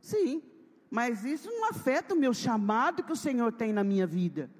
Sim, 0.00 0.42
mas 0.90 1.24
isso 1.24 1.48
não 1.52 1.70
afeta 1.70 2.14
o 2.14 2.18
meu 2.18 2.34
chamado 2.34 3.04
que 3.04 3.12
o 3.12 3.16
Senhor 3.16 3.52
tem 3.52 3.72
na 3.72 3.84
minha 3.84 4.08
vida. 4.08 4.50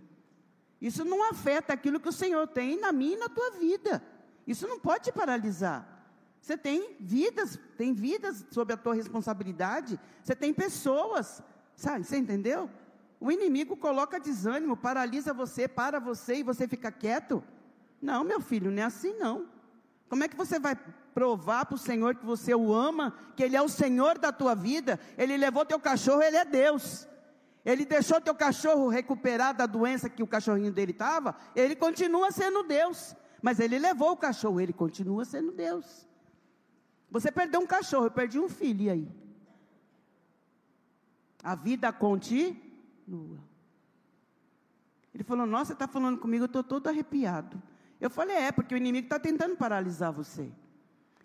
Isso 0.81 1.05
não 1.05 1.29
afeta 1.31 1.73
aquilo 1.73 2.01
que 2.01 2.09
o 2.09 2.13
Senhor 2.13 2.47
tem 2.47 2.79
na 2.79 2.93
minha 2.93 3.17
e 3.17 3.19
na 3.19 3.29
tua 3.29 3.53
vida. 3.53 4.03
Isso 4.47 4.67
não 4.69 4.79
pode 4.79 5.05
te 5.05 5.13
paralisar. 5.13 5.97
Você 6.41 6.57
tem 6.57 6.97
vidas, 7.01 7.59
tem 7.77 7.93
vidas 7.93 8.45
sob 8.51 8.73
a 8.73 8.77
tua 8.77 8.95
responsabilidade. 8.95 9.99
Você 10.23 10.37
tem 10.37 10.53
pessoas, 10.55 11.43
sabe? 11.75 12.05
Você 12.05 12.17
entendeu? 12.17 12.71
O 13.19 13.33
inimigo 13.33 13.77
coloca 13.77 14.21
desânimo, 14.21 14.77
paralisa 14.77 15.33
você, 15.33 15.67
para 15.67 15.99
você 15.99 16.37
e 16.37 16.43
você 16.43 16.69
fica 16.69 16.93
quieto. 16.93 17.43
Não, 18.01 18.23
meu 18.23 18.41
filho, 18.41 18.71
não 18.71 18.83
é 18.83 18.85
assim 18.85 19.15
não. 19.19 19.47
Como 20.09 20.23
é 20.23 20.29
que 20.29 20.37
você 20.37 20.59
vai 20.59 20.77
provar 21.13 21.67
para 21.67 21.75
o 21.75 21.79
Senhor 21.79 22.15
que 22.15 22.25
você 22.25 22.55
o 22.55 22.73
ama, 22.73 23.13
que 23.35 23.43
Ele 23.43 23.57
é 23.57 23.63
o 23.63 23.69
Senhor 23.69 24.19
da 24.19 24.31
tua 24.31 24.55
vida? 24.55 25.01
Ele 25.19 25.37
levou 25.37 25.65
teu 25.65 25.81
cachorro, 25.81 26.23
Ele 26.23 26.37
é 26.37 26.45
Deus. 26.45 27.09
Ele 27.67 27.85
deixou 27.85 28.21
teu 28.21 28.35
cachorro 28.35 28.89
recuperar 28.89 29.53
da 29.53 29.67
doença 29.67 30.09
que 30.09 30.23
o 30.23 30.27
cachorrinho 30.27 30.73
dele 30.73 30.93
estava, 30.93 31.37
ele 31.55 31.75
continua 31.75 32.31
sendo 32.31 32.63
Deus. 32.63 33.15
Mas 33.43 33.61
ele 33.61 33.79
levou 33.79 34.13
o 34.13 34.17
cachorro, 34.17 34.61
ele 34.61 34.73
continua 34.73 35.25
sendo 35.25 35.51
Deus. 35.51 36.07
Você 37.11 37.31
perdeu 37.31 37.61
um 37.61 37.67
cachorro, 37.67 38.07
eu 38.07 38.11
perdi 38.11 38.39
um 38.39 38.49
filho, 38.49 38.83
e 38.85 38.91
aí? 38.91 39.09
A 41.43 41.55
vida 41.57 41.93
continua 41.93 42.57
nua. 43.07 43.39
Ele 45.15 45.25
falou: 45.25 45.47
Nossa, 45.47 45.67
você 45.67 45.73
está 45.73 45.89
falando 45.89 46.19
comigo, 46.19 46.45
eu 46.45 46.47
estou 46.47 46.63
todo 46.63 46.89
arrepiado. 46.89 47.63
Eu 48.01 48.11
falei: 48.11 48.37
É, 48.37 48.53
porque 48.53 48.75
o 48.75 48.77
inimigo 48.77 49.07
está 49.07 49.19
tentando 49.19 49.57
paralisar 49.57 50.13
você. 50.13 50.51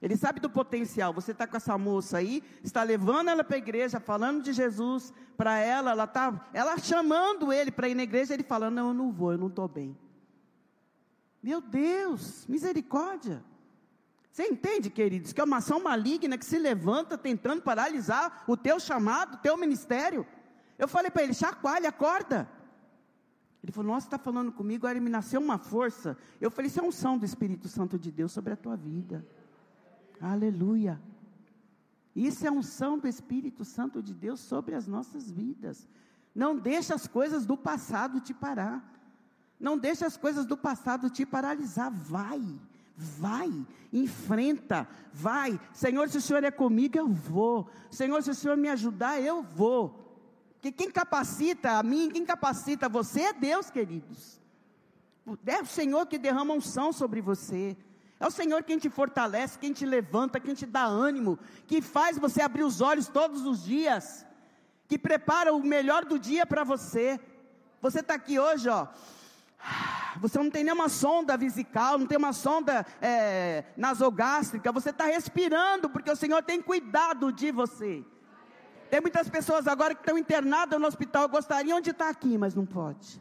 Ele 0.01 0.17
sabe 0.17 0.39
do 0.39 0.49
potencial. 0.49 1.13
Você 1.13 1.31
está 1.31 1.45
com 1.45 1.55
essa 1.55 1.77
moça 1.77 2.17
aí, 2.17 2.43
está 2.63 2.81
levando 2.81 3.29
ela 3.29 3.43
para 3.43 3.55
a 3.55 3.59
igreja, 3.59 3.99
falando 3.99 4.41
de 4.41 4.51
Jesus 4.51 5.13
para 5.37 5.59
ela, 5.59 5.91
ela 5.91 6.05
está, 6.05 6.49
ela 6.53 6.77
chamando 6.77 7.53
ele 7.53 7.71
para 7.71 7.87
ir 7.87 7.95
na 7.95 8.03
igreja, 8.03 8.33
ele 8.33 8.43
falando: 8.43 8.75
Não, 8.75 8.87
eu 8.87 8.93
não 8.93 9.11
vou, 9.11 9.31
eu 9.31 9.37
não 9.37 9.47
estou 9.47 9.67
bem. 9.67 9.95
Meu 11.41 11.61
Deus, 11.61 12.45
misericórdia. 12.47 13.43
Você 14.31 14.47
entende, 14.47 14.89
queridos, 14.89 15.33
que 15.33 15.41
é 15.41 15.43
uma 15.43 15.57
ação 15.57 15.83
maligna 15.83 16.37
que 16.37 16.45
se 16.45 16.57
levanta 16.57 17.17
tentando 17.17 17.61
paralisar 17.61 18.43
o 18.47 18.55
teu 18.55 18.79
chamado, 18.79 19.35
o 19.35 19.37
teu 19.37 19.57
ministério. 19.57 20.25
Eu 20.79 20.87
falei 20.87 21.11
para 21.11 21.23
ele, 21.23 21.33
chacoalha, 21.33 21.89
acorda. 21.89 22.49
Ele 23.61 23.71
falou, 23.71 23.91
nossa, 23.91 24.07
está 24.07 24.17
falando 24.17 24.51
comigo, 24.51 24.87
agora 24.87 24.99
me 24.99 25.09
nasceu 25.09 25.39
uma 25.39 25.57
força. 25.57 26.17
Eu 26.39 26.49
falei, 26.49 26.67
isso 26.69 26.79
é 26.79 26.83
unção 26.83 27.17
do 27.17 27.25
Espírito 27.25 27.67
Santo 27.67 27.99
de 27.99 28.09
Deus 28.11 28.31
sobre 28.31 28.53
a 28.53 28.55
tua 28.55 28.75
vida. 28.75 29.25
Aleluia. 30.21 31.01
Isso 32.15 32.45
é 32.45 32.51
unção 32.51 32.99
do 32.99 33.07
Espírito 33.07 33.65
Santo 33.65 34.03
de 34.03 34.13
Deus 34.13 34.39
sobre 34.39 34.75
as 34.75 34.85
nossas 34.85 35.31
vidas. 35.31 35.87
Não 36.35 36.55
deixa 36.55 36.93
as 36.93 37.07
coisas 37.07 37.45
do 37.45 37.57
passado 37.57 38.19
te 38.21 38.33
parar. 38.33 38.87
Não 39.59 39.77
deixa 39.77 40.05
as 40.05 40.17
coisas 40.17 40.45
do 40.45 40.55
passado 40.55 41.09
te 41.09 41.25
paralisar. 41.25 41.91
Vai, 41.91 42.41
vai, 42.95 43.49
enfrenta, 43.91 44.87
vai. 45.13 45.59
Senhor, 45.73 46.07
se 46.09 46.17
o 46.17 46.21
Senhor 46.21 46.43
é 46.43 46.51
comigo, 46.51 46.97
eu 46.97 47.07
vou. 47.07 47.69
Senhor, 47.89 48.21
se 48.21 48.29
o 48.29 48.35
Senhor 48.35 48.57
me 48.57 48.69
ajudar, 48.69 49.19
eu 49.19 49.41
vou. 49.41 49.99
Que 50.61 50.71
quem 50.71 50.91
capacita 50.91 51.79
a 51.79 51.83
mim, 51.83 52.09
quem 52.09 52.25
capacita 52.25 52.87
você 52.87 53.21
é 53.21 53.33
Deus, 53.33 53.69
queridos. 53.69 54.39
É 55.45 55.61
o 55.61 55.65
Senhor 55.65 56.05
que 56.05 56.17
derrama 56.17 56.53
unção 56.53 56.91
sobre 56.91 57.21
você. 57.21 57.77
É 58.21 58.27
o 58.27 58.29
Senhor 58.29 58.61
quem 58.61 58.77
te 58.77 58.87
fortalece, 58.87 59.57
quem 59.57 59.73
te 59.73 59.83
levanta, 59.83 60.39
quem 60.39 60.53
te 60.53 60.67
dá 60.67 60.83
ânimo, 60.83 61.39
que 61.65 61.81
faz 61.81 62.19
você 62.19 62.39
abrir 62.39 62.61
os 62.61 62.79
olhos 62.79 63.07
todos 63.07 63.47
os 63.47 63.63
dias, 63.63 64.23
que 64.87 64.95
prepara 64.95 65.51
o 65.51 65.63
melhor 65.63 66.05
do 66.05 66.19
dia 66.19 66.45
para 66.45 66.63
você. 66.63 67.19
Você 67.81 68.01
está 68.01 68.13
aqui 68.13 68.37
hoje, 68.37 68.69
ó. 68.69 68.87
Você 70.17 70.37
não 70.37 70.51
tem 70.51 70.63
nenhuma 70.63 70.87
sonda 70.87 71.35
vesical, 71.35 71.97
não 71.97 72.05
tem 72.05 72.15
uma 72.15 72.31
sonda 72.31 72.85
é, 73.01 73.63
nasogástrica, 73.75 74.71
você 74.71 74.91
está 74.91 75.05
respirando, 75.05 75.89
porque 75.89 76.11
o 76.11 76.15
Senhor 76.15 76.43
tem 76.43 76.61
cuidado 76.61 77.31
de 77.31 77.51
você. 77.51 78.05
Tem 78.91 79.01
muitas 79.01 79.27
pessoas 79.29 79.67
agora 79.67 79.95
que 79.95 80.01
estão 80.01 80.15
internadas 80.15 80.79
no 80.79 80.85
hospital, 80.85 81.27
gostariam 81.27 81.81
de 81.81 81.89
estar 81.89 82.09
aqui, 82.09 82.37
mas 82.37 82.53
não 82.53 82.67
pode. 82.67 83.19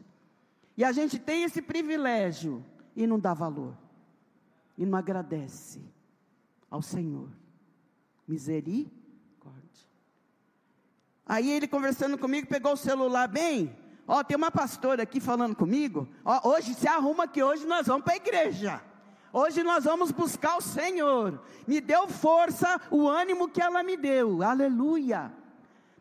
E 0.77 0.83
a 0.83 0.91
gente 0.91 1.17
tem 1.17 1.41
esse 1.41 1.59
privilégio 1.59 2.63
e 2.95 3.07
não 3.07 3.19
dá 3.19 3.33
valor. 3.33 3.75
E 4.81 4.85
não 4.85 4.97
agradece 4.97 5.79
ao 6.67 6.81
Senhor. 6.81 7.29
Misericórdia. 8.27 8.91
Aí 11.23 11.51
ele 11.51 11.67
conversando 11.67 12.17
comigo, 12.17 12.47
pegou 12.47 12.73
o 12.73 12.77
celular 12.77 13.27
bem. 13.27 13.77
Ó, 14.07 14.23
tem 14.23 14.35
uma 14.35 14.49
pastora 14.49 15.03
aqui 15.03 15.19
falando 15.19 15.55
comigo. 15.55 16.07
Ó, 16.25 16.49
hoje 16.49 16.73
se 16.73 16.87
arruma 16.87 17.27
que 17.27 17.43
hoje 17.43 17.63
nós 17.67 17.85
vamos 17.85 18.03
para 18.03 18.13
a 18.13 18.17
igreja. 18.17 18.81
Hoje 19.31 19.61
nós 19.61 19.83
vamos 19.83 20.09
buscar 20.09 20.57
o 20.57 20.61
Senhor. 20.61 21.39
Me 21.67 21.79
deu 21.79 22.07
força, 22.07 22.81
o 22.89 23.07
ânimo 23.07 23.47
que 23.47 23.61
ela 23.61 23.83
me 23.83 23.95
deu. 23.95 24.41
Aleluia. 24.41 25.31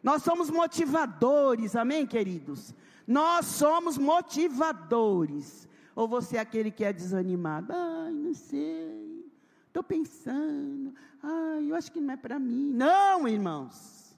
Nós 0.03 0.23
somos 0.23 0.49
motivadores, 0.49 1.77
amém, 1.77 2.07
queridos? 2.07 2.75
Nós 3.07 3.45
somos 3.45 3.99
motivadores. 3.99 5.69
Ou 5.95 6.09
você 6.09 6.37
é 6.37 6.41
aquele 6.41 6.71
que 6.71 6.85
é 6.85 6.93
desanimado? 6.93 7.73
Ai, 7.73 8.13
não 8.13 8.35
sei. 8.35 9.25
Estou 9.67 9.83
pensando. 9.83 10.95
Ai, 11.23 11.71
eu 11.71 11.75
acho 11.75 11.93
que 11.93 12.01
não 12.01 12.15
é 12.15 12.17
para 12.17 12.39
mim. 12.39 12.73
Não, 12.73 13.29
irmãos. 13.29 14.17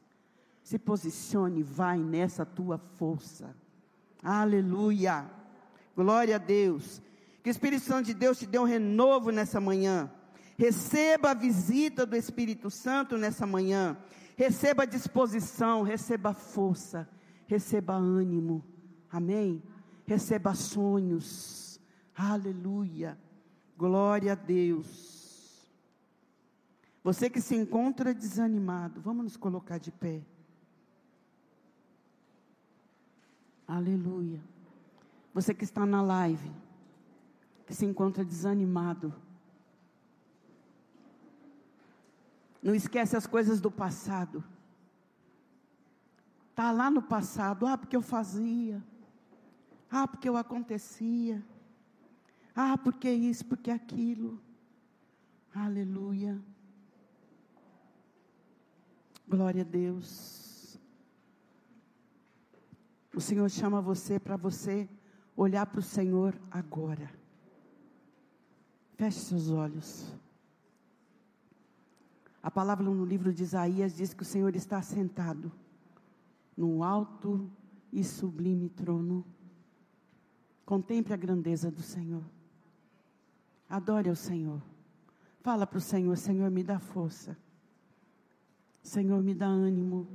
Se 0.63 0.79
posicione, 0.79 1.63
vai 1.63 1.99
nessa 1.99 2.47
tua 2.47 2.79
força. 2.79 3.55
Aleluia. 4.23 5.29
Glória 5.95 6.37
a 6.37 6.39
Deus. 6.39 7.03
Que 7.43 7.51
o 7.51 7.53
Espírito 7.53 7.85
Santo 7.85 8.07
de 8.07 8.15
Deus 8.15 8.39
te 8.39 8.47
dê 8.47 8.59
um 8.59 8.65
renovo 8.65 9.31
nessa 9.31 9.61
manhã. 9.61 10.11
Receba 10.57 11.33
a 11.33 11.35
visita 11.35 12.07
do 12.07 12.17
Espírito 12.17 12.71
Santo 12.71 13.19
nessa 13.19 13.47
manhã. 13.47 13.97
Receba 14.37 14.87
disposição, 14.87 15.83
receba 15.83 16.33
força, 16.33 17.09
receba 17.47 17.95
ânimo. 17.95 18.65
Amém? 19.11 19.63
Receba 20.07 20.55
sonhos. 20.55 21.62
Aleluia. 22.15 23.19
Glória 23.77 24.33
a 24.33 24.35
Deus. 24.35 25.23
Você 27.03 27.29
que 27.29 27.41
se 27.41 27.57
encontra 27.57 28.15
desanimado, 28.15 29.01
vamos 29.01 29.25
nos 29.25 29.37
colocar 29.37 29.79
de 29.79 29.91
pé. 29.91 30.23
Aleluia. 33.67 34.41
Você 35.35 35.53
que 35.55 35.65
está 35.65 35.85
na 35.85 36.03
live, 36.03 36.53
que 37.67 37.75
se 37.75 37.85
encontra 37.85 38.25
desanimado. 38.25 39.15
Não 42.63 42.75
esquece 42.75 43.17
as 43.17 43.27
coisas 43.27 43.61
do 43.61 43.71
passado. 43.71 44.45
Está 46.51 46.71
lá 46.71 46.91
no 46.91 47.03
passado, 47.03 47.67
ah, 47.67 47.77
porque 47.77 47.97
eu 47.97 48.03
fazia. 48.03 48.81
Ah, 49.91 50.07
porque 50.07 50.29
eu 50.29 50.37
acontecia. 50.37 51.43
Ah, 52.55 52.77
porque 52.77 53.11
isso, 53.11 53.45
porque 53.47 53.71
aquilo. 53.71 54.41
Aleluia. 55.55 56.41
Glória 59.29 59.63
a 59.63 59.65
Deus. 59.65 60.79
O 63.15 63.21
Senhor 63.21 63.49
chama 63.51 63.81
você 63.81 64.19
para 64.19 64.37
você 64.37 64.89
olhar 65.37 65.67
para 65.67 65.81
o 65.81 65.83
Senhor 65.83 66.39
agora. 66.51 67.11
Feche 68.95 69.21
seus 69.21 69.51
olhos. 69.51 70.15
A 72.43 72.51
palavra 72.51 72.85
no 72.85 73.05
livro 73.05 73.33
de 73.33 73.43
Isaías 73.43 73.95
diz 73.95 74.13
que 74.13 74.23
o 74.23 74.27
Senhor 74.27 74.55
está 74.57 74.83
sentado 74.83 75.53
num 76.57 76.83
alto 76.83 77.51
e 77.93 78.03
sublime 78.03 78.69
trono. 78.69 79.25
Contemple 80.65 81.13
a 81.13 81.17
grandeza 81.17 81.71
do 81.71 81.83
Senhor. 81.83 82.25
Adore 83.73 84.11
ao 84.11 84.15
Senhor. 84.15 84.61
Fala 85.41 85.67
para 85.67 85.79
o 85.79 85.81
Senhor: 85.81 86.15
Senhor, 86.19 86.51
me 86.51 86.63
dá 86.63 86.79
força. 86.79 87.35
Senhor, 88.83 89.23
me 89.23 89.33
dá 89.33 89.47
ânimo. 89.47 90.07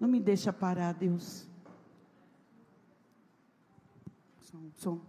Não 0.00 0.08
me 0.08 0.18
deixa 0.18 0.54
parar, 0.54 0.94
Deus. 0.94 1.46
Som, 4.40 4.70
som. 4.72 5.00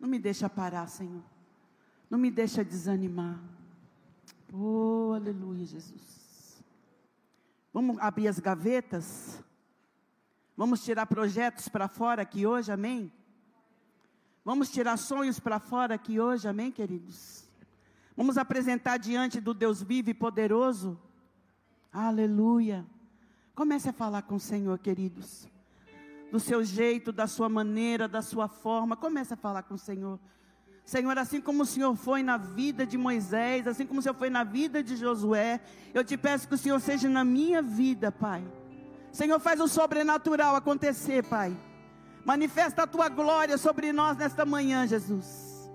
Não 0.00 0.08
me 0.08 0.18
deixa 0.18 0.48
parar, 0.48 0.86
Senhor. 0.86 1.22
Não 2.08 2.18
me 2.18 2.30
deixa 2.30 2.64
desanimar. 2.64 3.38
Oh, 4.50 5.12
aleluia, 5.14 5.66
Jesus. 5.66 6.64
Vamos 7.74 7.98
abrir 7.98 8.26
as 8.26 8.38
gavetas. 8.38 9.44
Vamos 10.56 10.82
tirar 10.82 11.04
projetos 11.04 11.68
para 11.68 11.88
fora 11.88 12.22
aqui 12.22 12.46
hoje, 12.46 12.72
amém? 12.72 13.12
Vamos 14.44 14.70
tirar 14.70 14.98
sonhos 14.98 15.40
para 15.40 15.58
fora 15.58 15.94
aqui 15.94 16.20
hoje, 16.20 16.46
amém, 16.46 16.70
queridos? 16.70 17.48
Vamos 18.14 18.36
apresentar 18.36 18.98
diante 18.98 19.40
do 19.40 19.54
Deus 19.54 19.82
vivo 19.82 20.10
e 20.10 20.14
poderoso. 20.14 21.00
Aleluia. 21.90 22.84
Comece 23.54 23.88
a 23.88 23.92
falar 23.92 24.20
com 24.20 24.34
o 24.34 24.40
Senhor, 24.40 24.78
queridos. 24.78 25.48
Do 26.30 26.38
seu 26.38 26.62
jeito, 26.62 27.10
da 27.10 27.26
sua 27.26 27.48
maneira, 27.48 28.06
da 28.06 28.20
sua 28.20 28.46
forma. 28.46 28.94
Comece 28.94 29.32
a 29.32 29.36
falar 29.36 29.62
com 29.62 29.76
o 29.76 29.78
Senhor. 29.78 30.20
Senhor, 30.84 31.16
assim 31.16 31.40
como 31.40 31.62
o 31.62 31.66
Senhor 31.66 31.96
foi 31.96 32.22
na 32.22 32.36
vida 32.36 32.84
de 32.84 32.98
Moisés, 32.98 33.66
assim 33.66 33.86
como 33.86 34.00
o 34.00 34.02
Senhor 34.02 34.14
foi 34.14 34.28
na 34.28 34.44
vida 34.44 34.82
de 34.82 34.94
Josué, 34.94 35.58
eu 35.94 36.04
te 36.04 36.18
peço 36.18 36.46
que 36.46 36.54
o 36.54 36.58
Senhor 36.58 36.78
seja 36.80 37.08
na 37.08 37.24
minha 37.24 37.62
vida, 37.62 38.12
Pai. 38.12 38.46
Senhor, 39.10 39.40
faz 39.40 39.58
o 39.58 39.66
sobrenatural 39.68 40.54
acontecer, 40.54 41.24
Pai. 41.24 41.56
Manifesta 42.24 42.82
a 42.82 42.86
tua 42.86 43.08
glória 43.08 43.58
sobre 43.58 43.92
nós 43.92 44.16
nesta 44.16 44.44
manhã, 44.44 44.86
Jesus. 44.86 45.70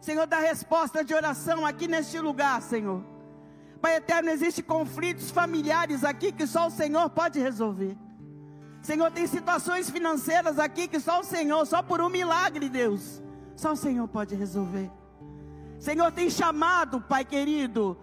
Senhor, 0.00 0.26
dá 0.26 0.38
resposta 0.38 1.04
de 1.04 1.12
oração 1.12 1.66
aqui 1.66 1.88
neste 1.88 2.18
lugar, 2.18 2.62
Senhor. 2.62 3.02
Pai 3.80 3.96
eterno, 3.96 4.30
existem 4.30 4.64
conflitos 4.64 5.30
familiares 5.30 6.04
aqui 6.04 6.32
que 6.32 6.46
só 6.46 6.68
o 6.68 6.70
Senhor 6.70 7.10
pode 7.10 7.38
resolver. 7.40 7.96
Senhor, 8.80 9.10
tem 9.10 9.26
situações 9.26 9.90
financeiras 9.90 10.58
aqui 10.58 10.86
que 10.86 11.00
só 11.00 11.20
o 11.20 11.24
Senhor, 11.24 11.66
só 11.66 11.82
por 11.82 12.00
um 12.00 12.08
milagre, 12.08 12.68
Deus 12.68 13.22
só 13.58 13.72
o 13.72 13.76
Senhor 13.76 14.06
pode 14.06 14.36
resolver. 14.36 14.88
Senhor 15.80 16.12
tem 16.12 16.30
chamado, 16.30 17.00
Pai 17.00 17.24
querido, 17.24 17.98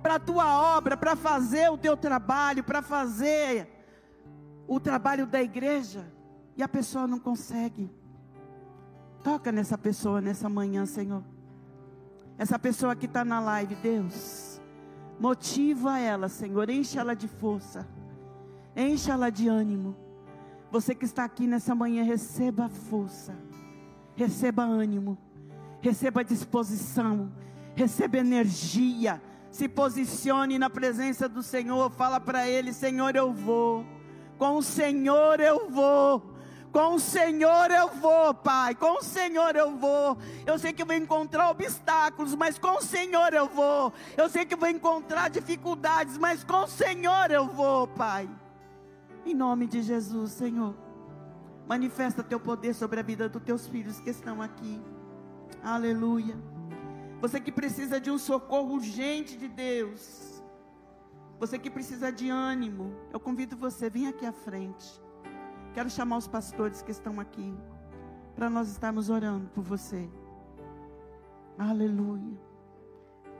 para 0.00 0.14
a 0.14 0.20
tua 0.20 0.76
obra, 0.76 0.96
para 0.96 1.16
fazer 1.16 1.68
o 1.68 1.76
teu 1.76 1.96
trabalho, 1.96 2.62
para 2.62 2.80
fazer 2.80 3.68
o 4.68 4.78
trabalho 4.78 5.26
da 5.26 5.42
igreja, 5.42 6.06
e 6.56 6.62
a 6.62 6.68
pessoa 6.68 7.06
não 7.06 7.18
consegue. 7.18 7.90
Toca 9.22 9.50
nessa 9.50 9.78
pessoa 9.78 10.20
nessa 10.20 10.48
manhã, 10.48 10.84
Senhor. 10.86 11.22
Essa 12.36 12.58
pessoa 12.58 12.96
que 12.96 13.06
está 13.06 13.24
na 13.24 13.40
live, 13.40 13.74
Deus, 13.76 14.60
motiva 15.18 15.98
ela, 15.98 16.28
Senhor, 16.28 16.68
enche 16.68 16.98
ela 16.98 17.14
de 17.14 17.28
força, 17.28 17.86
enche 18.76 19.10
ela 19.10 19.30
de 19.30 19.48
ânimo. 19.48 19.96
Você 20.70 20.94
que 20.94 21.04
está 21.04 21.24
aqui 21.24 21.46
nessa 21.46 21.74
manhã, 21.74 22.02
receba 22.02 22.68
força 22.68 23.34
receba 24.16 24.62
ânimo, 24.62 25.18
receba 25.80 26.24
disposição, 26.24 27.32
receba 27.74 28.18
energia. 28.18 29.20
Se 29.50 29.68
posicione 29.68 30.58
na 30.58 30.68
presença 30.68 31.28
do 31.28 31.42
Senhor, 31.42 31.90
fala 31.90 32.20
para 32.20 32.48
Ele: 32.48 32.72
Senhor, 32.72 33.14
eu 33.14 33.32
vou, 33.32 33.84
com 34.38 34.56
o 34.56 34.62
Senhor 34.62 35.40
eu 35.40 35.70
vou. 35.70 36.33
Com 36.74 36.94
o 36.96 36.98
Senhor 36.98 37.70
eu 37.70 37.88
vou, 37.88 38.34
Pai. 38.34 38.74
Com 38.74 38.98
o 38.98 39.02
Senhor 39.02 39.54
eu 39.54 39.76
vou. 39.76 40.18
Eu 40.44 40.58
sei 40.58 40.72
que 40.72 40.84
vou 40.84 40.96
encontrar 40.96 41.48
obstáculos, 41.50 42.34
mas 42.34 42.58
com 42.58 42.78
o 42.78 42.82
Senhor 42.82 43.32
eu 43.32 43.46
vou. 43.46 43.92
Eu 44.16 44.28
sei 44.28 44.44
que 44.44 44.56
vou 44.56 44.68
encontrar 44.68 45.30
dificuldades, 45.30 46.18
mas 46.18 46.42
com 46.42 46.64
o 46.64 46.66
Senhor 46.66 47.30
eu 47.30 47.46
vou, 47.46 47.86
Pai. 47.86 48.28
Em 49.24 49.32
nome 49.32 49.68
de 49.68 49.82
Jesus, 49.82 50.32
Senhor. 50.32 50.74
Manifesta 51.64 52.24
teu 52.24 52.40
poder 52.40 52.74
sobre 52.74 52.98
a 52.98 53.04
vida 53.04 53.28
dos 53.28 53.44
teus 53.44 53.68
filhos 53.68 54.00
que 54.00 54.10
estão 54.10 54.42
aqui. 54.42 54.82
Aleluia. 55.62 56.36
Você 57.20 57.38
que 57.38 57.52
precisa 57.52 58.00
de 58.00 58.10
um 58.10 58.18
socorro 58.18 58.74
urgente 58.74 59.36
de 59.36 59.46
Deus. 59.46 60.42
Você 61.38 61.56
que 61.56 61.70
precisa 61.70 62.10
de 62.10 62.28
ânimo. 62.30 62.92
Eu 63.12 63.20
convido 63.20 63.56
você, 63.56 63.88
vem 63.88 64.08
aqui 64.08 64.26
à 64.26 64.32
frente. 64.32 65.03
Quero 65.74 65.90
chamar 65.90 66.18
os 66.18 66.28
pastores 66.28 66.82
que 66.82 66.92
estão 66.92 67.18
aqui. 67.18 67.52
Para 68.36 68.48
nós 68.48 68.68
estarmos 68.68 69.10
orando 69.10 69.48
por 69.48 69.64
você. 69.64 70.08
Aleluia. 71.58 72.38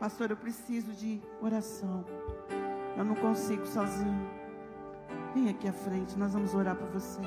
Pastor, 0.01 0.30
eu 0.30 0.37
preciso 0.37 0.93
de 0.93 1.22
oração. 1.41 2.05
Eu 2.97 3.05
não 3.05 3.14
consigo 3.14 3.64
sozinho. 3.66 4.28
Vem 5.32 5.49
aqui 5.49 5.68
à 5.68 5.72
frente, 5.72 6.18
nós 6.18 6.32
vamos 6.32 6.55
orar 6.55 6.76
por 6.76 6.89
você. 6.89 7.20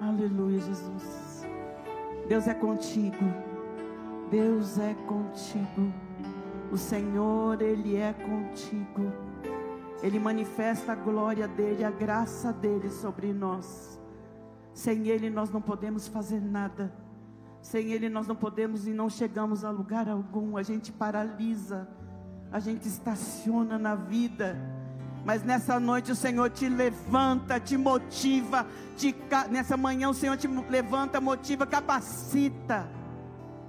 Aleluia, 0.00 0.60
Jesus. 0.60 1.46
Deus 2.28 2.46
é 2.46 2.54
contigo. 2.54 3.24
Deus 4.30 4.78
é 4.78 4.94
contigo. 5.06 5.92
O 6.70 6.76
Senhor, 6.76 7.60
Ele 7.62 7.96
é 7.96 8.12
contigo. 8.12 9.23
Ele 10.04 10.18
manifesta 10.18 10.92
a 10.92 10.94
glória 10.94 11.48
dEle, 11.48 11.82
a 11.82 11.90
graça 11.90 12.52
dEle 12.52 12.90
sobre 12.90 13.32
nós. 13.32 13.98
Sem 14.74 15.08
Ele 15.08 15.30
nós 15.30 15.50
não 15.50 15.62
podemos 15.62 16.06
fazer 16.06 16.42
nada. 16.42 16.92
Sem 17.62 17.92
Ele 17.92 18.10
nós 18.10 18.26
não 18.26 18.36
podemos 18.36 18.86
e 18.86 18.92
não 18.92 19.08
chegamos 19.08 19.64
a 19.64 19.70
lugar 19.70 20.06
algum. 20.06 20.58
A 20.58 20.62
gente 20.62 20.92
paralisa, 20.92 21.88
a 22.52 22.60
gente 22.60 22.86
estaciona 22.86 23.78
na 23.78 23.94
vida 23.94 24.54
mas 25.24 25.42
nessa 25.42 25.80
noite 25.80 26.12
o 26.12 26.14
Senhor 26.14 26.50
te 26.50 26.68
levanta, 26.68 27.58
te 27.58 27.78
motiva, 27.78 28.66
te, 28.94 29.16
nessa 29.50 29.74
manhã 29.74 30.10
o 30.10 30.14
Senhor 30.14 30.36
te 30.36 30.46
levanta, 30.46 31.18
motiva, 31.18 31.66
capacita 31.66 32.86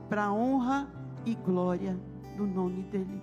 para 0.09 0.25
a 0.25 0.33
honra 0.33 0.89
e 1.25 1.33
glória 1.33 1.97
do 2.35 2.45
nome 2.45 2.83
dEle. 2.83 3.21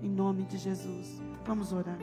Em 0.00 0.08
nome 0.08 0.44
de 0.44 0.56
Jesus. 0.56 1.20
Vamos 1.46 1.72
orar. 1.72 1.98